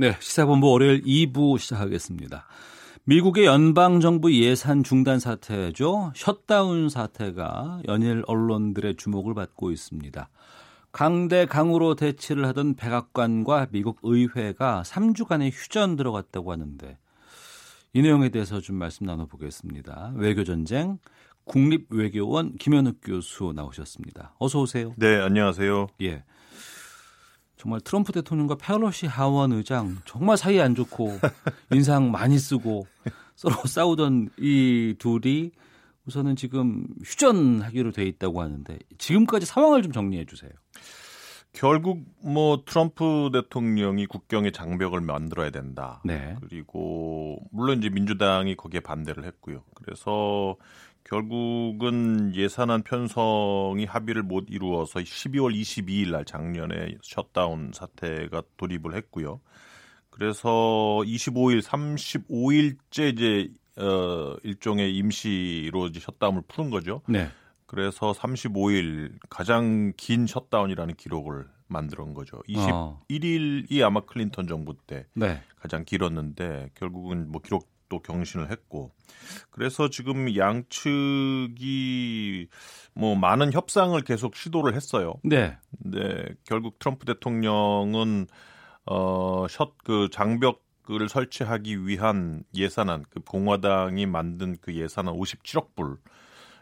[0.00, 2.46] 네, 시사본부 월요일 2부 시작하겠습니다.
[3.04, 6.14] 미국의 연방정부 예산 중단 사태죠.
[6.16, 10.30] 셧다운 사태가 연일 언론들의 주목을 받고 있습니다.
[10.90, 16.96] 강대 강으로 대치를 하던 백악관과 미국 의회가 3주간의 휴전 들어갔다고 하는데
[17.92, 20.14] 이 내용에 대해서 좀 말씀 나눠보겠습니다.
[20.16, 20.96] 외교전쟁
[21.44, 24.34] 국립외교원 김현욱 교수 나오셨습니다.
[24.38, 24.94] 어서 오세요.
[24.96, 25.88] 네, 안녕하세요.
[26.00, 26.24] 예.
[27.60, 31.18] 정말 트럼프 대통령과 페로시 하원 의장 정말 사이 안 좋고
[31.72, 32.86] 인상 많이 쓰고
[33.36, 35.50] 서로 싸우던 이 둘이
[36.06, 40.50] 우선은 지금 휴전하기로 돼 있다고 하는데 지금까지 상황을 좀 정리해 주세요.
[41.52, 46.00] 결국 뭐 트럼프 대통령이 국경에 장벽을 만들어야 된다.
[46.02, 46.36] 네.
[46.40, 49.64] 그리고 물론 이제 민주당이 거기에 반대를 했고요.
[49.74, 50.56] 그래서
[51.10, 59.40] 결국은 예산안 편성이 합의를 못 이루어서 12월 22일 날 작년에 셧다운 사태가 돌입을 했고요.
[60.10, 67.02] 그래서 25일, 35일째 이제 어 일종의 임시로 이제 셧다운을 푸는 거죠.
[67.08, 67.28] 네.
[67.66, 72.40] 그래서 35일 가장 긴 셧다운이라는 기록을 만들은 거죠.
[72.48, 73.86] 21일이 어.
[73.86, 75.42] 아마 클린턴 정부 때 네.
[75.58, 78.90] 가장 길었는데 결국은 뭐 기록 또 경신을 했고
[79.50, 81.58] 그래서 지금 양측이
[82.94, 85.16] 뭐 많은 협상을 계속 시도를 했어요.
[85.22, 85.58] 네.
[85.78, 88.26] 네, 결국 트럼프 대통령은
[88.86, 95.98] 어샷그 장벽을 설치하기 위한 예산안 그 공화당이 만든 그 예산안 57억 불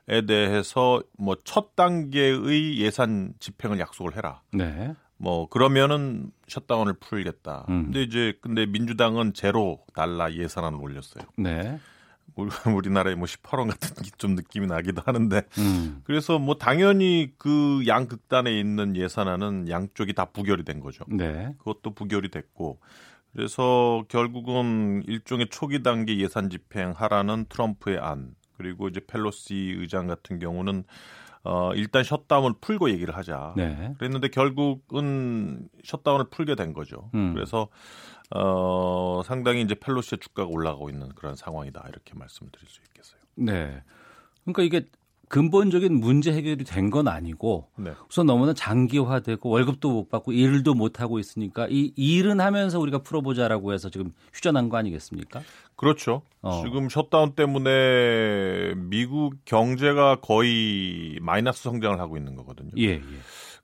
[0.09, 4.43] 에 대해서 뭐 첫 단계의 예산 집행을 약속을 해라.
[4.53, 4.95] 네.
[5.19, 7.67] 뭐 그러면은 셧다운을 풀겠다.
[7.69, 7.85] 음.
[7.85, 11.25] 근데 이제 근데 민주당은 제로 달러 예산안을 올렸어요.
[11.37, 11.79] 네.
[12.73, 16.03] 우리나라의 뭐 18원 같은 좀 느낌이 나기도 하는데 음.
[16.05, 21.05] 그래서 뭐 당연히 그 양극단에 있는 예산안은 양쪽이 다 부결이 된 거죠.
[21.09, 21.53] 네.
[21.59, 22.79] 그것도 부결이 됐고
[23.33, 30.85] 그래서 결국은 일종의 초기 단계 예산 집행하라는 트럼프의 안 그리고 이제 펠로시 의장 같은 경우는
[31.45, 33.55] 어, 일단 셧다운을 풀고 얘기를 하자.
[33.57, 33.95] 네.
[33.99, 37.11] 그랬는데 결국은 셧다운을 풀게 된 거죠.
[37.15, 37.35] 음.
[37.35, 37.69] 그래서
[38.35, 41.85] 어, 상당히 이제 펠로시의 주가가 올라가고 있는 그런 상황이다.
[41.89, 43.21] 이렇게 말씀을 드릴 수 있겠어요.
[43.37, 43.83] 네.
[44.45, 44.89] 그러니까 이게
[45.29, 47.93] 근본적인 문제 해결이 된 건 아니고 네.
[48.09, 53.73] 우선 너무나 장기화되고 월급도 못 받고 일도 못 하고 있으니까 이 일은 하면서 우리가 풀어보자라고
[53.75, 55.43] 해서 지금 휴전한 거 아니겠습니까?
[55.77, 56.23] 그렇죠.
[56.41, 56.63] 어.
[56.65, 62.71] 지금 셧다운 때문에 미국 경제가 거의 마이너스 성장을 하고 있는 거거든요.
[62.79, 63.01] 예, 예.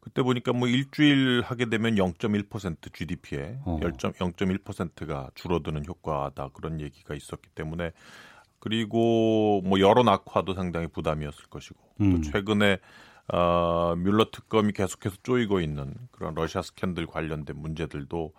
[0.00, 3.80] 그때 보니까 뭐 일주일 하게 되면 0.1% GDP에 어.
[3.80, 7.92] 0.1%가 줄어드는 효과다 그런 얘기가 있었기 때문에
[8.64, 12.16] 그리고 뭐 여론 악화도 상당히 부담이었을 것이고 음.
[12.16, 12.78] 또 최근에
[13.28, 18.32] 어, 뮬러 특검이 계속해서 쪼이고 있는 그런 러시아 스캔들 관련된 문제들도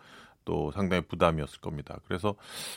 [0.44, 2.00] 또 상당히 부담이었을 겁니다.
[2.08, 2.36] 그래서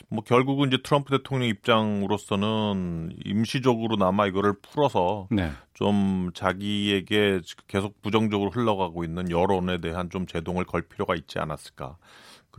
[0.09, 5.51] 뭐 결국은 이제 트럼프 대통령 입장으로서는 임시적으로나마 이거를 풀어서 네.
[5.73, 11.97] 좀 자기에게 계속 부정적으로 흘러가고 있는 여론에 대한 좀 제동을 걸 필요가 있지 않았을까.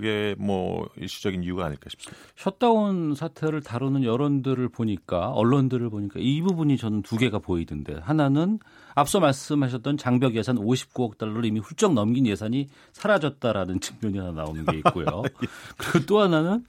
[0.01, 2.23] 그게 뭐 일시적인 이유가 아닐까 싶습니다.
[2.35, 8.59] 셧다운 사태를 다루는 여론들을 보니까 언론들을 보니까 이 부분이 저는 두 개가 보이던데 하나는
[8.95, 14.79] 앞서 말씀하셨던 장벽 예산 59억 달러를 이미 훌쩍 넘긴 예산이 사라졌다라는 측면이 하나 나오는 게
[14.79, 15.05] 있고요.
[15.43, 15.47] 예.
[15.77, 16.65] 그리고 또 하나는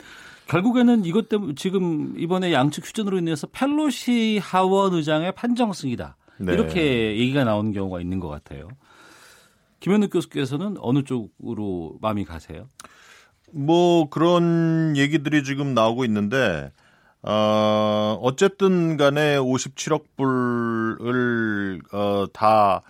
[0.48, 6.18] 결국에는 이것 때문에 지금 이번에 양측 휴전으로 인해서 펠로시 하원 의장의 판정승이다.
[6.40, 6.54] 네.
[6.54, 8.68] 이렇게 얘기가 나오는 경우가 있는 것 같아요.
[9.80, 12.68] 김현욱 교수께서는 어느 쪽으로 마음이 가세요?
[13.54, 16.72] 뭐 그런 얘기들이 지금 나오고 있는데
[17.24, 22.84] 어 어쨌든 간에 57억 불을 어 다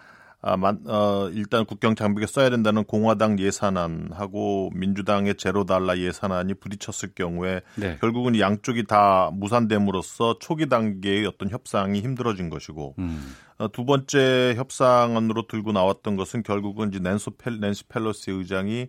[0.43, 7.13] 아, 만, 어, 일단 국경 장벽에 써야 된다는 공화당 예산안하고 민주당의 제로 달러 예산안이 부딪혔을
[7.13, 7.97] 경우에 네.
[8.01, 13.35] 결국은 양쪽이 다 무산됨으로써 초기 단계의 어떤 협상이 힘들어진 것이고 음.
[13.59, 18.87] 어, 두 번째 협상안으로 들고 나왔던 것은 결국은 이제 낸소 펠, 낸시 펠로시 의장이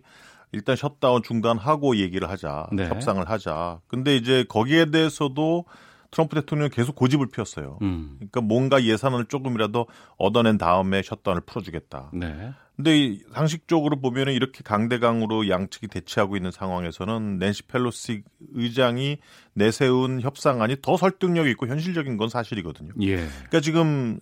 [0.53, 2.67] 일단 셧다운 중단하고 얘기를 하자.
[2.71, 2.87] 네.
[2.87, 3.81] 협상을 하자.
[3.87, 5.65] 근데 이제 거기에 대해서도
[6.11, 7.79] 트럼프 대통령이 계속 고집을 피웠어요.
[7.81, 8.15] 음.
[8.17, 9.87] 그러니까 뭔가 예산을 조금이라도
[10.17, 12.11] 얻어낸 다음에 셧다운을 풀어주겠다.
[12.13, 12.53] 네.
[12.75, 18.23] 근데 상식적으로 보면 이렇게 강대강으로 양측이 대치하고 있는 상황에서는 낸시 펠로시
[18.53, 19.17] 의장이
[19.53, 22.93] 내세운 협상안이 더 설득력 있고 현실적인 건 사실이거든요.
[23.01, 23.15] 예.
[23.15, 24.19] 그러니까 지금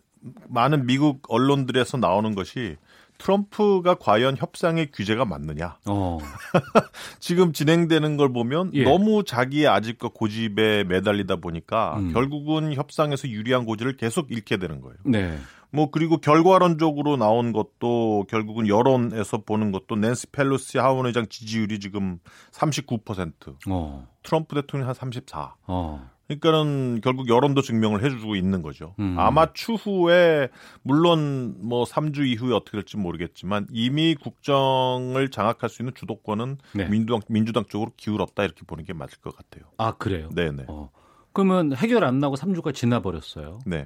[0.48, 2.78] 많은 미국 언론들에서 나오는 것이
[3.22, 5.78] 트럼프가 과연 협상의 규제가 맞느냐.
[5.86, 6.18] 어.
[7.20, 8.84] 지금 진행되는 걸 보면 예.
[8.84, 12.14] 너무 자기의 아직과 고집에 매달리다 보니까 음.
[12.14, 14.98] 결국은 협상에서 유리한 고지를 계속 잃게 되는 거예요.
[15.06, 15.38] 네.
[15.72, 22.18] 뭐 그리고 결과론적으로 나온 것도 결국은 여론에서 보는 것도 낸시 펠로시 하원 의장 지지율이 지금
[22.52, 23.56] 39%.
[23.70, 24.08] 어.
[24.24, 25.56] 트럼프 대통령 한 34.
[25.68, 26.10] 어.
[26.40, 28.96] 그러니까는 결국 여론도 증명을 해주고 있는 거죠.
[29.00, 29.16] 음.
[29.18, 30.50] 아마 추후에
[30.84, 36.86] 물론 뭐 3주 이후에 어떻게 될지 모르겠지만 이미 국정을 장악할 수 있는 주도권은 네.
[36.90, 39.66] 민주당 민주당 쪽으로 기울었다 이렇게 보는 게 맞을 것 같아요.
[39.78, 40.30] 아 그래요?
[40.34, 40.66] 네네.
[40.68, 40.90] 어.
[41.34, 43.60] 그러면 해결 안 나고 3주가 지나 버렸어요.
[43.66, 43.86] 네.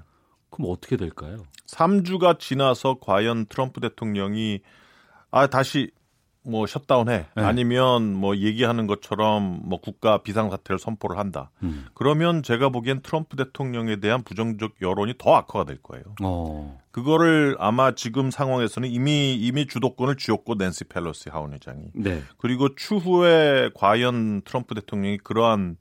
[0.49, 1.37] 그럼 어떻게 될까요?
[1.67, 4.61] 3주가 지나서 과연 트럼프 대통령이
[5.31, 5.91] 아 다시
[6.45, 7.43] 뭐 셧다운해 네.
[7.43, 11.51] 아니면 뭐 얘기하는 것처럼 뭐 국가 비상사태를 선포를 한다.
[11.63, 11.85] 음.
[11.93, 16.03] 그러면 제가 보기엔 트럼프 대통령에 대한 부정적 여론이 더 악화가 될 거예요.
[16.21, 16.79] 어.
[16.91, 21.91] 그거를 아마 지금 상황에서는 이미 이미 주도권을 쥐었고 낸시 펠로시 하원 의장이.
[21.93, 22.21] 네.
[22.37, 25.77] 그리고 추후에 과연 트럼프 대통령이 그러한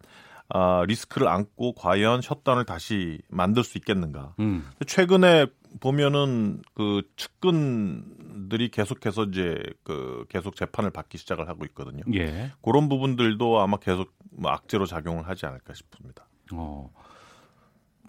[0.48, 4.34] 아, 리스크를 안고 과연 셧다운을 다시 만들 수 있겠는가.
[4.40, 4.68] 음.
[4.86, 5.46] 최근에
[5.80, 12.02] 보면은 그 측근들이 계속해서 이제 그 계속 재판을 받기 시작을 하고 있거든요.
[12.14, 12.52] 예.
[12.62, 16.26] 그런 부분들도 아마 계속 뭐 악재로 작용을 하지 않을까 싶습니다.
[16.52, 16.90] 어.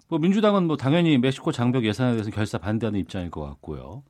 [0.08, 4.04] 뭐 민주당은 뭐 당연히 멕시코 장벽 예산에 대해서 결사 반대하는 입장일 것 같고요.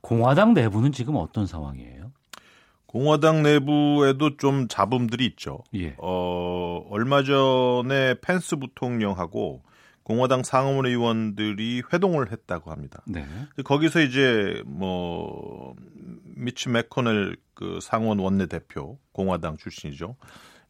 [0.00, 2.12] 공화당 내부는 지금 어떤 상황이에요?
[2.86, 5.64] 공화당 내부에도 좀 잡음들이 있죠.
[5.74, 5.96] 예.
[5.98, 9.62] 어, 얼마 전에 펜스 부통령하고
[10.02, 13.02] 공화당 상원 의원들이 회동을 했다고 합니다.
[13.06, 13.24] 네.
[13.64, 15.74] 거기서 이제 뭐
[16.24, 20.16] 미치 맥코넬 그 상원 원내대표 공화당 출신이죠.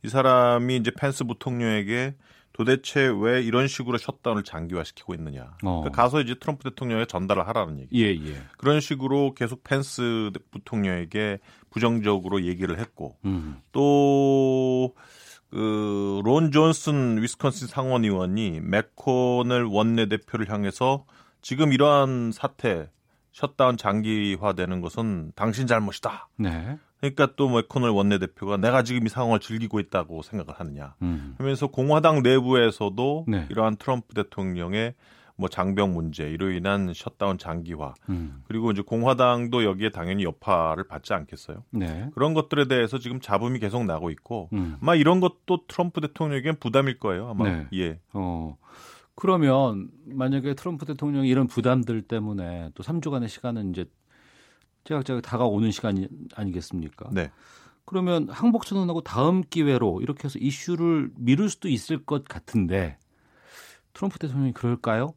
[0.05, 2.15] 이 사람이 이제 펜스 부통령에게
[2.53, 5.57] 도대체 왜 이런 식으로 셧다운을 장기화시키고 있느냐.
[5.65, 5.81] 어.
[5.81, 8.03] 그러니까 가서 이제 트럼프 대통령에 전달을 하라는 얘기.
[8.03, 8.43] 예, 예.
[8.59, 11.39] 그런 식으로 계속 펜스 부통령에게
[11.71, 13.57] 부정적으로 얘기를 했고 음.
[13.73, 14.95] 또
[15.53, 21.05] 그 론 존슨 위스콘신 상원 의원이 맥코넬 원내 대표를 향해서
[21.43, 22.89] 지금 이러한 사태
[23.33, 26.29] 셧다운 장기화되는 것은 당신 잘못이다.
[26.37, 26.79] 네.
[27.01, 30.95] 그러니까 또 맥코넬 원내 대표가 내가 지금 이 상황을 즐기고 있다고 생각을 하느냐.
[31.03, 31.35] 음.
[31.37, 33.47] 하면서 공화당 내부에서도 네.
[33.51, 34.95] 이러한 트럼프 대통령의
[35.43, 38.43] 뭐 장벽 문제, 이로 인한 셧다운 장기화, 음.
[38.47, 41.65] 그리고 이제 공화당도 여기에 당연히 여파를 받지 않겠어요.
[41.71, 42.09] 네.
[42.15, 44.77] 그런 것들에 대해서 지금 잡음이 계속 나고 있고, 음.
[44.81, 47.29] 아마 이런 것도 트럼프 대통령에겐 부담일 거예요.
[47.29, 47.67] 아마 네.
[47.75, 48.01] 예.
[48.13, 48.57] 어.
[49.17, 53.85] 그러면 만약에 트럼프 대통령이 이런 부담들 때문에 또 3주간의 시간은 이제
[54.85, 57.11] 제각제각 다가오는 시간이 아니겠습니까?
[57.13, 57.31] 네.
[57.85, 62.97] 그러면 항복 선언하고 다음 기회로 이렇게 해서 이슈를 미룰 수도 있을 것 같은데
[63.93, 65.15] 트럼프 대통령이 그럴까요?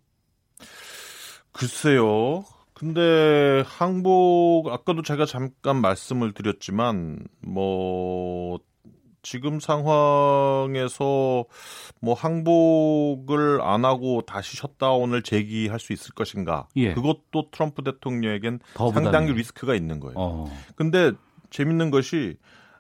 [1.51, 2.43] 글쎄요.
[2.73, 8.59] 근데 항복 아까도 제가 잠깐 말씀을 드렸지만 뭐
[9.25, 11.45] 지금 상황에서
[11.99, 16.67] 뭐 항복을 안 하고 다시 셧다운을 제기할 수 있을 것인가?
[16.75, 16.93] 예.
[16.93, 18.59] 그것도 트럼프 대통령에겐
[18.93, 20.15] 상당히 리스크가 있는 거예요.
[20.17, 20.51] 어.
[20.75, 21.11] 근데
[21.49, 22.37] 재밌는 것이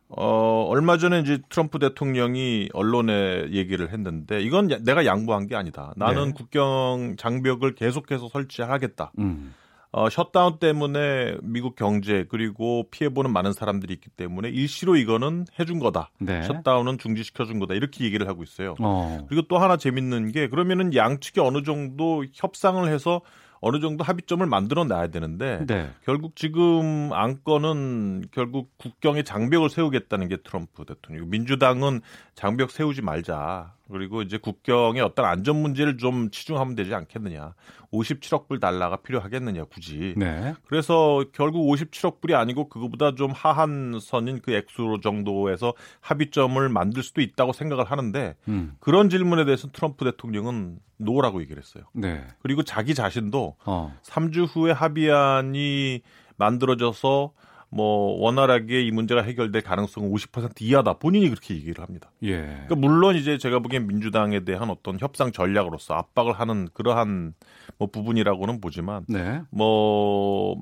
[0.09, 5.93] 어, 얼마 전에 이제 트럼프 대통령이 언론에 얘기를 했는데 이건 내가 양보한 게 아니다.
[5.95, 6.33] 나는 네.
[6.33, 9.11] 국경 장벽을 계속해서 설치하겠다.
[9.19, 9.53] 음.
[9.97, 16.11] 어, 셧다운 때문에 미국 경제 그리고 피해보는 많은 사람들이 있기 때문에 일시로 이거는 해준 거다.
[16.19, 16.43] 네.
[16.43, 17.75] 셧다운은 중지시켜준 거다.
[17.75, 18.75] 이렇게 얘기를 하고 있어요.
[18.81, 19.25] 어.
[19.29, 23.21] 그리고 또 하나 재밌는 게 그러면은 양측이 어느 정도 협상을 해서
[23.67, 25.89] 어느 정도 합의점을 만들어 놔야 되는데 네.
[26.03, 31.31] 결국 지금 안건은 결국 국경에 장벽을 세우겠다는 게 트럼프 대통령.
[31.31, 32.01] 민주당은
[32.35, 33.73] 장벽 세우지 말자.
[33.91, 37.53] 그리고 이제 국경의 어떤 안전 문제를 좀 치중하면 되지 않겠느냐.
[37.91, 40.15] 57억 불 달러가 필요하겠느냐 굳이.
[40.17, 40.53] 네.
[40.67, 47.21] 그래서 결국 57억 불이 아니고 그거보다 좀 하한 선인 그 액수 정도에서 합의점을 만들 수도
[47.21, 48.73] 있다고 생각을 하는데 음.
[48.79, 51.83] 그런 질문에 대해서 트럼프 대통령은 no라고 얘기를 했어요.
[51.93, 52.25] 네.
[52.41, 53.97] 그리고 자기 자신도 어.
[54.03, 56.01] 3주 후에 합의안이
[56.37, 57.31] 만들어져서
[57.75, 60.93] 뭐 원활하게 이 문제가 해결될 가능성은 50% 이하다.
[60.93, 62.09] 본인이 그렇게 얘기를 합니다.
[62.23, 62.37] 예.
[62.39, 67.33] 그러니까 물론 이제 제가 보기엔 민주당에 대한 어떤 협상 전략으로서 압박을 하는 그러한
[67.77, 69.41] 뭐 부분이라고는 보지만 네.
[69.51, 70.55] 뭐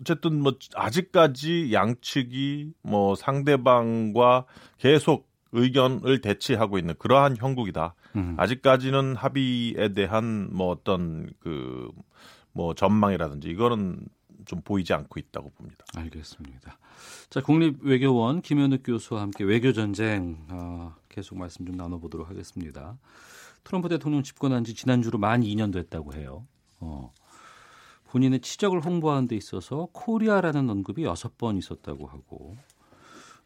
[0.00, 4.44] 어쨌든 뭐 아직까지 양측이 뭐 상대방과
[4.76, 7.94] 계속 의견을 대치하고 있는 그러한 형국이다.
[8.16, 8.34] 음.
[8.38, 14.00] 아직까지는 합의에 대한 뭐 어떤 그뭐 전망이라든지 이거는
[14.44, 15.84] 좀 보이지 않고 있다고 봅니다.
[15.96, 16.78] 알겠습니다.
[17.30, 22.98] 자, 국립외교원 김현욱 교수와 함께 외교 전쟁 어, 계속 말씀 좀 나눠보도록 하겠습니다.
[23.64, 26.46] 트럼프 대통령 집권한 지 지난주로 만 2년 됐다고 해요.
[26.80, 27.12] 어,
[28.12, 32.56] 본인의 치적을 홍보하는 데 있어서 코리아라는 언급이 6번 있었다고 하고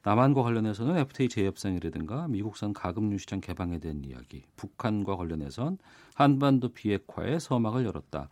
[0.07, 5.79] 남한과 관련해서는 FTA 재협상이라든가 미국산 가금류 시장 개방에 대한 이야기, 북한과 관련해선
[6.15, 8.29] 한반도 비핵화에 서막을 열었다.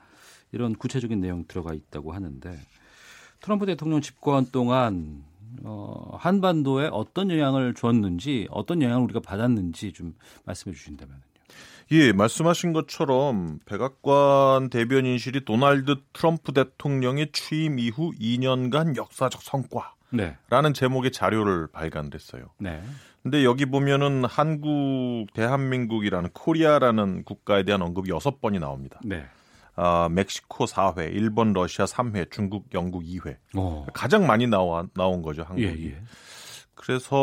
[0.55, 2.59] 이런 구체적인 내용 들어가 있다고 하는데
[3.41, 5.25] 트럼프 대통령 집권 동안
[5.65, 11.21] 어, 한반도에 어떤 영향을 줬는지 어떤 영향을 우리가 받았는지 좀 말씀해 주신다면요.
[11.93, 20.73] 예, 말씀하신 것처럼 백악관 대변인실이 도널드 트럼프 대통령의 취임 이후 2년간 역사적 성과라는 네.
[20.73, 22.47] 제목의 자료를 발간했어요.
[22.59, 22.83] 네.
[23.23, 29.01] 근데 여기 보면은 한국, 대한민국이라는 코리아라는 국가에 대한 언급이 6번이 나옵니다.
[29.05, 29.27] 네.
[29.77, 33.37] 어, 멕시코 4회, 일본, 러시아 3회, 중국, 영국 2회.
[33.57, 33.87] 오.
[33.93, 35.67] 가장 많이 나와, 나온 거죠, 한국이.
[35.67, 36.03] 예, 예.
[36.75, 37.17] 그래서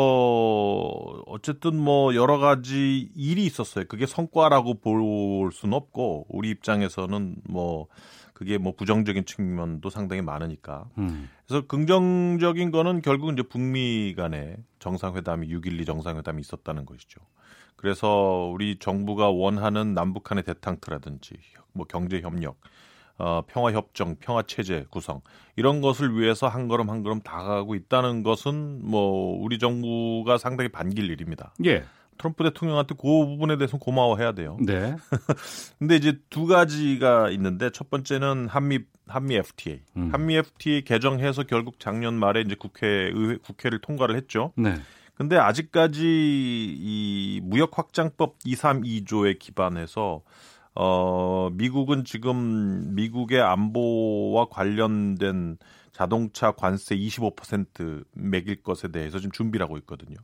[1.26, 3.84] 어쨌든 뭐 여러 가지 일이 있었어요.
[3.86, 7.86] 그게 성과라고 볼 수는 없고 우리 입장에서는 뭐
[8.32, 10.88] 그게 뭐 부정적인 측면도 상당히 많으니까.
[10.98, 11.28] 음.
[11.46, 17.20] 그래서 긍정적인 거는 결국 이제 북미 간의 정상회담이 6.12 정상회담이 있었다는 것이죠.
[17.82, 21.34] 그래서 우리 정부가 원하는 남북한의 대탕트라든지
[21.72, 22.56] 뭐 경제 협력,
[23.18, 25.20] 어, 평화 협정, 평화 체제 구성
[25.56, 31.10] 이런 것을 위해서 한 걸음 한 걸음 다가가고 있다는 것은 뭐 우리 정부가 상당히 반길
[31.10, 31.52] 일입니다.
[31.64, 31.84] 예.
[32.18, 34.56] 트럼프 대통령한테 그 부분에 대해서 고마워해야 돼요.
[34.60, 34.94] 네.
[35.80, 38.78] 근데 이제 두 가지가 있는데 첫 번째는 한미
[39.08, 39.80] 한미 FTA.
[39.96, 40.10] 음.
[40.12, 44.52] 한미 FTA 개정해서 결국 작년 말에 이제 국회 의회 국회를 통과를 했죠.
[44.56, 44.76] 네.
[45.14, 50.22] 근데 아직까지 이 무역 확장법 232조에 기반해서
[50.74, 55.58] 어 미국은 지금 미국의 안보와 관련된
[55.92, 60.16] 자동차 관세 25% 매길 것에 대해서 지금 준비를 하고 있거든요.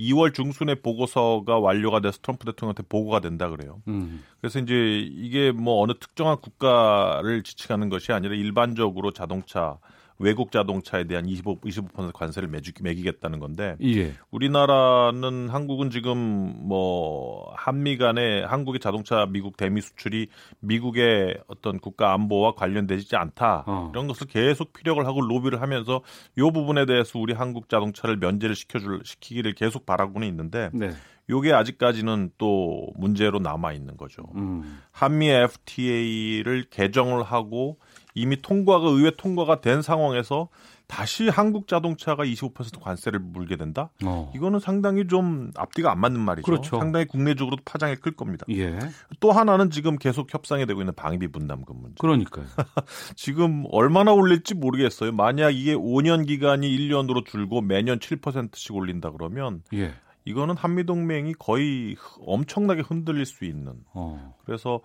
[0.00, 3.82] 2월 중순에 보고서가 완료가 돼서 트럼프 대통령한테 보고가 된다 그래요.
[3.88, 4.24] 음.
[4.40, 9.78] 그래서 이제 이게 뭐 어느 특정한 국가를 지칭하는 것이 아니라 일반적으로 자동차
[10.22, 14.14] 외국 자동차에 대한 25, 25% 관세를 매주, 매기겠다는 건데 예.
[14.30, 20.28] 우리나라는 한국은 지금 뭐 한미 간에 한국의 자동차 미국 대미 수출이
[20.60, 23.90] 미국의 어떤 국가 안보와 관련되지 않다 어.
[23.92, 26.00] 이런 것을 계속 피력을 하고 로비를 하면서
[26.36, 30.90] 이 부분에 대해서 우리 한국 자동차를 면제를 시켜줄 시키기를 계속 바라고는 있는데 네.
[31.30, 34.22] 요게 아직까지는 또 문제로 남아 있는 거죠.
[34.34, 34.80] 음.
[34.90, 37.78] 한미 FTA를 개정을 하고
[38.14, 40.48] 이미 통과가 의회 통과가 된 상황에서
[40.86, 43.90] 다시 한국 자동차가 25% 관세를 물게 된다?
[44.04, 44.30] 어.
[44.34, 46.44] 이거는 상당히 좀 앞뒤가 안 맞는 말이죠.
[46.44, 46.78] 그렇죠.
[46.78, 48.44] 상당히 국내적으로도 파장이 클 겁니다.
[48.50, 48.78] 예.
[49.18, 51.94] 또 하나는 지금 계속 협상이 되고 있는 방위비 분담금 문제.
[51.98, 52.44] 그러니까요.
[53.16, 55.12] 지금 얼마나 올릴지 모르겠어요.
[55.12, 59.94] 만약 이게 5년 기간이 1년으로 줄고 매년 7%씩 올린다 그러면 예.
[60.24, 61.96] 이거는 한미 동맹이 거의
[62.26, 63.72] 엄청나게 흔들릴 수 있는.
[63.92, 64.36] 어.
[64.44, 64.80] 그래서 어,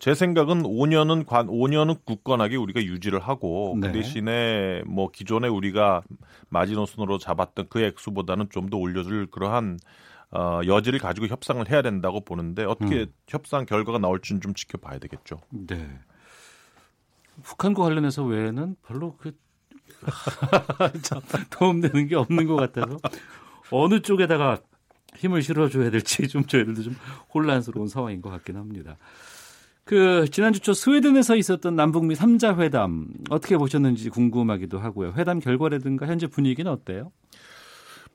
[0.00, 3.92] 제 생각은 5년은 관 5년은 굳건하게 우리가 유지를 하고 그 네.
[3.92, 6.02] 그 대신에 뭐 기존에 우리가
[6.50, 9.78] 마지노선으로 잡았던 그 액수보다는 좀 더 올려줄 그러한
[10.30, 13.12] 어, 여지를 가지고 협상을 해야 된다고 보는데 어떻게 음.
[13.28, 15.40] 협상 결과가 나올지는 좀 지켜봐야 되겠죠.
[15.50, 16.00] 네.
[17.42, 19.36] 북한과 관련해서 외에는 별로 그
[21.50, 22.98] 도움되는 게 없는 것 같아서
[23.70, 24.58] 어느 쪽에다가
[25.16, 26.96] 힘을 실어줘야 될지 좀 저희들도 좀
[27.32, 28.96] 혼란스러운 상황인 것 같긴 합니다.
[29.84, 35.12] 그 지난주 초 스웨덴에서 있었던 남북미 3자 회담 어떻게 보셨는지 궁금하기도 하고요.
[35.16, 37.12] 회담 결과라든가 현재 분위기는 어때요?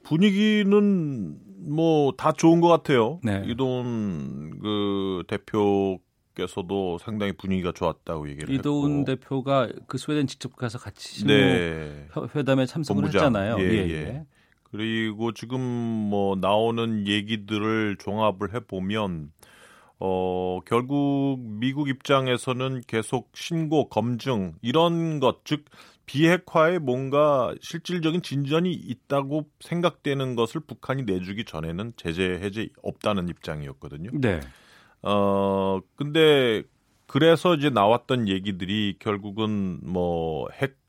[0.04, 3.20] 분위기는 뭐 다 좋은 것 같아요.
[3.24, 3.44] 네.
[3.48, 6.00] 이돈 그 대표
[6.36, 9.06] 께서도 상당히 분위기가 좋았다고 얘기를 이도훈 했고.
[9.06, 12.08] 대표가 그 스웨덴 직접 가서 같이 네.
[12.36, 13.26] 회담에 참석을 본부장.
[13.36, 13.58] 했잖아요.
[13.60, 13.90] 예, 예.
[13.92, 14.26] 예.
[14.72, 19.32] 그리고 지금 뭐 나오는 얘기들을 종합을 해 보면
[20.00, 25.66] 어, 결국 미국 입장에서는 계속 신고, 검증, 이런 것, 즉,
[26.06, 34.10] 비핵화에 뭔가 실질적인 진전이 있다고 생각되는 것을 북한이 내주기 전에는 제재 해제 없다는 입장이었거든요.
[34.14, 34.40] 네.
[35.04, 36.64] 어, 근데
[37.06, 40.80] 그래서 이제 나왔던 얘기들이 결국은 뭐 핵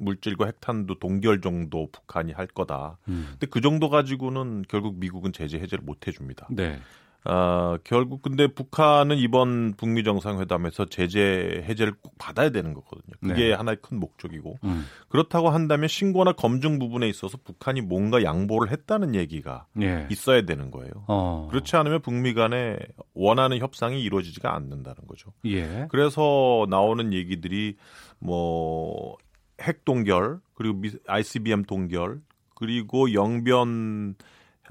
[0.00, 2.96] 물질과 핵탄두 동결 정도 북한이 할 거다.
[3.08, 3.26] 음.
[3.32, 6.48] 근데 그 정도 가지고는 결국 미국은 제재 해제를 못 해줍니다.
[6.50, 6.80] 네.
[7.24, 13.14] 아, 결국 근데 북한은 이번 북미 정상회담에서 제재 해제를 꼭 받아야 되는 거거든요.
[13.20, 13.52] 그게 네.
[13.52, 14.86] 하나의 큰 목적이고 음.
[15.08, 20.06] 그렇다고 한다면 신고나 검증 부분에 있어서 북한이 뭔가 양보를 했다는 얘기가 네.
[20.10, 20.92] 있어야 되는 거예요.
[21.08, 21.48] 어.
[21.50, 22.78] 그렇지 않으면 북미 간에
[23.14, 25.32] 원하는 협상이 이루어지지가 않는다는 거죠.
[25.46, 25.86] 예.
[25.90, 27.76] 그래서 나오는 얘기들이
[28.18, 29.16] 뭐
[29.60, 32.20] 핵 동결 그리고 ICBM 동결
[32.54, 34.16] 그리고 영변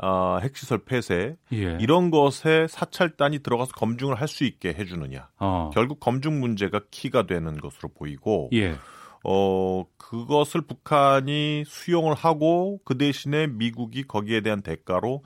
[0.01, 1.77] 어, 핵시설 폐쇄 예.
[1.79, 5.29] 이런 것에 사찰단이 들어가서 검증을 할 수 있게 해주느냐.
[5.39, 5.71] 어.
[5.73, 8.75] 결국 검증 문제가 키가 되는 것으로 보이고 예.
[9.23, 15.23] 어, 그것을 북한이 수용을 하고 그 대신에 미국이 거기에 대한 대가로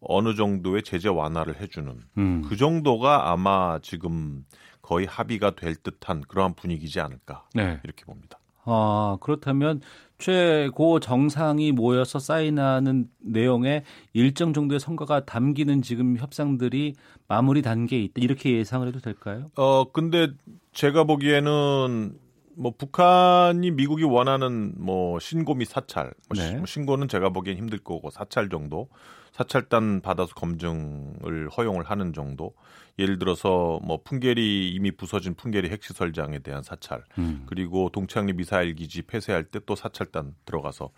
[0.00, 2.42] 어느 정도의 제재 완화를 해주는 음.
[2.48, 4.44] 그 정도가 아마 지금
[4.82, 7.80] 거의 합의가 될 듯한 그러한 분위기지 않을까 네.
[7.84, 8.35] 이렇게 봅니다.
[8.66, 9.80] 아, 그렇다면
[10.18, 16.94] 최고 정상이 모여서 사인하는 내용에 일정 정도의 성과가 담기는 지금 협상들이
[17.28, 18.14] 마무리 단계에 있다.
[18.16, 19.46] 이렇게 예상을 해도 될까요?
[19.56, 20.28] 어, 근데
[20.72, 22.18] 제가 보기에는
[22.56, 26.56] 뭐 북한이 미국이 원하는 뭐 신고 및 사찰, 뭐 네.
[26.56, 28.88] 뭐 신고는 제가 보기엔 힘들 거고 사찰 정도,
[29.32, 32.54] 사찰단 받아서 검증을 허용을 하는 정도.
[32.98, 37.44] 예를 들어서 뭐 풍계리 이미 부서진 풍계리 핵시설장에 대한 사찰, 음.
[37.46, 40.90] 그리고 동창리 미사일 기지 폐쇄할 때 또 사찰단 들어가서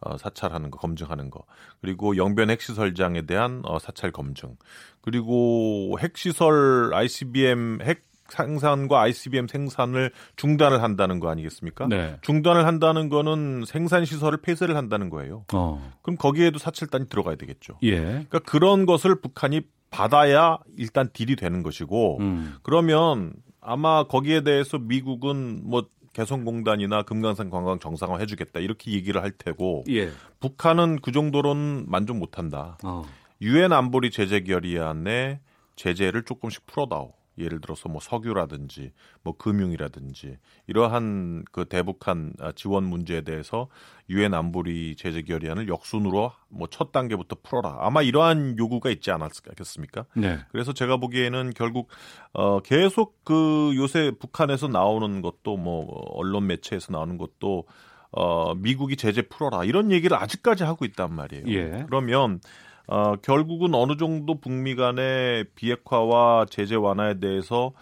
[0.00, 1.44] 어, 사찰하는 거, 검증하는 거,
[1.80, 4.56] 그리고 영변 핵시설장에 대한 어, 사찰 검증,
[5.00, 11.86] 그리고 핵시설 ICBM 핵 생산과 ICBM 생산을 중단을 한다는 거 아니겠습니까?
[11.88, 12.16] 네.
[12.22, 15.44] 중단을 한다는 거는 생산 시설을 폐쇄를 한다는 거예요.
[15.52, 15.92] 어.
[16.02, 17.78] 그럼 거기에도 사찰단이 들어가야 되겠죠.
[17.82, 18.00] 예.
[18.00, 22.56] 그러니까 그런 것을 북한이 받아야 일단 딜이 되는 것이고 음.
[22.62, 29.84] 그러면 아마 거기에 대해서 미국은 뭐 개성공단이나 금강산 관광 정상화 해주겠다 이렇게 얘기를 할 테고
[29.88, 30.10] 예.
[30.40, 32.78] 북한은 그 정도로는 만족 못한다.
[32.82, 33.04] 어.
[33.40, 33.76] 유엔 어.
[33.76, 35.40] 안보리 제재 결의안에
[35.76, 37.12] 제재를 조금씩 풀어다오.
[37.38, 43.68] 예를 들어서 뭐 석유라든지 뭐 금융이라든지 이러한 그 대북한 아, 지원 문제에 대해서
[44.10, 47.76] 유엔 안보리 제재 결의안을 역순으로 뭐 첫 단계부터 풀어라.
[47.80, 50.06] 아마 이러한 요구가 있지 않았겠습니까?
[50.16, 50.38] 네.
[50.50, 51.88] 그래서 제가 보기에는 결국
[52.32, 57.64] 어 계속 그 요새 북한에서 나오는 것도 뭐 언론 매체에서 나오는 것도
[58.10, 61.44] 어 미국이 제재 풀어라 이런 얘기를 아직까지 하고 있단 말이에요.
[61.48, 61.84] 예.
[61.86, 62.40] 그러면
[62.86, 67.72] 어, 결국은 어느 정도 북미 간의 비핵화와 제재 완화에 대해서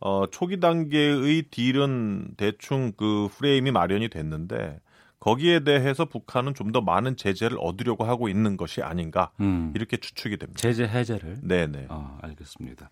[0.00, 4.80] 어, 초기 단계의 딜은 대충 그 프레임이 마련이 됐는데
[5.20, 9.72] 거기에 대해서 북한은 좀 더 많은 제재를 얻으려고 하고 있는 것이 아닌가 음.
[9.76, 10.58] 이렇게 추측이 됩니다.
[10.60, 11.38] 제재 해제를.
[11.42, 11.86] 네네.
[11.90, 12.90] 아, 알겠습니다.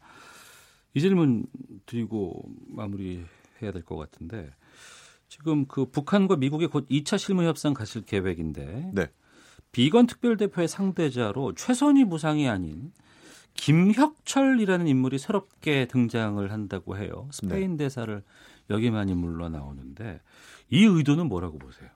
[0.94, 1.46] 이 질문
[1.86, 4.50] 드리고 마무리해야 될 것 같은데
[5.28, 9.06] 지금 그 북한과 미국의 곧 2차 실무 협상 가실 계획인데 네.
[9.72, 12.92] 비건 특별대표의 상대자로 최선희 부상이 아닌
[13.54, 17.28] 김혁철이라는 인물이 새롭게 등장을 한다고 해요.
[17.30, 17.84] 스페인 네.
[17.84, 18.22] 대사를
[18.70, 20.20] 여기만이 물러 나오는데
[20.70, 21.88] 이 의도는 뭐라고 보세요?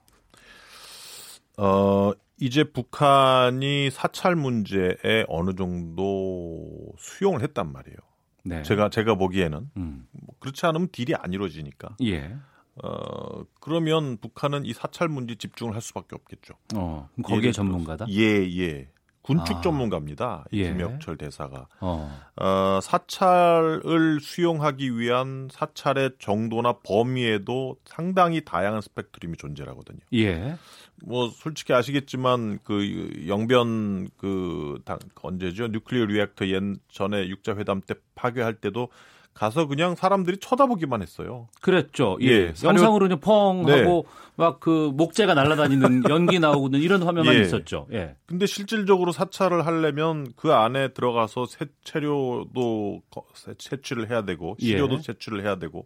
[1.57, 7.97] 어, 이제 북한이 사찰 문제에 어느 정도 수용을 했단 말이에요.
[8.43, 8.61] 네.
[8.63, 10.07] 제가 제가 보기에는 음.
[10.11, 11.95] 뭐 그렇지 않으면 deal이 안 이루어지니까.
[12.03, 12.35] 예.
[12.83, 16.53] 어 그러면 북한은 이 사찰 문제 집중을 할 수밖에 없겠죠.
[16.75, 18.07] 어 거기에 전문가다.
[18.09, 18.21] 예
[18.57, 18.89] 예.
[19.25, 19.61] 군축 아.
[19.61, 20.45] 전문가입니다.
[20.53, 20.71] 예.
[20.71, 22.15] 김혁철 대사가 어.
[22.35, 22.79] 어.
[22.81, 29.99] 사찰을 수용하기 위한 사찰의 정도나 범위에도 상당히 다양한 스펙트럼이 존재하거든요.
[30.13, 30.57] 예.
[31.03, 35.69] 뭐 솔직히 아시겠지만 그 영변 그 당, 언제죠?
[35.69, 38.89] nuclear reactor 예 전에 육자 회담 때 파괴할 때도
[39.35, 41.49] 가서 그냥 사람들이 쳐다보기만 했어요.
[41.61, 42.17] 그랬죠.
[42.21, 42.27] 예.
[42.27, 42.53] 예.
[42.63, 43.81] 영상으로 그냥 펑 네.
[43.81, 44.05] 하고
[44.37, 47.41] 막그 목재가 날아다니는 연기 나오는 이런 화면만 예.
[47.41, 47.85] 있었죠.
[47.91, 48.15] 예.
[48.25, 53.01] 근데 실질적으로 사찰을 하려면 그 안에 들어가서 세체료도
[53.57, 55.01] 채취를 해야 되고 시료도 예.
[55.01, 55.85] 채취를 해야 되고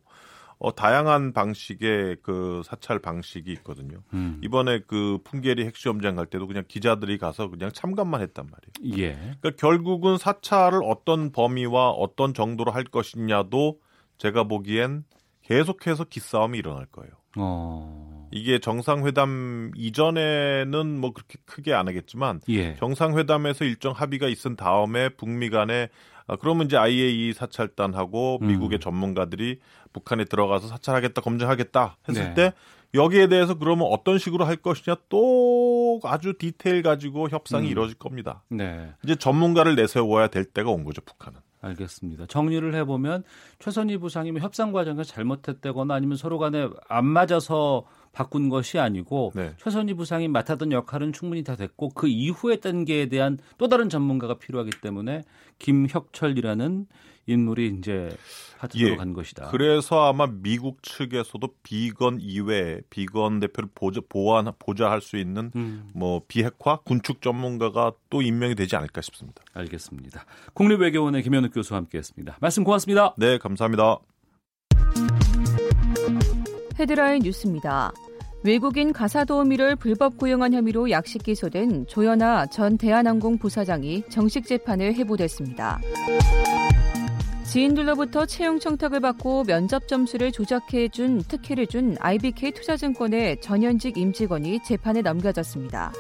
[0.60, 4.00] 어, 다양한 방식의 그 사찰 방식이 있거든요.
[4.14, 4.42] 음.
[4.44, 8.98] 이번에 그 풍계리 핵시험장 갈 때도 그냥 기자들이 가서 그냥 참관만 했단 말이에요.
[9.02, 9.16] 예.
[9.40, 13.80] 그러니까 결국은 사찰을 어떤 범위와 어떤 정도로 할 것이냐도
[14.18, 15.06] 제가 보기엔
[15.44, 17.12] 계속해서 기싸움이 일어날 거예요.
[17.38, 18.28] 어.
[18.32, 22.76] 이게 정상회담 이전에는 뭐 그렇게 크게 안 하겠지만 예.
[22.76, 25.88] 정상회담에서 일정 합의가 있은 다음에 북미 간에
[26.30, 28.48] 아, 그러면 이제 IAEA 사찰단하고 음.
[28.48, 28.80] 미국의 음.
[28.80, 29.60] 전문가들이
[29.92, 32.34] 북한에 들어가서 사찰하겠다, 검증하겠다 했을 네.
[32.36, 32.54] 때
[32.94, 37.72] 여기에 대해서 그러면 어떤 식으로 할 것이냐 또 아주 디테일 가지고 협상이 음.
[37.72, 38.44] 이루어질 겁니다.
[38.50, 38.94] 네.
[39.04, 41.40] 이제 전문가를 내세워야 될 때가 온 거죠, 북한은.
[41.62, 42.28] 알겠습니다.
[42.28, 43.24] 정리를 해보면
[43.60, 49.54] 최선희 부상이면 협상 과정에서 잘못했다거나 아니면 서로 간에 안 맞아서 바꾼 것이 아니고 네.
[49.58, 54.82] 최선희 부상이 맡았던 역할은 충분히 다 됐고 그 이후의 단계에 대한 또 다른 전문가가 필요하기
[54.82, 55.24] 때문에
[55.60, 56.88] 김혁철이라는
[57.28, 58.10] 인물이 이제
[58.58, 59.50] 파트너로 예, 간 것이다.
[59.52, 65.90] 그래서 아마 미국 측에서도 비건 이외에 비건 대표를 보좌, 보완 보좌할 수 있는 음.
[65.94, 69.44] 뭐 비핵화 군축 전문가가 또 임명이 되지 않을까 싶습니다.
[69.54, 70.26] 알겠습니다.
[70.54, 72.38] 국립외교원의 김현욱 교수와 함께했습니다.
[72.42, 73.14] 말씀 고맙습니다.
[73.18, 74.00] 네, 감사합니다.
[76.80, 77.92] 헤드라인 뉴스입니다.
[78.44, 85.80] 외국인 가사 도우미를 불법 고용한 혐의로 약식 기소된 조연아 전 대한항공 부사장이 정식 재판에 회부됐습니다.
[87.44, 95.02] 지인들로부터 채용 청탁을 받고 면접 점수를 조작해 준 특혜를 준 IBK 투자증권의 전현직 임직원이 재판에
[95.02, 95.92] 넘겨졌습니다.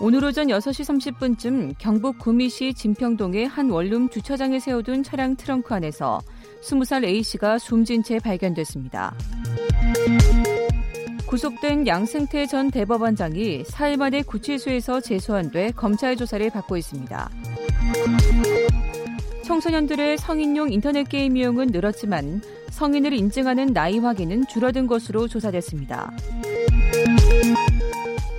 [0.00, 6.22] 오늘 오전 6시 30분쯤 경북 구미시 진평동의 한 원룸 주차장에 세워둔 차량 트렁크 안에서
[6.62, 9.14] 20살 A씨가 숨진 채 발견됐습니다.
[11.26, 17.30] 구속된 양승태 전 대법원장이 4일 만에 구치소에서 재소환돼 검찰 조사를 받고 있습니다.
[19.44, 26.12] 청소년들의 성인용 인터넷 게임 이용은 늘었지만 성인을 인증하는 나이 확인은 줄어든 것으로 조사됐습니다.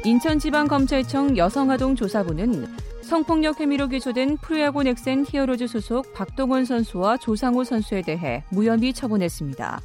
[0.04, 2.66] 인천지방검찰청 여성아동 조사부는
[3.12, 9.82] 성폭력 혐의로 기소된 프로야구 넥센 히어로즈 소속 박동원 선수와 조상우 선수에 대해 무혐의 처분했습니다.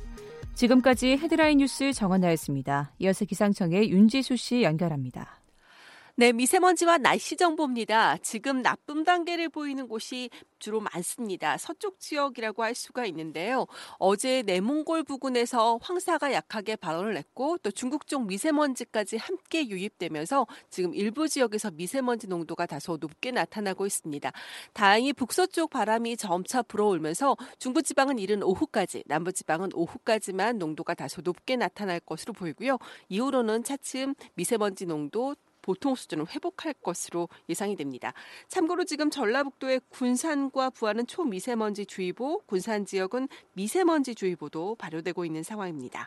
[0.54, 2.92] 지금까지 헤드라인 뉴스 정원나였습니다.
[3.00, 5.35] 이어서 기상청의 윤지수 씨 연결합니다.
[6.18, 8.16] 네, 미세먼지와 날씨 정보입니다.
[8.22, 11.58] 지금 나쁨 단계를 보이는 곳이 주로 많습니다.
[11.58, 13.66] 서쪽 지역이라고 할 수가 있는데요.
[13.98, 21.28] 어제 내몽골 부근에서 황사가 약하게 발원을 했고 또 중국 쪽 미세먼지까지 함께 유입되면서 지금 일부
[21.28, 24.32] 지역에서 미세먼지 농도가 다소 높게 나타나고 있습니다.
[24.72, 31.56] 다행히 북서쪽 바람이 점차 불어오면서 중부 지방은 이른 오후까지, 남부 지방은 오후까지만 농도가 다소 높게
[31.56, 32.78] 나타날 것으로 보이고요.
[33.10, 35.36] 이후로는 차츰 미세먼지 농도
[35.66, 38.12] 보통 수준을 회복할 것으로 예상이 됩니다.
[38.46, 46.06] 참고로 지금 전라북도의 군산과 부안은 초미세먼지 주의보, 군산 지역은 미세먼지 주의보도 발효되고 있는 상황입니다.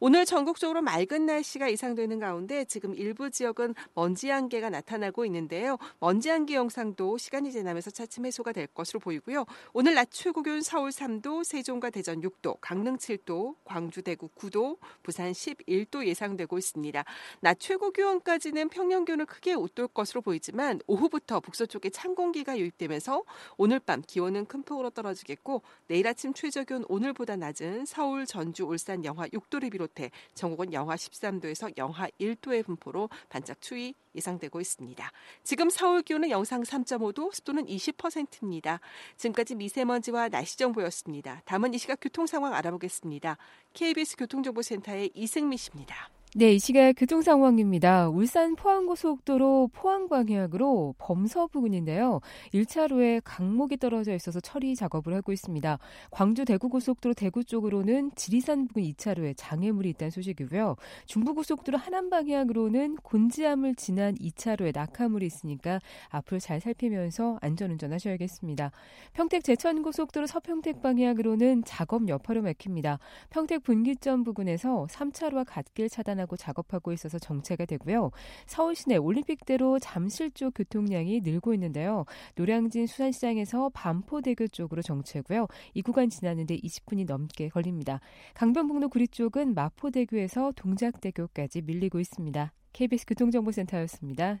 [0.00, 5.78] 오늘 전국적으로 맑은 날씨가 예상되는 가운데 지금 일부 지역은 먼지 안개가 나타나고 있는데요.
[6.00, 9.44] 먼지 안개 영상도 시간이 지나면서 차츰 해소가 될 것으로 보이고요.
[9.72, 15.30] 오늘 낮 최고 기온 서울 3도, 세종과 대전 6도, 강릉 7도, 광주 대구 9도, 부산
[15.30, 17.04] 11도 예상되고 있습니다.
[17.40, 23.22] 낮 최고 기온까지는 평년 기온을 크게 웃돌 것으로 보이지만 오후부터 북서쪽에 찬 공기가 유입되면서
[23.56, 29.04] 오늘 밤 기온은 큰 폭으로 떨어지겠고 내일 아침 최저 기온 오늘보다 낮은 서울, 전주, 울산
[29.04, 35.12] 영하 6도를 비롯 비롯해 전국은 영하 13도에서 영하 1도의 분포로 반짝 추위 예상되고 있습니다.
[35.44, 38.80] 지금 서울 기온은 영상 3.5도, 습도는 20%입니다.
[39.16, 41.42] 지금까지 미세먼지와 날씨 정보였습니다.
[41.44, 43.36] 다음은 이 시각 교통 상황 알아보겠습니다.
[43.74, 46.15] KBS 교통정보센터의 이승미 씨입니다.
[46.38, 48.10] 네, 이 시각 교통 상황입니다.
[48.10, 52.20] 울산 포항고속도로 포항 방향으로 범서 부근인데요.
[52.52, 55.78] 1차로에 강목이 떨어져 있어서 처리 작업을 하고 있습니다.
[56.10, 60.76] 광주 대구고속도로 대구 쪽으로는 지리산 부근 2차로에 장애물이 있다는 소식이고요.
[61.06, 65.80] 중부고속도로 하남 방향으로는 곤지암을 지난 2차로에 낙하물이 있으니까
[66.10, 68.72] 앞으로 잘 살피면서 안전운전 하셔야겠습니다.
[69.14, 72.98] 평택 제천고속도로 서평택 방향으로는 작업 여파로 막힙니다.
[73.30, 78.10] 평택 분기점 부근에서 3차로와 갓길 차단하고 하고 작업하고 있어서 정체가 되고요.
[78.46, 82.04] 서울 시내 올림픽대로 잠실 쪽 교통량이 늘고 있는데요.
[82.34, 85.46] 노량진 수산시장에서 반포대교 쪽으로 정체고요.
[85.74, 88.00] 이 구간 지나는데 20분이 넘게 걸립니다.
[88.34, 92.52] 강변북로 구리 쪽은 마포대교에서 동작대교까지 밀리고 있습니다.
[92.72, 94.40] KBS 교통정보센터였습니다.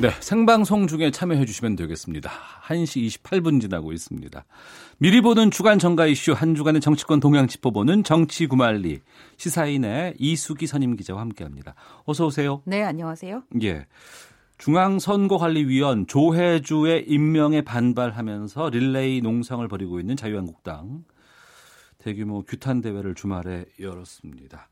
[0.00, 2.30] 네, 생방송 중에 참여해 주시면 되겠습니다.
[2.68, 4.46] 1시 28분 지나고 있습니다.
[4.96, 9.00] 미리 보는 주간 정가 이슈 한 주간의 정치권 동향 짚어보는 정치 구말리
[9.36, 11.74] 시사인의 이수기 선임 기자와 함께합니다.
[12.06, 12.62] 어서 오세요.
[12.64, 13.42] 네, 안녕하세요.
[13.62, 13.84] 예.
[14.56, 21.04] 중앙선거관리위원 조혜주의 임명에 반발하면서 릴레이 농성을 벌이고 있는 자유한국당
[21.98, 24.69] 대규모 규탄 대회를 주말에 열었습니다.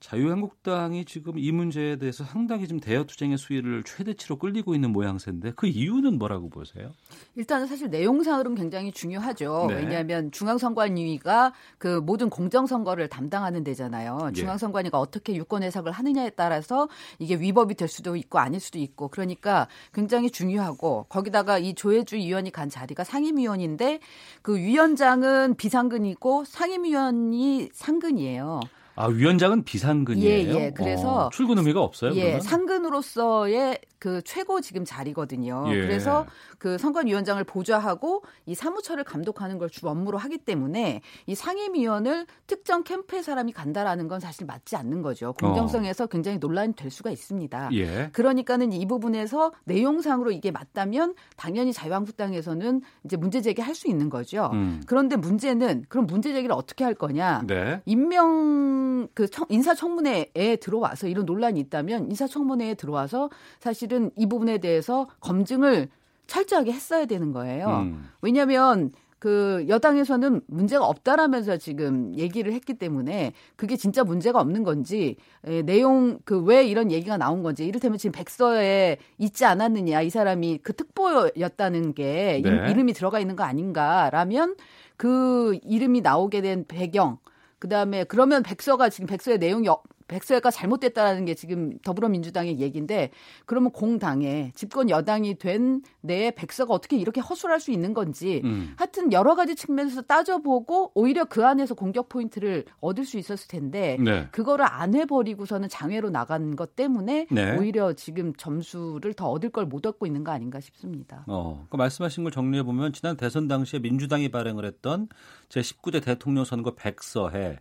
[0.00, 5.66] 자유한국당이 지금 이 문제에 대해서 상당히 좀 대여 투쟁의 수위를 최대치로 끌리고 있는 모양새인데 그
[5.66, 6.92] 이유는 뭐라고 보세요?
[7.34, 9.66] 일단은 사실 내용상으로는 굉장히 중요하죠.
[9.68, 9.74] 네.
[9.74, 14.28] 왜냐하면 중앙선관위가 그 모든 공정선거를 담당하는 데잖아요.
[14.28, 14.32] 예.
[14.32, 16.88] 중앙선관위가 어떻게 유권 해석을 하느냐에 따라서
[17.18, 22.52] 이게 위법이 될 수도 있고 아닐 수도 있고 그러니까 굉장히 중요하고 거기다가 이 조혜주 위원이
[22.52, 23.98] 간 자리가 상임위원인데
[24.42, 28.60] 그 위원장은 비상근이고 상임위원이 상근이에요.
[29.00, 30.58] 아 위원장은 비상근이에요.
[30.58, 30.70] 예, 예.
[30.72, 32.14] 그래서 어, 출근 의미가 없어요.
[32.16, 32.40] 예, 그러면?
[32.40, 35.64] 상근으로서의 그 최고 지금 자리거든요.
[35.68, 35.80] 예.
[35.80, 36.26] 그래서
[36.58, 43.22] 그 선관위원장을 보좌하고 이 사무처를 감독하는 걸 주 업무로 하기 때문에 이 상임위원을 특정 캠프의
[43.22, 45.34] 사람이 간다라는 건 사실 맞지 않는 거죠.
[45.34, 46.06] 공정성에서 어.
[46.06, 47.70] 굉장히 논란이 될 수가 있습니다.
[47.74, 48.08] 예.
[48.12, 54.50] 그러니까는 이 부분에서 내용상으로 이게 맞다면 당연히 자유한국당에서는 이제 문제 제기할 수 있는 거죠.
[54.54, 54.82] 음.
[54.86, 57.42] 그런데 문제는 그럼 문제 제기를 어떻게 할 거냐?
[57.46, 57.82] 네.
[57.84, 63.30] 임명 그 인사청문회에 들어와서 이런 논란이 있다면 인사청문회에 들어와서
[63.60, 65.88] 사실 은 이 부분에 대해서 검증을
[66.26, 67.68] 철저하게 했어야 되는 거예요.
[67.68, 68.08] 음.
[68.20, 75.62] 왜냐하면 그 여당에서는 문제가 없다라면서 지금 얘기를 했기 때문에 그게 진짜 문제가 없는 건지 에,
[75.62, 80.72] 내용 그 왜 이런 얘기가 나온 건지 이를테면 지금 백서에 있지 않았느냐 이 사람이 그
[80.74, 82.70] 특보였다는 게 네.
[82.70, 84.54] 이름이 들어가 있는 거 아닌가라면
[84.96, 87.18] 그 이름이 나오게 된 배경
[87.58, 89.66] 그다음에 그러면 백서가 지금 백서의 내용이
[90.08, 93.10] 백서가 잘못됐다라는 게 지금 더불어민주당의 얘기인데
[93.46, 98.72] 그러면 공당에 집권 여당이 된 내 백서가 어떻게 이렇게 허술할 수 있는 건지 음.
[98.76, 104.26] 하여튼 여러 가지 측면에서 따져보고 오히려 그 안에서 공격 포인트를 얻을 수 있었을 텐데 네.
[104.30, 107.56] 그거를 안 해버리고서는 장외로 나간 것 때문에 네.
[107.58, 111.24] 오히려 지금 점수를 더 얻을 걸 못 얻고 있는 거 아닌가 싶습니다.
[111.26, 115.08] 어, 그 말씀하신 걸 정리해 보면 지난 대선 당시에 민주당이 발행을 했던
[115.50, 117.58] 제 19대 대통령 선거 백서에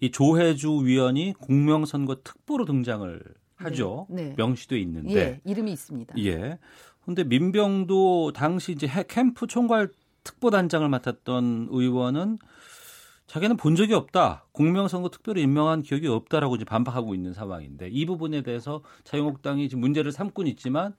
[0.00, 3.22] 이 조혜주 위원이 공명선거 특보로 등장을
[3.56, 4.06] 하죠.
[4.10, 4.34] 네, 네.
[4.36, 6.14] 명시돼 있는데 예, 이름이 있습니다.
[6.18, 6.58] 예.
[7.04, 9.90] 근데 민병도 당시 이제 캠프 총괄
[10.24, 12.38] 특보단장을 맡았던 의원은
[13.26, 14.46] 자기는 본 적이 없다.
[14.52, 20.12] 공명선거 특별히 임명한 기억이 없다라고 이제 반박하고 있는 상황인데 이 부분에 대해서 자유한국당이 지금 문제를
[20.12, 20.94] 삼고 있지만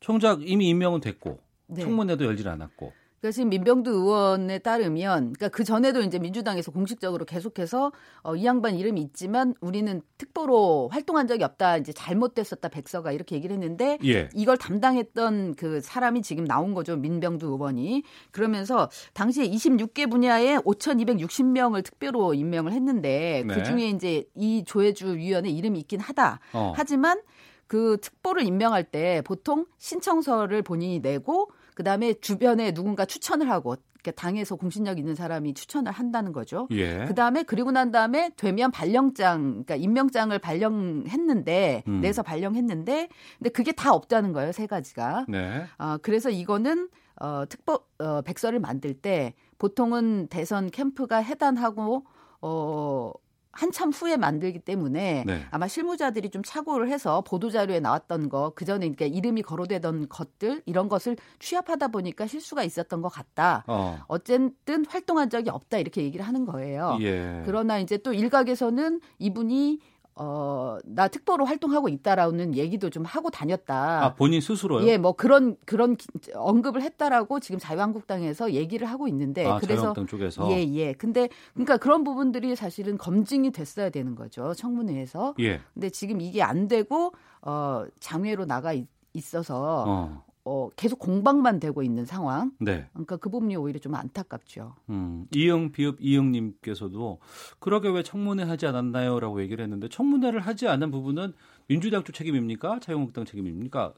[0.00, 1.82] 총작 이미 임명은 됐고 네.
[1.82, 7.92] 청문회도 열질 않았고 그러니까 지금 민병두 의원에 따르면, 그러니까 그 전에도 이제 민주당에서 공식적으로 계속해서
[8.22, 13.54] 어, 이 양반 이름이 있지만 우리는 특보로 활동한 적이 없다, 이제 잘못됐었다 백서가 이렇게 얘기를
[13.54, 14.30] 했는데 예.
[14.34, 22.32] 이걸 담당했던 그 사람이 지금 나온 거죠 민병두 의원이 그러면서 당시에 26개 분야에 5,260명을 특별로
[22.32, 23.54] 임명을 했는데 네.
[23.54, 26.40] 그 중에 이제 이 조혜주 위원의 이름이 있긴 하다.
[26.54, 26.72] 어.
[26.74, 27.20] 하지만
[27.66, 31.50] 그 특보를 임명할 때 보통 신청서를 본인이 내고
[31.80, 36.68] 그다음에 주변에 누군가 추천을 하고 그러니까 당에서 공신력 있는 사람이 추천을 한다는 거죠.
[36.72, 37.06] 예.
[37.06, 42.00] 그다음에 그리고 난 다음에 되면 발령장 그러니까 임명장을 발령했는데 음.
[42.02, 43.08] 내서 발령했는데
[43.38, 45.24] 근데 그게 다 없다는 거예요, 세 가지가.
[45.28, 45.64] 네.
[45.78, 52.04] 어, 그래서 이거는 어 특법 어 백서를 만들 때 보통은 대선 캠프가 해단하고
[52.42, 53.12] 어
[53.60, 55.46] 한참 후에 만들기 때문에 네.
[55.50, 60.62] 아마 실무자들이 좀 착오를 해서 보도 자료에 나왔던 거 그 전에 그러니까 이름이 거론되던 것들
[60.66, 63.64] 이런 것을 취합하다 보니까 실수가 있었던 것 같다.
[63.66, 63.98] 어.
[64.08, 66.98] 어쨌든 활동한 적이 없다 이렇게 얘기를 하는 거예요.
[67.00, 67.42] 예.
[67.44, 69.80] 그러나 이제 또 일각에서는 이분이
[70.22, 74.04] 어, 나 특보로 활동하고 있다라는 얘기도 좀 하고 다녔다.
[74.04, 74.86] 아, 본인 스스로요?
[74.86, 75.96] 예, 뭐 그런, 그런
[76.34, 79.46] 언급을 했다라고 지금 자유한국당에서 얘기를 하고 있는데.
[79.46, 79.80] 아, 그래서.
[79.80, 80.52] 자유한국당 쪽에서?
[80.52, 80.92] 예, 예.
[80.92, 84.52] 근데, 그러니까 그런 부분들이 사실은 검증이 됐어야 되는 거죠.
[84.52, 85.36] 청문회에서.
[85.40, 85.62] 예.
[85.72, 89.86] 근데 지금 이게 안 되고, 어, 장외로 나가 있, 있어서.
[89.88, 90.24] 어.
[90.50, 92.50] 어, 계속 공방만 되고 있는 상황.
[92.58, 92.88] 네.
[92.92, 94.74] 그러니까 그 부분이 오히려 좀 안타깝죠.
[94.88, 97.20] 음, 이영 비읍 이영님께서도
[97.60, 101.34] 그러게 왜 청문회 하지 않았나요?라고 얘기를 했는데 청문회를 하지 않은 부분은
[101.68, 102.80] 민주당 쪽 책임입니까?
[102.80, 103.94] 자유한국당 책임입니까?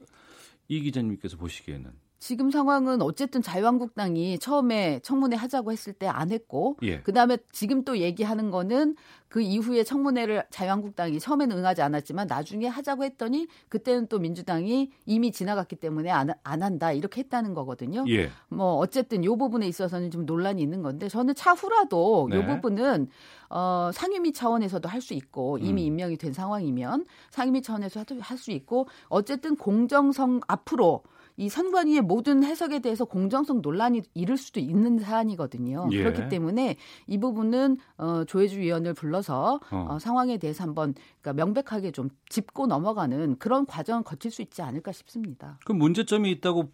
[0.68, 1.90] 이 기자님께서 보시기에는
[2.22, 7.00] 지금 상황은 어쨌든 자유한국당이 처음에 청문회 하자고 했을 때 안 했고 예.
[7.00, 8.94] 그다음에 지금 또 얘기하는 거는
[9.28, 15.76] 그 이후에 청문회를 자유한국당이 처음에는 응하지 않았지만 나중에 하자고 했더니 그때는 또 민주당이 이미 지나갔기
[15.76, 18.04] 때문에 안, 안 한다 이렇게 했다는 거거든요.
[18.08, 18.30] 예.
[18.48, 22.36] 뭐 어쨌든 요 부분에 있어서는 좀 논란이 있는 건데 저는 차후라도 네.
[22.36, 23.08] 요 부분은
[23.50, 25.86] 어, 상임위 차원에서도 할 수 있고 이미 음.
[25.88, 31.02] 임명이 된 상황이면 상임위 차원에서 할 수 있고 어쨌든 공정성 앞으로
[31.36, 35.88] 이 선관위의 모든 해석에 대해서 공정성 논란이 이를 수도 있는 사안이거든요.
[35.92, 35.98] 예.
[36.02, 36.76] 그렇기 때문에
[37.06, 39.86] 이 부분은 어, 조혜주 위원을 불러서 어.
[39.90, 44.92] 어, 상황에 대해서 한번 그러니까 명백하게 좀 짚고 넘어가는 그런 과정을 거칠 수 있지 않을까
[44.92, 45.58] 싶습니다.
[45.64, 46.70] 그 문제점이 있다고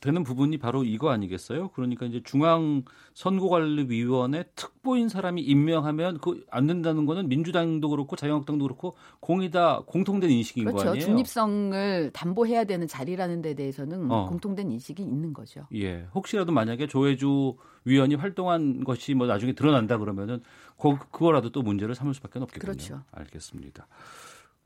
[0.00, 1.68] 되는 부분이 바로 이거 아니겠어요?
[1.68, 2.82] 그러니까 이제 중앙
[3.14, 10.64] 선거관리위원회 특보인 사람이 임명하면 그 안 된다는 거는 민주당도 그렇고 자유한국당도 그렇고 공이다 공통된 인식인
[10.64, 10.84] 그렇죠.
[10.84, 11.04] 거 아니에요?
[11.04, 14.26] 중립성을 담보해야 되는 자리라는 데 대해서는 어.
[14.26, 15.66] 공통된 인식이 있는 거죠.
[15.74, 16.06] 예.
[16.14, 20.42] 혹시라도 만약에 조혜주 위원이 활동한 것이 뭐 나중에 드러난다 그러면은
[20.78, 22.60] 그, 그거라도 또 문제를 삼을 수밖에 없겠군요.
[22.72, 23.02] 그렇죠.
[23.12, 23.86] 알겠습니다.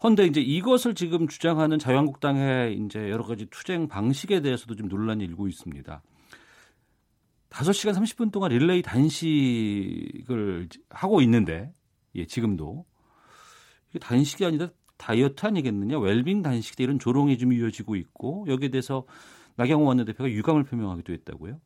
[0.02, 5.46] 헌데 이제 이것을 지금 주장하는 자유한국당의 이제 여러 가지 투쟁 방식에 대해서도 좀 논란이 일고
[5.46, 6.02] 있습니다.
[7.50, 11.72] 5시간 30분 동안 릴레이 단식을 하고 있는데
[12.14, 12.86] 예, 지금도
[13.90, 19.04] 이게 단식이 아니라 다이어트 아니겠느냐, 웰빙 단식 이런 조롱이 좀 이어지고 있고 여기에 대해서
[19.56, 21.58] 나경원 원내대표가 유감을 표명하기도 했다고요.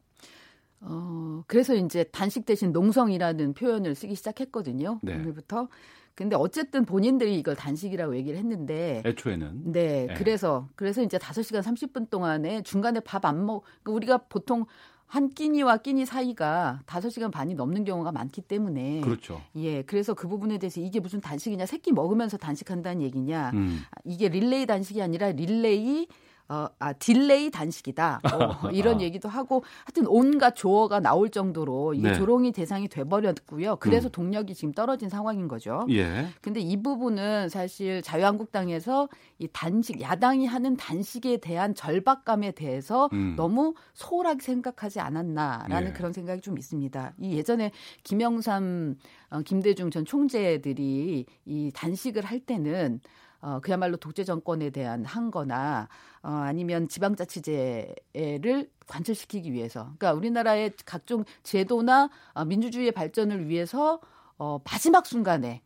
[0.80, 5.01] 어, 그래서 이제 단식 대신 농성이라는 표현을 쓰기 시작했거든요.
[5.03, 5.14] 네.
[5.14, 5.68] 오늘부터.
[6.15, 10.15] 근데 어쨌든 본인들이 이걸 단식이라고 얘기를 했는데 애초에는 네, 네.
[10.15, 14.67] 그래서 그래서 이제 5시간 30분 동안에 중간에 밥 안먹 그러니까 우리가 보통
[15.07, 19.41] 한 끼니와 끼니 사이가 5시간 반이 넘는 경우가 많기 때문에 그렇죠.
[19.57, 19.83] 예.
[19.83, 21.67] 그래서 그 부분에 대해서 이게 무슨 단식이냐?
[21.67, 23.51] 새끼 먹으면서 단식한다는 얘기냐?
[23.55, 23.81] 음.
[24.05, 26.09] 이게 릴레이 단식이 아니라 릴레이
[26.49, 28.21] 어, 아, delay 단식이다.
[28.23, 29.01] 어, 이런 아.
[29.01, 32.15] 얘기도 하고 하여튼 온갖 조어가 나올 정도로 이게 네.
[32.15, 33.77] 조롱의 대상이 돼버렸고요.
[33.77, 34.13] 그래서 음.
[34.13, 35.87] 동력이 지금 떨어진 상황인 거죠.
[35.91, 36.29] 예.
[36.43, 43.35] 근데 이 부분은 사실 자유한국당에서 이 단식, 야당이 하는 단식에 대한 절박감에 대해서 음.
[43.37, 45.93] 너무 소홀하게 생각하지 않았나라는 예.
[45.95, 47.15] 그런 생각이 좀 있습니다.
[47.21, 47.71] 이 예전에
[48.03, 48.97] 김영삼,
[49.31, 53.01] 어, 김대중 전 총재들이 이 단식을 할 때는
[53.45, 55.89] 어, 그야말로 독재 정권에 대한 한거나
[56.23, 64.01] 어, 아니면 지방자치제를 관철시키기 위해서 그러니까 우리나라의 각종 제도나 어, 민주주의의 발전을 위해서
[64.39, 65.61] 어, 마지막 순간에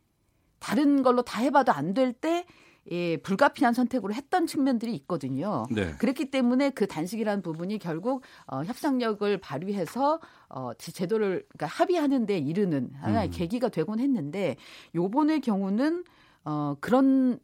[0.59, 2.45] 다른 걸로 다 해봐도 안 될 때
[2.91, 5.65] 예, 불가피한 선택으로 했던 측면들이 있거든요.
[5.69, 5.93] 네.
[5.99, 10.19] 그렇기 때문에 그 단식이라는 부분이 결국 어, 협상력을 발휘해서
[10.49, 13.31] 어, 제도를 그러니까 합의하는 데 이르는 하나의 음.
[13.31, 14.55] 계기가 되곤 했는데
[14.95, 16.03] 요번의 경우는
[16.45, 17.39] 어, 그런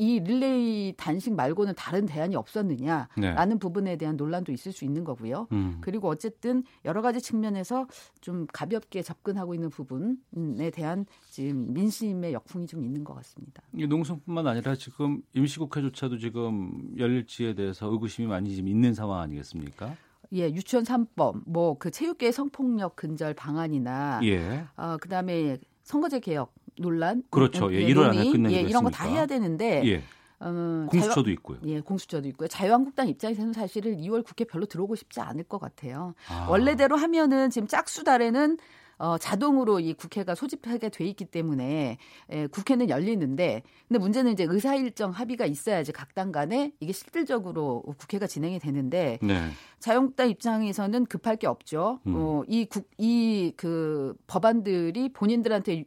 [0.00, 3.58] 이 릴레이 단식 말고는 다른 대안이 없었느냐라는 네.
[3.58, 5.46] 부분에 대한 논란도 있을 수 있는 거고요.
[5.52, 5.76] 음.
[5.82, 7.86] 그리고 어쨌든 여러 가지 측면에서
[8.22, 13.62] 좀 가볍게 접근하고 있는 부분에 대한 지금 민심의 역풍이 좀 있는 것 같습니다.
[13.76, 19.96] 이 농성뿐만 아니라 지금 임시국회조차도 지금 열릴지에 대해서 의구심이 많이 지금 있는 상황 아니겠습니까?
[20.32, 24.64] 예, 유치원 3법, 뭐 그 체육계 성폭력 근절 방안이나, 예.
[24.76, 27.72] 어, 그다음에 선거제 개혁 논란, 그렇죠.
[27.74, 30.02] 예, 1월 안에 끝내는 예, 이런 거 다 해야 되는데 예.
[30.42, 31.58] 어, 공수처도 자유, 있고요.
[31.66, 32.48] 예, 공수처도 있고요.
[32.48, 36.14] 자유한국당 입장에서는 사실은 2월 국회 별로 들어오고 싶지 않을 것 같아요.
[36.28, 36.46] 아.
[36.48, 38.56] 원래대로 하면은 지금 짝수 달에는
[39.02, 41.96] 어, 자동으로 이 국회가 소집하게 돼 있기 때문에
[42.32, 47.82] 예, 국회는 열리는데 근데 문제는 이제 의사 일정 합의가 있어야지 각 당 간에 이게 실질적으로
[47.96, 49.48] 국회가 진행이 되는데 네.
[49.78, 52.00] 자유한국당 입장에서는 급할 게 없죠.
[52.06, 52.14] 음.
[52.16, 55.84] 어, 이국이 그 법안들이 본인들한테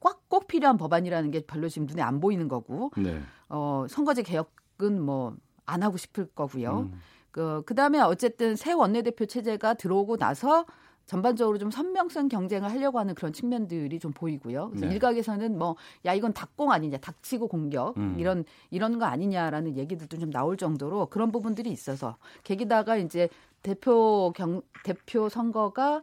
[0.00, 3.20] 꽉꼭 필요한 법안이라는 게 별로 지금 눈에 안 보이는 거고 네.
[3.48, 5.36] 어, 선거제 개혁은 뭐
[5.66, 6.90] 안 하고 싶을 거고요.
[6.92, 7.00] 음.
[7.30, 10.66] 그 그다음에 어쨌든 새 원내대표 체제가 들어오고 나서
[11.06, 14.68] 전반적으로 좀 선명성 경쟁을 하려고 하는 그런 측면들이 좀 보이고요.
[14.68, 14.94] 그래서 네.
[14.94, 15.76] 일각에서는 뭐
[16.06, 18.16] 야 이건 닭공 아니냐, 닥치고 공격 음.
[18.18, 23.28] 이런 이런 거 아니냐라는 얘기들도 좀 나올 정도로 그런 부분들이 있어서 계기다가 이제
[23.62, 26.02] 대표 경 대표 선거가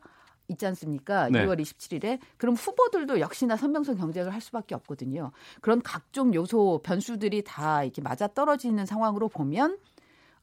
[0.52, 1.30] 있지 않습니까?
[1.30, 1.45] 네.
[1.45, 5.32] 6월 27일에 그럼 후보들도 역시나 선명성 경쟁을 할 수밖에 없거든요.
[5.61, 9.78] 그런 각종 요소 변수들이 다 이렇게 맞아 떨어지는 상황으로 보면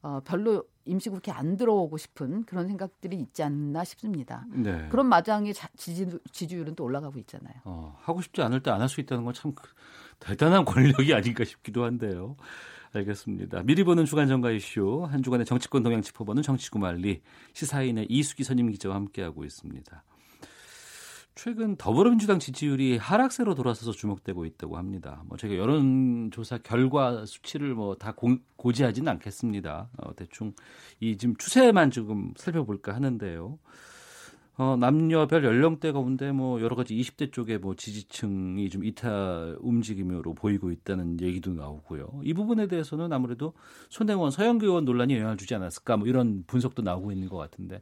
[0.01, 4.45] 어, 별로 임시국회 안 들어오고 싶은 그런 생각들이 있지 않나 싶습니다.
[4.49, 4.87] 네.
[4.89, 7.53] 그런 마장의 지지, 지지 율은 또 올라가고 있잖아요.
[7.65, 9.53] 어, 하고 싶지 않을 때 안 할 수 있다는 건 참
[10.19, 12.37] 대단한 권력이 아닌가 싶기도 한데요.
[12.93, 13.63] 알겠습니다.
[13.63, 17.21] 미리 보는 주간 정가 이슈 한 주간의 정치권 동향 짚어보는 정치구말리
[17.53, 20.03] 시사인의 이수기 선임 기자와 함께하고 있습니다.
[21.35, 25.23] 최근 더불어민주당 지지율이 하락세로 돌아서서 주목되고 있다고 합니다.
[25.25, 28.13] 뭐 제가 여론조사 결과 수치를 뭐 다
[28.57, 29.89] 고지하지는 않겠습니다.
[29.99, 30.53] 어, 대충
[30.99, 33.57] 이 지금 추세만 조금 살펴볼까 하는데요.
[34.59, 40.69] 어, 남녀별 연령대 가운데 뭐 여러 가지 20대 쪽에 뭐 지지층이 좀 이탈 움직임으로 보이고
[40.69, 42.19] 있다는 얘기도 나오고요.
[42.23, 43.53] 이 부분에 대해서는 아무래도
[43.89, 47.81] 손혜원 서영교 의원 논란이 영향을 주지 않았을까 뭐 이런 분석도 나오고 있는 것 같은데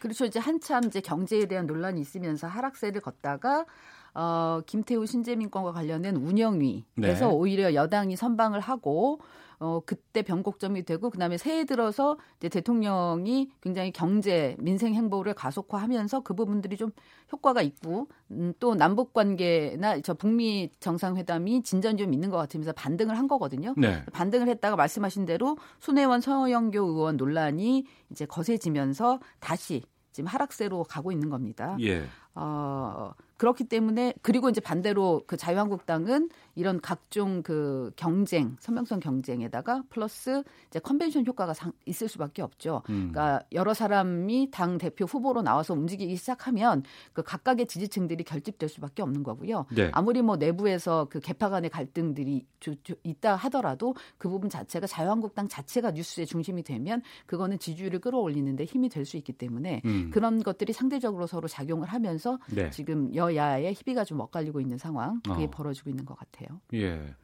[0.00, 0.24] 그렇죠.
[0.24, 3.66] 이제 한참 이제 경제에 대한 논란이 있으면서 하락세를 걷다가
[4.14, 7.24] 어, 김태우 신재민권과 관련된 운영위에서 네.
[7.26, 9.20] 오히려 여당이 선방을 하고
[9.58, 16.34] 어, 그때 변곡점이 되고 그다음에 새해 들어서 이제 대통령이 굉장히 경제 민생 행보를 가속화하면서 그
[16.34, 16.90] 부분들이 좀
[17.32, 23.16] 효과가 있고 음, 또 남북 관계나 저 북미 정상회담이 진전이 좀 있는 것 같으면서 반등을
[23.16, 23.74] 한 거거든요.
[23.76, 24.04] 네.
[24.12, 31.28] 반등을 했다가 말씀하신 대로 손혜원 서영교 의원 논란이 이제 거세지면서 다시 지금 하락세로 가고 있는
[31.28, 31.76] 겁니다.
[31.80, 32.04] 예.
[32.34, 40.42] 어, 그렇기 때문에 그리고 이제 반대로 그 자유한국당은 이런 각종 그 경쟁, 선명성 경쟁에다가 플러스
[40.68, 42.82] 이제 컨벤션 효과가 상, 있을 수밖에 없죠.
[42.90, 43.10] 음.
[43.12, 46.82] 그러니까 여러 사람이 당 대표 후보로 나와서 움직이기 시작하면
[47.12, 49.66] 그 각각의 지지층들이 결집될 수밖에 없는 거고요.
[49.74, 49.90] 네.
[49.92, 55.48] 아무리 뭐 내부에서 그 개파 간의 갈등들이 주, 주, 있다 하더라도 그 부분 자체가 자유한국당
[55.48, 60.10] 자체가 뉴스의 중심이 되면 그거는 지지율을 끌어올리는데 힘이 될 수 있기 때문에 음.
[60.12, 62.68] 그런 것들이 상대적으로 서로 작용을 하면서 네.
[62.70, 65.50] 지금 여 야의 희비가 좀 엇갈리고 있는 상황 그게 어.
[65.50, 66.60] 벌어지고 있는 것 같아요.
[66.74, 67.14] 예.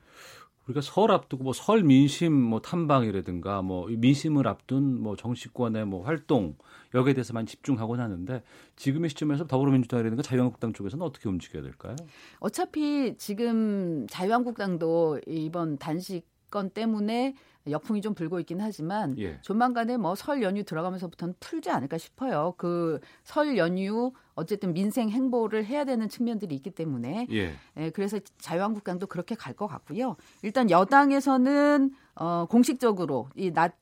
[0.67, 6.57] 우리가 설 앞두고 뭐 설 민심 뭐 탐방이라든가 뭐 민심을 앞둔 뭐 정치권의 뭐 활동
[6.95, 8.43] 여기에 대해서만 집중하곤 하는데
[8.77, 11.97] 지금의 시점에서 더불어민주당이라든가 자유한국당 쪽에서는 어떻게 움직여야 될까요?
[12.39, 17.35] 어차피 지금 자유한국당도 이번 단식 건 때문에
[17.71, 19.39] 역풍이 좀 불고 있긴 하지만 예.
[19.43, 22.55] 조만간에 뭐 설 연휴 들어가면서부터는 풀지 않을까 싶어요.
[22.57, 27.55] 그 설 연휴 어쨌든 민생 행보를 해야 되는 측면들이 있기 때문에 예.
[27.77, 30.17] 예 그래서 자유한국당도 그렇게 갈 것 같고요.
[30.43, 33.75] 일단 여당에서는 어 공식적으로 이 낮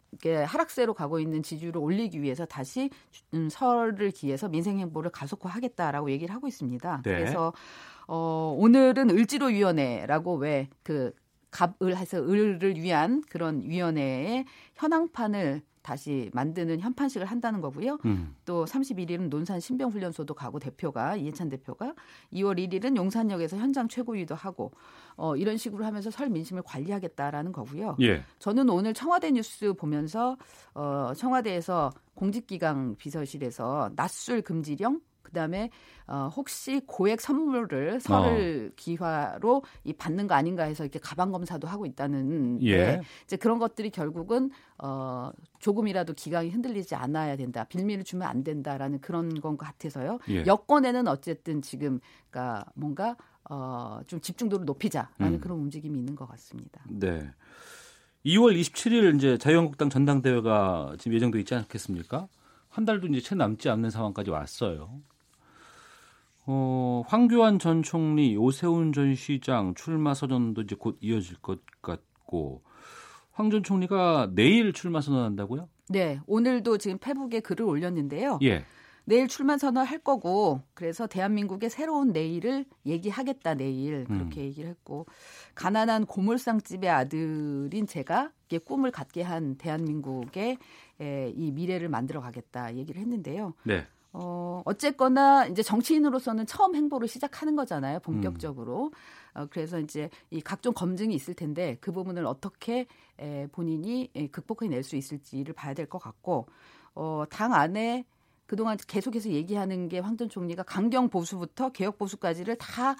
[0.47, 2.90] 하락세로 가고 있는 지지율을 올리기 위해서 다시
[3.32, 7.02] 음, 설을 기해서 민생 행보를 가속화하겠다라고 얘기를 하고 있습니다.
[7.05, 7.19] 네.
[7.19, 7.52] 그래서
[8.09, 11.12] 어, 오늘은 을지로위원회라고 왜 그
[11.51, 14.45] 갑을 해서 을을 위한 그런 위원회의
[14.75, 17.99] 현황판을 다시 만드는 현판식을 한다는 거고요.
[18.05, 18.35] 음.
[18.45, 21.95] 또 31일은 논산 신병훈련소도 가고 대표가 이해찬 대표가
[22.33, 24.73] 2월 1일은 용산역에서 현장 최고위도 하고
[25.17, 27.97] 어, 이런 식으로 하면서 설 민심을 관리하겠다라는 거고요.
[28.03, 28.25] 예.
[28.39, 30.37] 저는 오늘 청와대 뉴스 보면서
[30.75, 35.70] 어, 청와대에서 공직기강 비서실에서 낮술 금지령 그다음에
[36.07, 38.74] 어 혹시 고액 선물을 설을 어.
[38.77, 42.77] 기화로 이 받는 거 아닌가 해서 이렇게 가방 검사도 하고 있다는 예.
[42.77, 43.01] 네.
[43.24, 45.31] 이제 그런 것들이 결국은 어
[45.61, 47.65] 조금이라도 기강이 흔들리지 않아야 된다.
[47.65, 50.19] 빌미를 주면 안 된다라는 그런 건 것 같아서요.
[50.31, 50.44] 예.
[50.47, 52.01] 여권에는 어쨌든 지금
[52.31, 55.40] 그러니까 뭔가 어좀 집중도를 높이자라는 음.
[55.40, 56.81] 그런 움직임이 있는 것 같습니다.
[56.89, 57.28] 네.
[58.24, 62.28] 2월 27일 이제 자유한국당 전당대회가 지금 예정돼 있지 않겠습니까?
[62.69, 65.01] 한 달도 이제 채 남지 않는 상황까지 왔어요.
[66.53, 72.63] 어, 황교안 전 총리, 오세훈 전 시장 출마 선언도 이제 곧 이어질 것 같고
[73.31, 75.69] 황 전 총리가 내일 출마 선언한다고요?
[75.91, 78.41] 네, 오늘도 지금 페북에 글을 올렸는데요.
[78.43, 78.65] 예.
[79.05, 84.47] 내일 출마 선언할 거고 그래서 대한민국의 새로운 내일을 얘기하겠다 내일 그렇게 음.
[84.47, 85.07] 얘기를 했고
[85.55, 88.31] 가난한 고물상집의 아들인 제가
[88.65, 90.59] 꿈을 갖게 한 대한민국의
[91.01, 93.55] 이 미래를 만들어 가겠다 얘기를 했는데요.
[93.65, 93.87] 네.
[94.12, 98.01] 어, 어쨌거나 이제 정치인으로서는 처음 행보를 시작하는 거잖아요.
[98.01, 98.87] 본격적으로.
[98.87, 98.91] 음.
[99.35, 102.87] 어, 그래서 이제 이 각종 검증이 있을 텐데 그 부분을 어떻게
[103.19, 106.47] 에, 본인이 에, 극복해낼 수 있을지를 봐야 될 것 같고,
[106.95, 108.05] 어, 당 안에
[108.47, 112.97] 그동안 계속해서 얘기하는 게 황 전 총리가 강경 보수부터 개혁 보수까지를 다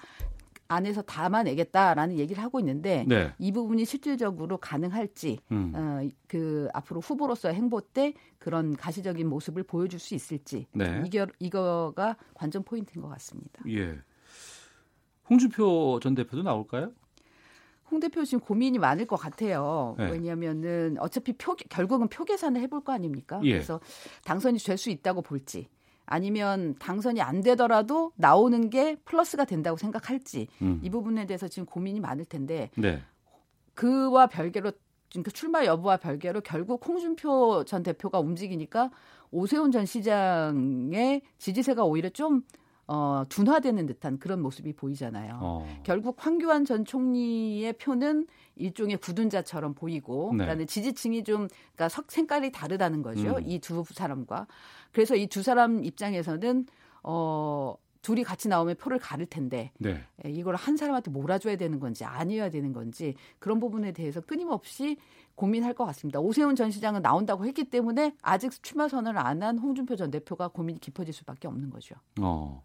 [0.71, 3.33] 안에서 담아내겠다라는 얘기를 하고 있는데 네.
[3.37, 5.73] 이 부분이 실질적으로 가능할지 음.
[5.75, 11.03] 어, 그 앞으로 후보로서의 행보 때 그런 가시적인 모습을 보여줄 수 있을지 네.
[11.05, 13.61] 이거 이거가 관전 포인트인 것 같습니다.
[13.67, 13.99] 예.
[15.29, 16.91] 홍준표 전 대표도 나올까요?
[17.89, 19.95] 홍 대표 지금 고민이 많을 것 같아요.
[19.97, 20.09] 네.
[20.09, 23.41] 왜냐하면은 어차피 표 결국은 표 계산을 해볼 거 아닙니까?
[23.43, 23.51] 예.
[23.51, 23.81] 그래서
[24.23, 25.67] 당선이 될 수 있다고 볼지
[26.11, 30.81] 아니면 당선이 안 되더라도 나오는 게 플러스가 된다고 생각할지 음.
[30.83, 33.01] 이 부분에 대해서 지금 고민이 많을 텐데 네.
[33.75, 34.73] 그와 별개로
[35.09, 38.91] 그러니까 출마 여부와 별개로 결국 홍준표 전 대표가 움직이니까
[39.31, 42.43] 오세훈 전 시장의 지지세가 오히려 좀
[42.93, 45.39] 어, 둔화되는 듯한 그런 모습이 보이잖아요.
[45.41, 45.65] 어.
[45.83, 48.27] 결국 황교안 전 총리의 표는
[48.57, 50.39] 일종의 굳은 자처럼 보이고, 네.
[50.39, 53.37] 그다음에 지지층이 좀 그러니까 석 색깔이 다르다는 거죠.
[53.37, 53.43] 음.
[53.47, 54.45] 이두 사람과.
[54.91, 56.65] 그래서 이 두 사람 입장에서는
[57.03, 60.03] 어 둘이 같이 나오면 표를 가를 텐데 네.
[60.25, 64.97] 예, 이걸 한 사람한테 몰아줘야 되는 건지 아니어야 되는 건지 그런 부분에 대해서 끊임없이
[65.35, 66.19] 고민할 것 같습니다.
[66.19, 70.79] 오세훈 전 시장은 나온다고 했기 때문에 아직 출마 선언을 안 한 홍준표 전 대표가 고민이
[70.81, 71.95] 깊어질 수밖에 없는 거죠.
[72.19, 72.63] 어.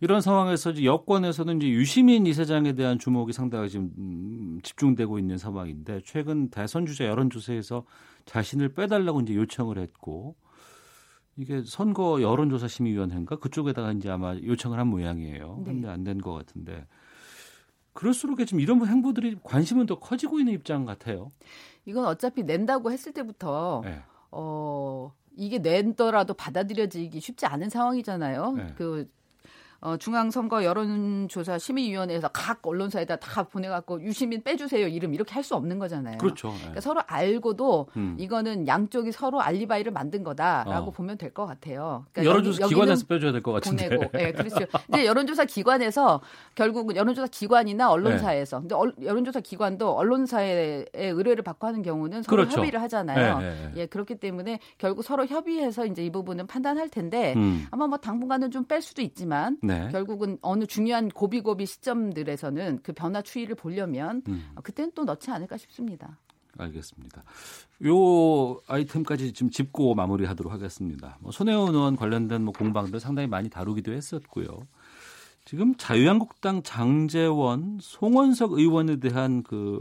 [0.00, 6.00] 이런 상황에서 이제 여권에서는 이제 유시민 이사장에 대한 주목이 상당히 지금 음, 집중되고 있는 상황인데
[6.04, 7.84] 최근 대선 주자 여론조사에서
[8.26, 10.36] 자신을 빼달라고 이제 요청을 했고
[11.36, 15.62] 이게 선거 여론조사 심의위원회인가 그쪽에다가 이제 아마 요청을 한 모양이에요.
[15.64, 15.72] 네.
[15.72, 16.86] 근데 안 된 것 같은데
[17.92, 21.32] 그럴수록 지금 이런 행보들이 관심은 더 커지고 있는 입장 같아요.
[21.86, 24.02] 이건 어차피 낸다고 했을 때부터 네.
[24.30, 28.52] 어 이게 낸더라도 받아들여지기 쉽지 않은 상황이잖아요.
[28.52, 28.66] 네.
[28.76, 29.08] 그
[29.80, 35.78] 어, 중앙선거 여론조사 심의위원회에서 각 언론사에다 다 보내갖고 유시민 빼주세요 이름 이렇게 할 수 없는
[35.78, 36.18] 거잖아요.
[36.18, 36.48] 그렇죠.
[36.48, 36.56] 네.
[36.58, 38.16] 그러니까 서로 알고도 음.
[38.18, 40.90] 이거는 양쪽이 서로 알리바이를 만든 거다라고 어.
[40.90, 42.04] 보면 될 것 같아요.
[42.12, 43.88] 그러니까 여론조사 여기, 기관에서 빼줘야 될 것 같은데.
[43.90, 44.56] 보내고, 네, 그렇죠.
[44.88, 46.20] 이제 여론조사 기관에서
[46.56, 48.68] 결국은 여론조사 기관이나 언론사에서, 네.
[48.68, 52.58] 근데 여론조사 기관도 언론사의 의뢰를 받고 하는 경우는 서로 그렇죠.
[52.58, 53.38] 협의를 하잖아요.
[53.38, 57.66] 네, 네, 예, 그렇기 때문에 결국 서로 협의해서 이제 이 부분은 판단할 텐데 음.
[57.70, 59.58] 아마 뭐 당분간은 좀 뺄 수도 있지만.
[59.62, 59.75] 네.
[59.90, 64.50] 결국은 어느 중요한 고비고비 시점들에서는 그 변화 추이를 보려면 음.
[64.62, 66.18] 그때는 또 넣지 않을까 싶습니다.
[66.58, 67.22] 알겠습니다.
[67.86, 71.18] 요 아이템까지 좀 짚고 마무리하도록 하겠습니다.
[71.20, 74.66] 뭐 손혜원 의원 관련된 뭐 공방들 상당히 많이 다루기도 했었고요.
[75.46, 79.80] 지금 자유한국당 장재원, 송원석 의원에 대한 그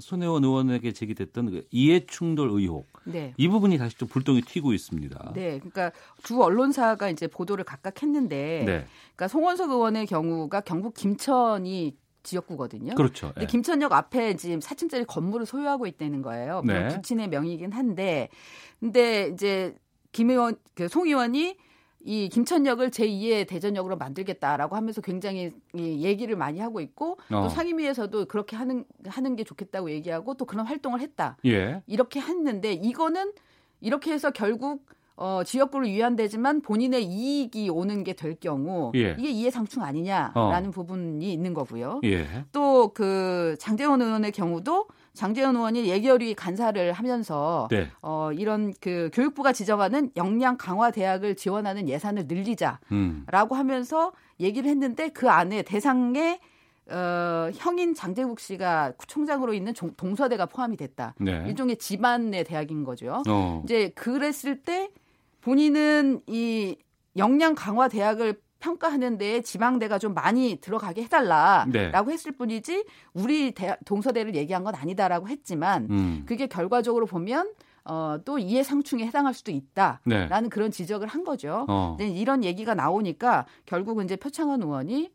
[0.00, 2.88] 손혜원 의원에게 제기됐던 그 이해충돌 의혹.
[3.04, 3.32] 네.
[3.36, 5.32] 이 부분이 다시 좀 불똥이 튀고 있습니다.
[5.34, 5.60] 네.
[5.60, 5.92] 그러니까
[6.24, 8.86] 두 언론사가 이제 보도를 각각 했는데 네.
[9.14, 12.96] 그러니까 송원석 의원의 경우가 경북 김천이 지역구거든요.
[12.96, 13.28] 그렇죠.
[13.28, 13.46] 근데 네.
[13.46, 16.62] 김천역 앞에 지금 4층짜리 건물을 소유하고 있다는 거예요.
[16.64, 16.88] 네.
[16.88, 18.30] 부친의 명의이긴 한데
[18.80, 19.76] 근데 이제
[20.10, 21.56] 김 의원 그송 의원이
[22.06, 27.42] 이 김천역을 제2의 대전역으로 만들겠다라고 하면서 굉장히 얘기를 많이 하고 있고 어.
[27.42, 31.38] 또 상임위에서도 그렇게 하는 하는 게 좋겠다고 얘기하고 또 그런 활동을 했다.
[31.46, 31.82] 예.
[31.86, 33.32] 이렇게 했는데 이거는
[33.80, 34.84] 이렇게 해서 결국
[35.16, 39.14] 어, 지역구를 위한되지만 본인의 이익이 오는 게 될 경우 예.
[39.18, 40.70] 이게 이해상충 아니냐라는 어.
[40.72, 42.00] 부분이 있는 거고요.
[42.04, 42.26] 예.
[42.52, 47.88] 또그 장재원 의원의 경우도 장재현 의원이 예결위 간사를 하면서 네.
[48.02, 53.24] 어, 이런 그 교육부가 지정하는 역량 강화 대학을 지원하는 예산을 늘리자라고 음.
[53.28, 56.40] 하면서 얘기를 했는데 그 안에 대상에
[56.90, 61.14] 어, 형인 장재국 씨가 총장으로 있는 종, 동서대가 포함이 됐다.
[61.18, 61.44] 네.
[61.46, 63.22] 일종의 집안의 대학인 거죠.
[63.26, 63.62] 어.
[63.64, 64.90] 이제 그랬을 때
[65.40, 66.76] 본인은 이
[67.16, 71.92] 역량 강화 대학을 평가하는 데 지방대가 좀 많이 들어가게 해달라라고 네.
[72.12, 76.22] 했을 뿐이지 우리 대, 동서대를 얘기한 건 아니다라고 했지만 음.
[76.26, 77.52] 그게 결과적으로 보면
[77.84, 80.48] 어, 또 이해상충에 해당할 수도 있다라는 네.
[80.48, 81.66] 그런 지적을 한 거죠.
[81.68, 81.98] 어.
[82.00, 85.10] 이런 얘기가 나오니까 결국은 이제 표창원 의원이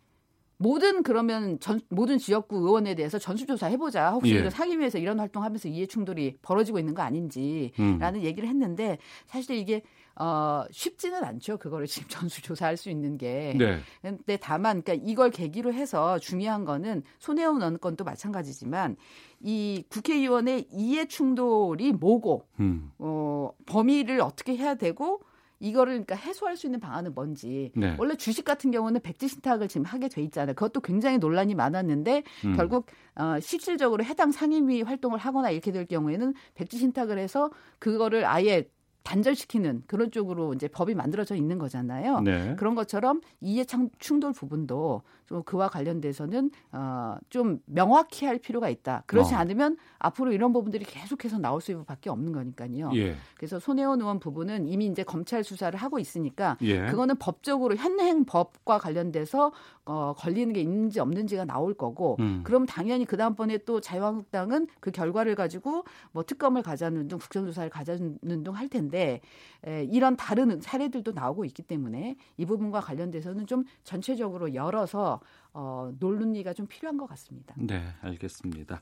[0.62, 4.12] 모든 그러면 전, 모든 지역구 의원에 대해서 전수조사 해보자.
[4.12, 4.50] 혹시 예.
[4.50, 8.24] 상임위에서 이런 활동하면서 이해 충돌이 벌어지고 있는 거 아닌지라는 음.
[8.24, 9.84] 얘기를 했는데 사실 이게
[10.16, 11.58] 어, 쉽지는 않죠.
[11.58, 13.56] 그거를 지금 전수조사할 수 있는 게.
[13.58, 13.80] 네.
[14.02, 18.98] 근데 다만, 그러니까 이걸 계기로 해서 중요한 거는 손혜원 원 건도 마찬가지지만
[19.40, 22.92] 이 국회의원의 이해 충돌이 뭐고, 음.
[22.98, 25.22] 어, 범위를 어떻게 해야 되고
[25.60, 27.72] 이거를 그러니까 해소할 수 있는 방안은 뭔지.
[27.76, 27.96] 네.
[27.98, 30.56] 원래 주식 같은 경우는 백지 신탁을 지금 하게 돼 있잖아요.
[30.56, 32.56] 그것도 굉장히 논란이 많았는데 음.
[32.56, 38.68] 결국 어, 실질적으로 해당 상임위 활동을 하거나 이렇게 될 경우에는 백지 신탁을 해서 그거를 아예
[39.04, 42.22] 단절시키는 그런 쪽으로 이제 법이 만들어져 있는 거잖아요.
[42.22, 42.56] 네.
[42.58, 43.66] 그런 것처럼 이해
[43.98, 49.04] 충돌 부분도 좀 그와 관련돼서는 어, 좀 명확히 할 필요가 있다.
[49.06, 49.38] 그렇지 어.
[49.38, 52.92] 않으면 앞으로 이런 부분들이 계속해서 나올 수밖에 없는 거니까요.
[52.96, 53.16] 예.
[53.36, 56.88] 그래서 손혜원 의원 부분은 이미 이제 검찰 수사를 하고 있으니까 예.
[56.88, 59.52] 그거는 법적으로 현행 법과 관련돼서
[59.90, 62.42] 어, 걸리는 게 있는지 없는지가 나올 거고 음.
[62.44, 68.20] 그럼 당연히 그 다음번에 또 자유한국당은 그 결과를 가지고 뭐 특검을 가자는 등 국정조사를 가자는
[68.22, 69.22] 등 할 텐데
[69.66, 75.22] 에, 이런 다른 사례들도 나오고 있기 때문에 이 부분과 관련돼서는 좀 전체적으로 열어서
[75.54, 77.56] 어, 논문리가 좀 필요한 것 같습니다.
[77.58, 78.82] 네, 알겠습니다.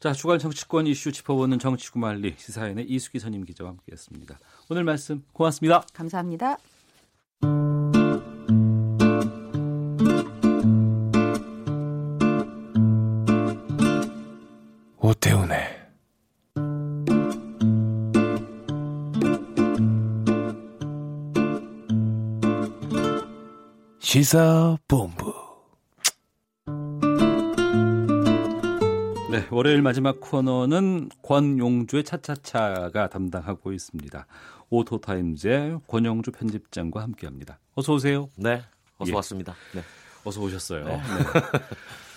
[0.00, 4.38] 자, 주간 정치권 이슈 짚어보는 정치구말리 시사인의 이수기 선임 기자와 함께했습니다.
[4.70, 5.84] 오늘 말씀 고맙습니다.
[5.92, 6.56] 감사합니다.
[15.22, 15.60] 오태훈의
[24.00, 25.32] 시사본부
[29.30, 34.26] 네, 월요일 마지막 코너는 권용주의 차차차가 담당하고 있습니다.
[34.70, 37.60] 오토타임즈의 권용주 편집장과 함께합니다.
[37.76, 38.28] 어서 오세요.
[38.36, 38.62] 네,
[38.98, 39.14] 어서 예.
[39.14, 39.54] 왔습니다.
[39.72, 39.82] 네.
[40.24, 40.84] 어서 오셨어요.
[40.84, 40.96] 네.
[40.96, 41.00] 네.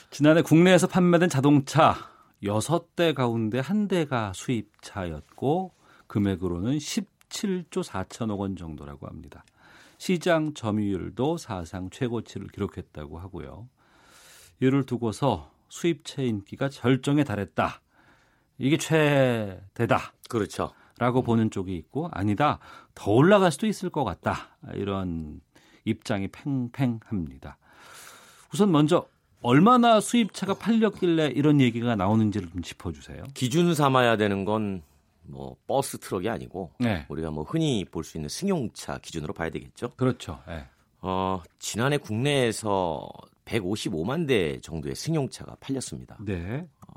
[0.10, 2.15] 지난해 국내에서 판매된 자동차
[2.46, 5.74] 6대 가운데 한 대가 수입차였고
[6.08, 9.44] 금액으로는 17조 4천억 원 정도라고 합니다.
[9.98, 13.68] 시장 점유율도 사상 최고치를 기록했다고 하고요.
[14.60, 17.82] 이를 두고서 수입차 인기가 절정에 달했다.
[18.58, 20.14] 이게 최대다.
[20.30, 20.72] 그렇죠.
[20.98, 22.60] 라고 보는 쪽이 있고 아니다.
[22.94, 24.58] 더 올라갈 수도 있을 것 같다.
[24.76, 25.42] 이런
[25.84, 27.58] 입장이 팽팽합니다.
[28.54, 29.08] 우선 먼저
[29.46, 33.24] 얼마나 수입차가 팔렸길래 이런 얘기가 나오는지를 좀 짚어주세요.
[33.34, 34.82] 기준 삼아야 되는 건
[35.28, 37.06] 뭐 버스 트럭이 아니고 네.
[37.10, 39.92] 우리가 뭐 흔히 볼 수 있는 승용차 기준으로 봐야 되겠죠.
[39.96, 40.42] 그렇죠.
[40.48, 40.66] 네.
[41.02, 43.08] 어, 지난해 국내에서
[43.46, 46.18] 155만 대 정도의 승용차가 팔렸습니다.
[46.24, 46.68] 네.
[46.88, 46.94] 어,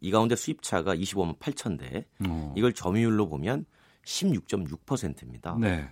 [0.00, 2.06] 이 가운데 수입차가 25만 8천 대.
[2.28, 2.54] 어.
[2.56, 3.64] 이걸 점유율로 보면
[4.04, 5.56] 16.6%입니다.
[5.60, 5.88] 네.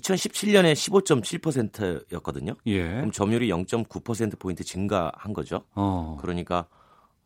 [0.00, 2.54] 2017년에 15.7%였거든요.
[2.66, 2.82] 예.
[2.82, 5.64] 그럼 점유율이 0.9% 포인트 증가한 거죠.
[5.74, 6.16] 어.
[6.20, 6.66] 그러니까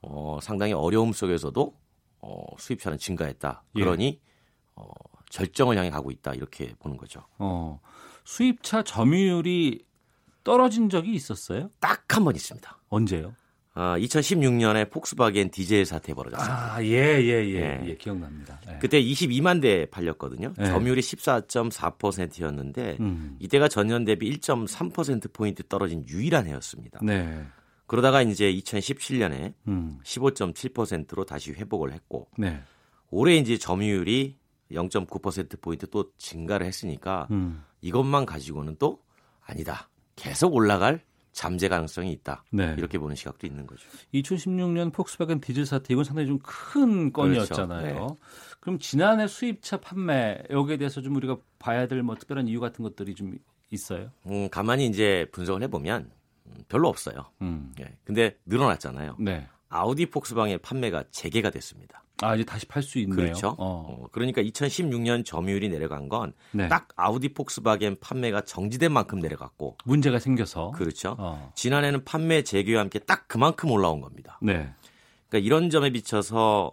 [0.02, 1.74] 어, 상당히 어려움 속에서도
[2.22, 3.62] 어, 수입차는 증가했다.
[3.76, 3.80] 예.
[3.80, 4.30] 그러니 예.
[4.76, 4.86] 어,
[5.30, 6.34] 절정을 향해 가고 있다.
[6.34, 7.24] 이렇게 보는 거죠.
[7.38, 7.80] 어.
[8.24, 9.84] 수입차 점유율이
[10.44, 11.70] 떨어진 적이 있었어요?
[11.80, 12.78] 딱 한 번 있습니다.
[12.88, 13.34] 언제요?
[13.82, 16.74] 아, 2016년에 폭스바겐 디젤 사태 벌어졌습니다.
[16.74, 16.88] 아, 예,
[17.22, 17.60] 예, 예.
[17.60, 17.80] 네.
[17.86, 18.60] 예 기억납니다.
[18.68, 18.78] 예.
[18.78, 20.52] 그때 22만 대 팔렸거든요.
[20.60, 20.66] 예.
[20.66, 23.38] 점유율이 14.4%였는데 음.
[23.40, 27.00] 이때가 전년 대비 1.3%포인트 떨어진 유일한 해였습니다.
[27.02, 27.42] 네.
[27.86, 29.98] 그러다가 이제 2017년에 음.
[30.04, 32.60] 15.7%로 다시 회복을 했고 네.
[33.10, 34.36] 올해 이제 점유율이
[34.72, 37.64] 0.9%포인트 또 증가를 했으니까 음.
[37.80, 39.00] 이것만 가지고는 또
[39.40, 39.88] 아니다.
[40.16, 41.00] 계속 올라갈
[41.32, 42.44] 잠재 가능성이 있다.
[42.50, 42.74] 네.
[42.76, 43.86] 이렇게 보는 시각도 있는 거죠.
[44.14, 47.94] 2016년 폭스바겐 디젤 사태 이건 상당히 좀 큰 건이었잖아요.
[47.94, 48.06] 그렇죠.
[48.20, 48.56] 네.
[48.60, 53.14] 그럼 지난해 수입차 판매 여기에 대해서 좀 우리가 봐야 될 뭐 특별한 이유 같은 것들이
[53.14, 53.36] 좀
[53.70, 54.10] 있어요?
[54.26, 56.10] 음, 가만히 이제 분석을 해보면
[56.46, 57.26] 음, 별로 없어요.
[57.42, 57.72] 음.
[57.80, 57.96] 예.
[58.04, 59.16] 근데 늘어났잖아요.
[59.20, 59.46] 네.
[59.68, 62.02] 아우디 폭스바겐 판매가 재개가 됐습니다.
[62.22, 63.16] 아 이제 다시 팔 수 있네요.
[63.16, 63.48] 그렇죠.
[63.48, 63.54] 어.
[63.58, 66.68] 어, 그러니까 2016년 점유율이 내려간 건딱 네.
[66.96, 71.16] 아우디 폭스바겐 판매가 정지된 만큼 내려갔고 문제가 생겨서 그렇죠.
[71.18, 71.52] 어.
[71.54, 74.38] 지난해는 판매 재개와 함께 딱 그만큼 올라온 겁니다.
[74.42, 74.72] 네.
[75.28, 76.72] 그러니까 이런 점에 비춰서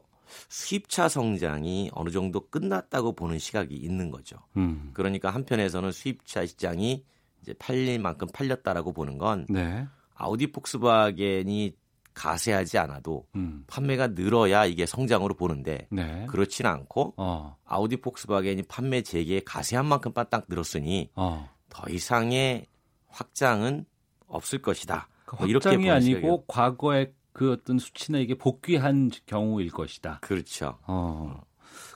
[0.49, 4.37] 수입차 성장이 어느 정도 끝났다고 보는 시각이 있는 거죠.
[4.57, 4.91] 음.
[4.93, 7.03] 그러니까 한편에서는 수입차 시장이
[7.41, 9.87] 이제 팔릴 만큼 팔렸다라고 보는 건 네.
[10.15, 11.73] 아우디 폭스바겐이
[12.17, 13.63] 가세하지 않아도 음.
[13.67, 16.25] 판매가 늘어야 이게 성장으로 보는데 네.
[16.27, 17.55] 그렇지는 않고 어.
[17.63, 21.47] 아우디 폭스바겐이 판매 재개에 가세한 만큼 딱 늘었으니 어.
[21.69, 22.65] 더 이상의
[23.07, 23.85] 확장은
[24.27, 25.07] 없을 것이다.
[25.25, 30.19] 그뭐 이렇게 확장이 아니고 과거의 그 어떤 수치나 이게 복귀한 경우일 것이다.
[30.21, 30.79] 그렇죠.
[30.87, 31.41] 어.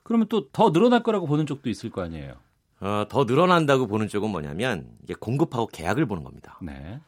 [0.04, 2.36] 그러면 또 더 늘어날 거라고 보는 쪽도 있을 거 아니에요.
[2.82, 6.60] 어, 더 늘어난다고 보는 쪽은 뭐냐면 이게 공급하고 계약을 보는 겁니다.
[6.62, 7.00] 네.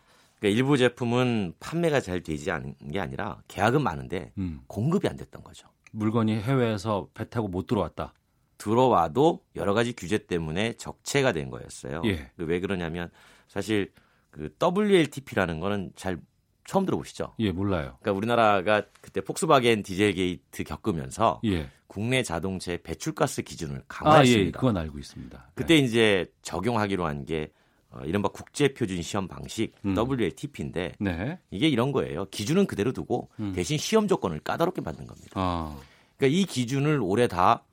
[0.44, 4.60] 그러니까 일부 제품은 판매가 잘 되지 않은 게 아니라 계약은 많은데 음.
[4.68, 5.70] 공급이 안 됐던 거죠.
[5.94, 8.14] 물건이 해외에서 배 타고 못 들어왔다.
[8.58, 12.02] 들어와도 여러 가지 규제 때문에 적체가 된 거였어요.
[12.06, 12.30] 예.
[12.36, 13.10] 그왜 그러냐면
[13.48, 13.94] 사실
[14.32, 16.20] 그 WLTP라는 거는 잘
[16.66, 17.36] 처음 들어보시죠?
[17.40, 17.98] 예, 몰라요.
[18.02, 21.70] 그러니까 우리나라가 그때 폭스바겐 디젤 게이트 겪으면서 예.
[21.88, 24.42] 국내 자동차의 배출가스 기준을 강화했습니다.
[24.42, 25.52] 아, 예, 그건 알고 있습니다.
[25.56, 25.82] 그때 네.
[25.82, 27.52] 이제 적용하기로 한 게
[27.94, 29.96] 어, 이른바 국제표준 시험 방식 음.
[29.96, 31.40] WLTP인데 네.
[31.52, 32.26] 이게 이런 거예요.
[32.26, 33.54] 기준은 그대로 두고 음.
[33.54, 35.32] 대신 시험 조건을 까다롭게 만든 겁니다.
[35.36, 35.78] 아.
[36.18, 37.64] 그러니까 이 기준을 올해 다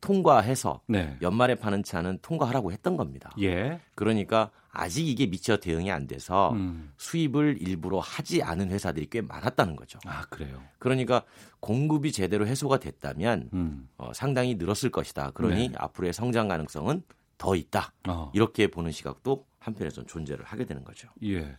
[0.00, 1.16] 통과해서 네.
[1.22, 3.30] 연말에 파는 차는 통과하라고 했던 겁니다.
[3.40, 3.80] 예.
[3.94, 6.92] 그러니까 아직 이게 미처 대응이 안 돼서 음.
[6.96, 9.98] 수입을 일부러 하지 않은 회사들이 꽤 많았다는 거죠.
[10.06, 10.62] 아 그래요.
[10.78, 11.24] 그러니까
[11.58, 13.88] 공급이 제대로 해소가 됐다면 음.
[13.98, 15.32] 어, 상당히 늘었을 것이다.
[15.32, 15.74] 그러니 네.
[15.76, 17.02] 앞으로의 성장 가능성은
[17.40, 17.92] 더 있다.
[18.06, 18.30] 어.
[18.34, 21.08] 이렇게 보는 시각도 한편에서는 존재를 하게 되는 거죠.
[21.24, 21.56] 예.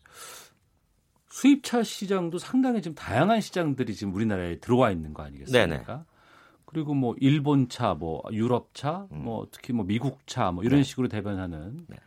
[1.32, 5.66] 수입차 시장도 상당히 지금 다양한 시장들이 지금 우리나라에 들어와 있는 거 아니겠습니까?
[5.66, 6.04] 네네.
[6.66, 9.24] 그리고 뭐 일본차, 뭐 유럽차, 음.
[9.24, 10.84] 뭐 특히 뭐 미국차 뭐 이런 네.
[10.84, 11.86] 식으로 대변하는.
[11.88, 11.98] 네.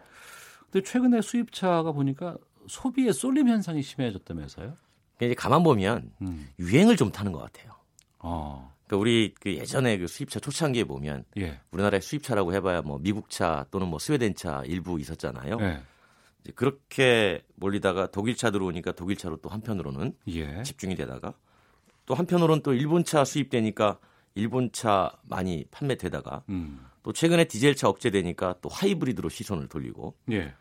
[0.71, 2.37] 근데 최근에 수입차가 보니까
[2.69, 4.67] 소비의 쏠림 현상이 심해졌다면서요?
[5.17, 6.49] 그러니까 이제 가만 보면 음.
[6.61, 7.73] 유행을 좀 타는 것 같아요.
[8.21, 8.73] 어.
[8.87, 11.61] 그러니까 우리 그 예전에 그 수입차 초창기에 보면 예.
[11.71, 15.59] 우리나라의 수입차라고 해봐야 뭐 미국차 또는 뭐 스웨덴차 일부 있었잖아요.
[15.61, 15.83] 예.
[16.43, 20.63] 이제 그렇게 몰리다가 독일차 들어오니까 독일차로 또 한편으로는 예.
[20.63, 21.35] 집중이 되다가
[22.07, 23.99] 또 한편으로는 또 일본차 수입되니까
[24.35, 26.85] 일본차 많이 판매되다가 음.
[27.03, 30.55] 또 최근에 디젤차 억제되니까 또 하이브리드로 시선을 돌리고 예.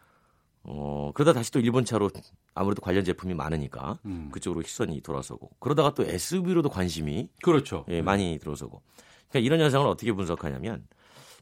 [0.66, 2.10] 어 그러다 다시 또 일본 차로
[2.56, 4.30] 아무래도 관련 제품이 많으니까 음.
[4.32, 7.86] 그쪽으로 시선이 돌아서고 그러다가 또 SUV로도 관심이 그렇죠.
[7.90, 8.82] 예, 많이 들어서고
[9.30, 10.88] 그러니까 이런 현상을 어떻게 분석하냐면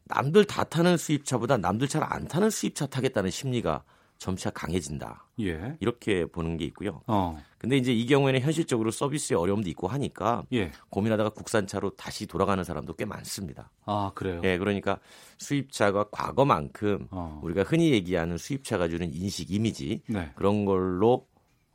[0.05, 3.83] 남들 다 타는 수입차보다 남들 잘 안 타는 수입차 타겠다는 심리가
[4.21, 5.25] 점차 강해진다.
[5.39, 5.75] 예.
[5.79, 7.01] 이렇게 보는 게 있고요.
[7.07, 7.41] 어.
[7.57, 10.71] 근데 이제 이 경우에는 현실적으로 서비스에 어려움도 있고 하니까 예.
[10.91, 13.71] 고민하다가 국산차로 다시 돌아가는 사람도 꽤 많습니다.
[13.83, 14.39] 아, 그래요?
[14.43, 14.99] 예, 그러니까
[15.39, 17.41] 수입차가 과거만큼 어.
[17.43, 20.31] 우리가 흔히 얘기하는 수입차가 주는 인식 이미지 네.
[20.35, 21.25] 그런 걸로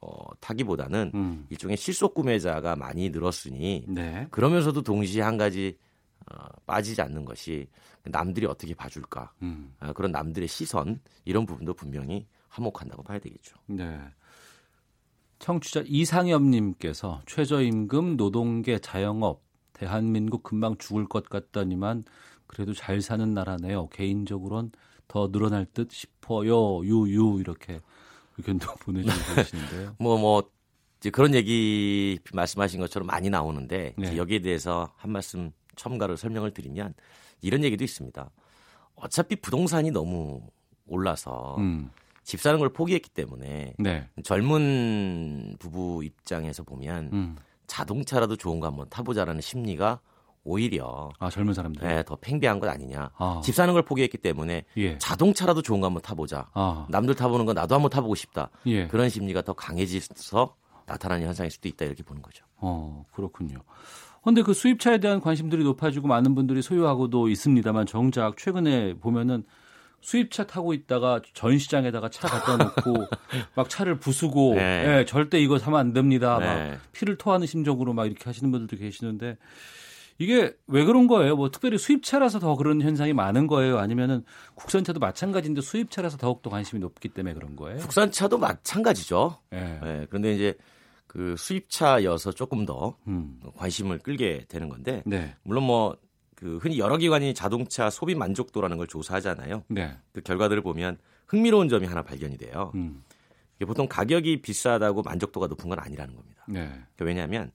[0.01, 1.47] 어, 타기보다는 음.
[1.51, 4.28] 일종의 실속 구매자가 많이 늘었으니 네.
[4.31, 5.77] 그러면서도 동시에 한 가지
[6.31, 7.66] 어, 빠지지 않는 것이
[8.05, 9.74] 남들이 어떻게 봐줄까 음.
[9.81, 12.24] 어, 그런 남들의 시선 이런 부분도 분명히
[12.57, 13.57] 한몫한다고 봐야 되겠죠.
[13.66, 13.99] 네.
[15.39, 19.43] 청취자 이상엽님께서 최저임금, 노동계, 자영업,
[19.74, 22.05] 대한민국 금방 죽을 것 같더니만
[22.47, 23.89] 그래도 잘 사는 나라네요.
[23.89, 24.73] 개인적으로는
[25.09, 26.85] 더 늘어날 듯 싶어요.
[26.85, 27.81] 유유 이렇게
[28.39, 29.97] 의견도 보내주고 계시는데요.
[30.01, 30.51] 뭐뭐 뭐,
[30.99, 34.16] 이제 그런 얘기 말씀하신 것처럼 많이 나오는데 네.
[34.16, 36.95] 여기에 대해서 한 말씀 첨가를 설명을 드리면
[37.43, 38.31] 이런 얘기도 있습니다.
[38.95, 40.41] 어차피 부동산이 너무
[40.87, 41.91] 올라서 음.
[42.27, 44.09] 집 사는 걸 포기했기 때문에 네.
[44.24, 47.36] 젊은 부부 입장에서 보면 음.
[47.69, 50.01] 자동차라도 좋은 거 한번 타보자라는 심리가
[50.43, 53.11] 오히려 아 젊은 사람들 네, 더 팽배한 것 아니냐.
[53.16, 53.40] 아.
[53.44, 54.98] 집 사는 걸 포기했기 때문에 예.
[54.98, 56.48] 자동차라도 좋은 거 한번 타보자.
[56.53, 56.86] 아.
[56.90, 58.51] 남들 타보는 거 나도 한번 타보고 싶다.
[58.66, 58.89] 예.
[58.89, 62.44] 그런 심리가 더 강해져서 나타나는 현상일 수도 있다 이렇게 보는 거죠.
[62.57, 63.59] 어 그렇군요.
[64.23, 69.44] 그런데 그 수입차에 대한 관심들이 높아지고 많은 분들이 소유하고도 있습니다만 정작 최근에 보면은
[70.01, 73.06] 수입차 타고 있다가 전시장에다가 차 갖다 놓고
[73.56, 74.86] 막 차를 부수고 네.
[74.86, 76.39] 네, 절대 이거 사면 안 됩니다.
[76.39, 76.70] 네.
[76.70, 79.36] 막 피를 토하는 심정으로 막 이렇게 하시는 분들도 계시는데
[80.18, 81.36] 이게 왜 그런 거예요?
[81.36, 83.78] 뭐 특별히 수입차라서 더 그런 현상이 많은 거예요?
[83.78, 84.24] 아니면은
[84.55, 87.78] 국산차도 마찬가지인데 수입차라서 더욱 더 관심이 높기 때문에 그런 거예요?
[87.78, 89.39] 국산차도 마찬가지죠.
[89.51, 89.78] 네.
[89.82, 90.06] 네.
[90.09, 90.55] 그런데 이제
[91.06, 93.40] 그 수입차여서 조금 더 음.
[93.56, 95.35] 관심을 끌게 되는 건데 네.
[95.43, 95.97] 물론 뭐
[96.37, 99.65] 그 흔히 여러 기관이 자동차 소비 만족도라는 걸 조사하잖아요.
[99.69, 99.97] 네.
[100.13, 102.71] 그 결과들을 보면 흥미로운 점이 하나 발견이 돼요.
[102.77, 103.03] 음.
[103.67, 106.45] 보통 가격이 비싸다고 만족도가 높은 건 아니라는 겁니다.
[106.47, 106.67] 네.
[106.67, 107.53] 그러니까 왜냐하면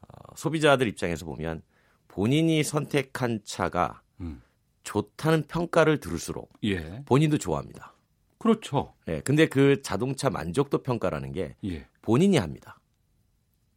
[0.00, 1.62] 어, 소비자들 입장에서 보면
[2.06, 4.40] 본인이 선택한 차가 음.
[4.84, 7.02] 좋다는 평가를 들을수록 예.
[7.06, 7.94] 본인도 좋아합니다.
[8.38, 8.94] 그렇죠.
[9.06, 11.88] 네, 근데 그 자동차 만족도 평가라는 게 예.
[12.02, 12.78] 본인이 합니다.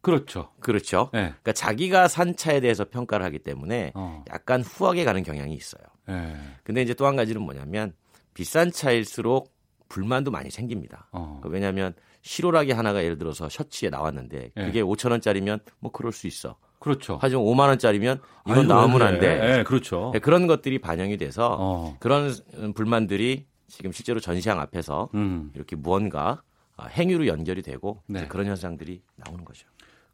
[0.00, 0.50] 그렇죠.
[0.60, 1.10] 그렇죠.
[1.12, 1.20] 네.
[1.28, 4.24] 그러니까 자기가 산 차에 대해서 평가를 하기 때문에 어.
[4.30, 5.82] 약간 후하게 가는 경향이 있어요.
[6.06, 6.36] 네.
[6.64, 7.94] 근데 이제 또 한 가지는 뭐냐면
[8.34, 9.52] 비싼 차일수록
[9.88, 11.08] 불만도 많이 생깁니다.
[11.12, 11.38] 어.
[11.40, 14.64] 그러니까 왜냐하면 실오라기 하나가 예를 들어서 셔츠에 나왔는데 네.
[14.64, 14.82] 그게 네.
[14.82, 16.56] 5천 원짜리면 뭐 그럴 수 있어.
[16.78, 17.18] 그렇죠.
[17.20, 19.38] 하지만 5만 원짜리면 이건 아이고, 나오면 안 돼.
[19.38, 20.10] 네, 그렇죠.
[20.12, 21.96] 네, 그런 것들이 반영이 돼서 어.
[21.98, 22.32] 그런
[22.74, 25.50] 불만들이 지금 실제로 전시장 앞에서 음.
[25.54, 26.42] 이렇게 무언가
[26.80, 28.28] 행위로 연결이 되고 네.
[28.28, 29.66] 그런 현상들이 나오는 거죠.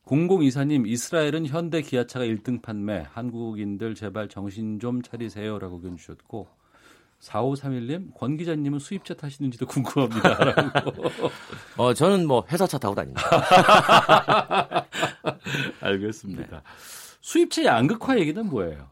[0.05, 6.47] 공공이사님 이스라엘은 현대 기아차가 1등 판매 한국인들 제발 정신 좀 차리세요라고 의견 주셨고
[7.21, 10.93] 4531님 권 기자님은 수입차 타시는지도 궁금합니다라고.
[11.79, 13.23] 어 저는 뭐 회사차 타고 다닙니다.
[15.81, 16.57] 알겠습니다.
[16.57, 16.63] 네.
[17.23, 18.87] 수입차 양극화 얘기는 뭐예요?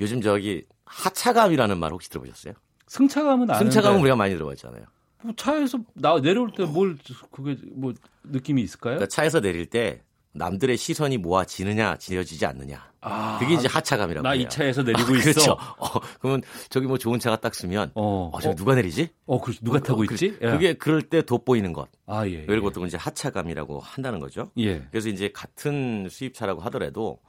[0.00, 2.54] 요즘 저기 하차감이라는 말 혹시 들어보셨어요?
[2.86, 3.58] 승차감은 아는데.
[3.70, 4.84] 승차감은 우리가 많이 들어봤잖아요.
[5.22, 6.96] 뭐 차에서 나 내려올 때 뭘
[7.30, 7.92] 그게 뭐
[8.24, 8.94] 느낌이 있을까요?
[8.94, 10.02] 그러니까 차에서 내릴 때
[10.38, 12.90] 남들의 시선이 모아지느냐 지어지지 않느냐.
[13.00, 15.32] 아, 그게 이제 하차감이라고 나 이 차에서 내리고 아, 있어.
[15.32, 15.52] 그렇죠.
[15.78, 19.08] 어, 그러면 저기 뭐 좋은 차가 딱 쓰면 어, 어 저기 어, 누가 내리지?
[19.26, 20.36] 어, 그 누가 타고 어, 있지?
[20.38, 21.88] 그, 게 그럴 때 돋보이는 것.
[22.06, 22.46] 아, 예.
[22.48, 22.60] 예.
[22.60, 24.50] 보통 이제 하차감이라고 한다는 거죠.
[24.58, 24.86] 예.
[24.90, 27.26] 그래서 이제 같은 수입차라고 하더라도 그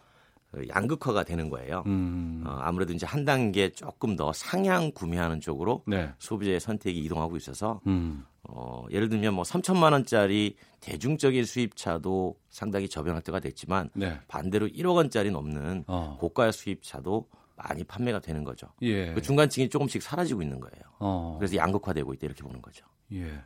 [0.70, 1.84] 양극화가 되는 거예요.
[1.86, 2.44] 음.
[2.46, 6.12] 어, 아무래도 이제 한 단계 조금 더 상향 구매하는 쪽으로 네.
[6.20, 8.26] 소비자의 선택이 이동하고 있어서 음.
[8.44, 14.20] 어, 예를 들면 뭐 3천만 원짜리 대중적인 수입차도 상당히 저변할 때가 됐지만 네.
[14.28, 16.18] 반대로 1억 원짜리 넘는 어.
[16.20, 18.68] 고가 수입차도 많이 판매가 되는 거죠.
[18.84, 19.14] 예.
[19.14, 20.84] 그 중간층이 조금씩 사라지고 있는 거예요.
[21.00, 21.36] 어.
[21.40, 22.86] 그래서 양극화되고 있다 이렇게 보는 거죠.
[23.12, 23.42] 예.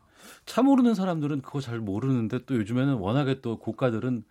[0.45, 4.23] 차 모르는 사람들은 그거 잘 모르는데 또 요즘에는 워낙에 또 고가들은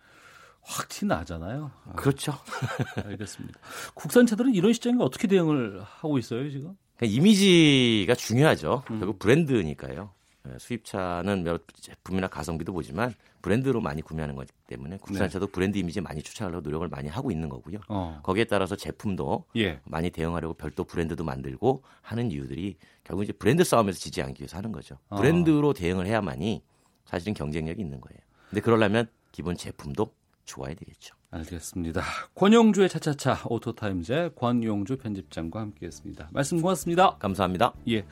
[0.61, 1.71] 확 티나잖아요.
[1.85, 2.33] 아, 그렇죠.
[3.05, 3.59] 알겠습니다.
[3.93, 6.77] 국산 차들은 이런 시장에 어떻게 대응을 하고 있어요, 지금?
[6.97, 8.83] 그러니까 이미지가 중요하죠.
[8.91, 8.99] 음.
[8.99, 10.11] 결국 브랜드니까요.
[10.47, 15.51] 예, 수입차는 몇 제품이나 가성비도 보지만 브랜드로 많이 구매하는 거기 때문에 국산차도 네.
[15.51, 17.79] 브랜드 이미지 많이 추천하려고 노력을 많이 하고 있는 거고요.
[17.89, 18.19] 어.
[18.23, 19.79] 거기에 따라서 제품도 예.
[19.85, 24.71] 많이 대응하려고 별도 브랜드도 만들고 하는 이유들이 결국 이제 브랜드 싸움에서 지지 않기 위해서 하는
[24.71, 24.97] 거죠.
[25.09, 25.17] 어.
[25.17, 26.63] 브랜드로 대응을 해야만이
[27.05, 28.19] 사실은 경쟁력이 있는 거예요.
[28.49, 30.13] 근데 그러려면 기본 제품도
[30.45, 31.15] 좋아야 되겠죠.
[31.31, 32.01] 알겠습니다.
[32.35, 36.29] 권영주의 차차차 오토타임즈의 권용주 편집장과 함께했습니다.
[36.31, 37.17] 말씀 고맙습니다.
[37.17, 37.73] 감사합니다.
[37.89, 38.05] 예.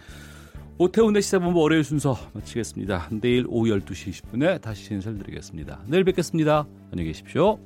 [0.77, 3.09] 오태훈의 시사본부 월요일 순서 마치겠습니다.
[3.19, 5.83] 내일 오후 12시 20분에 다시 인사를 드리겠습니다.
[5.87, 6.65] 내일 뵙겠습니다.
[6.91, 7.59] 안녕히 계십시오.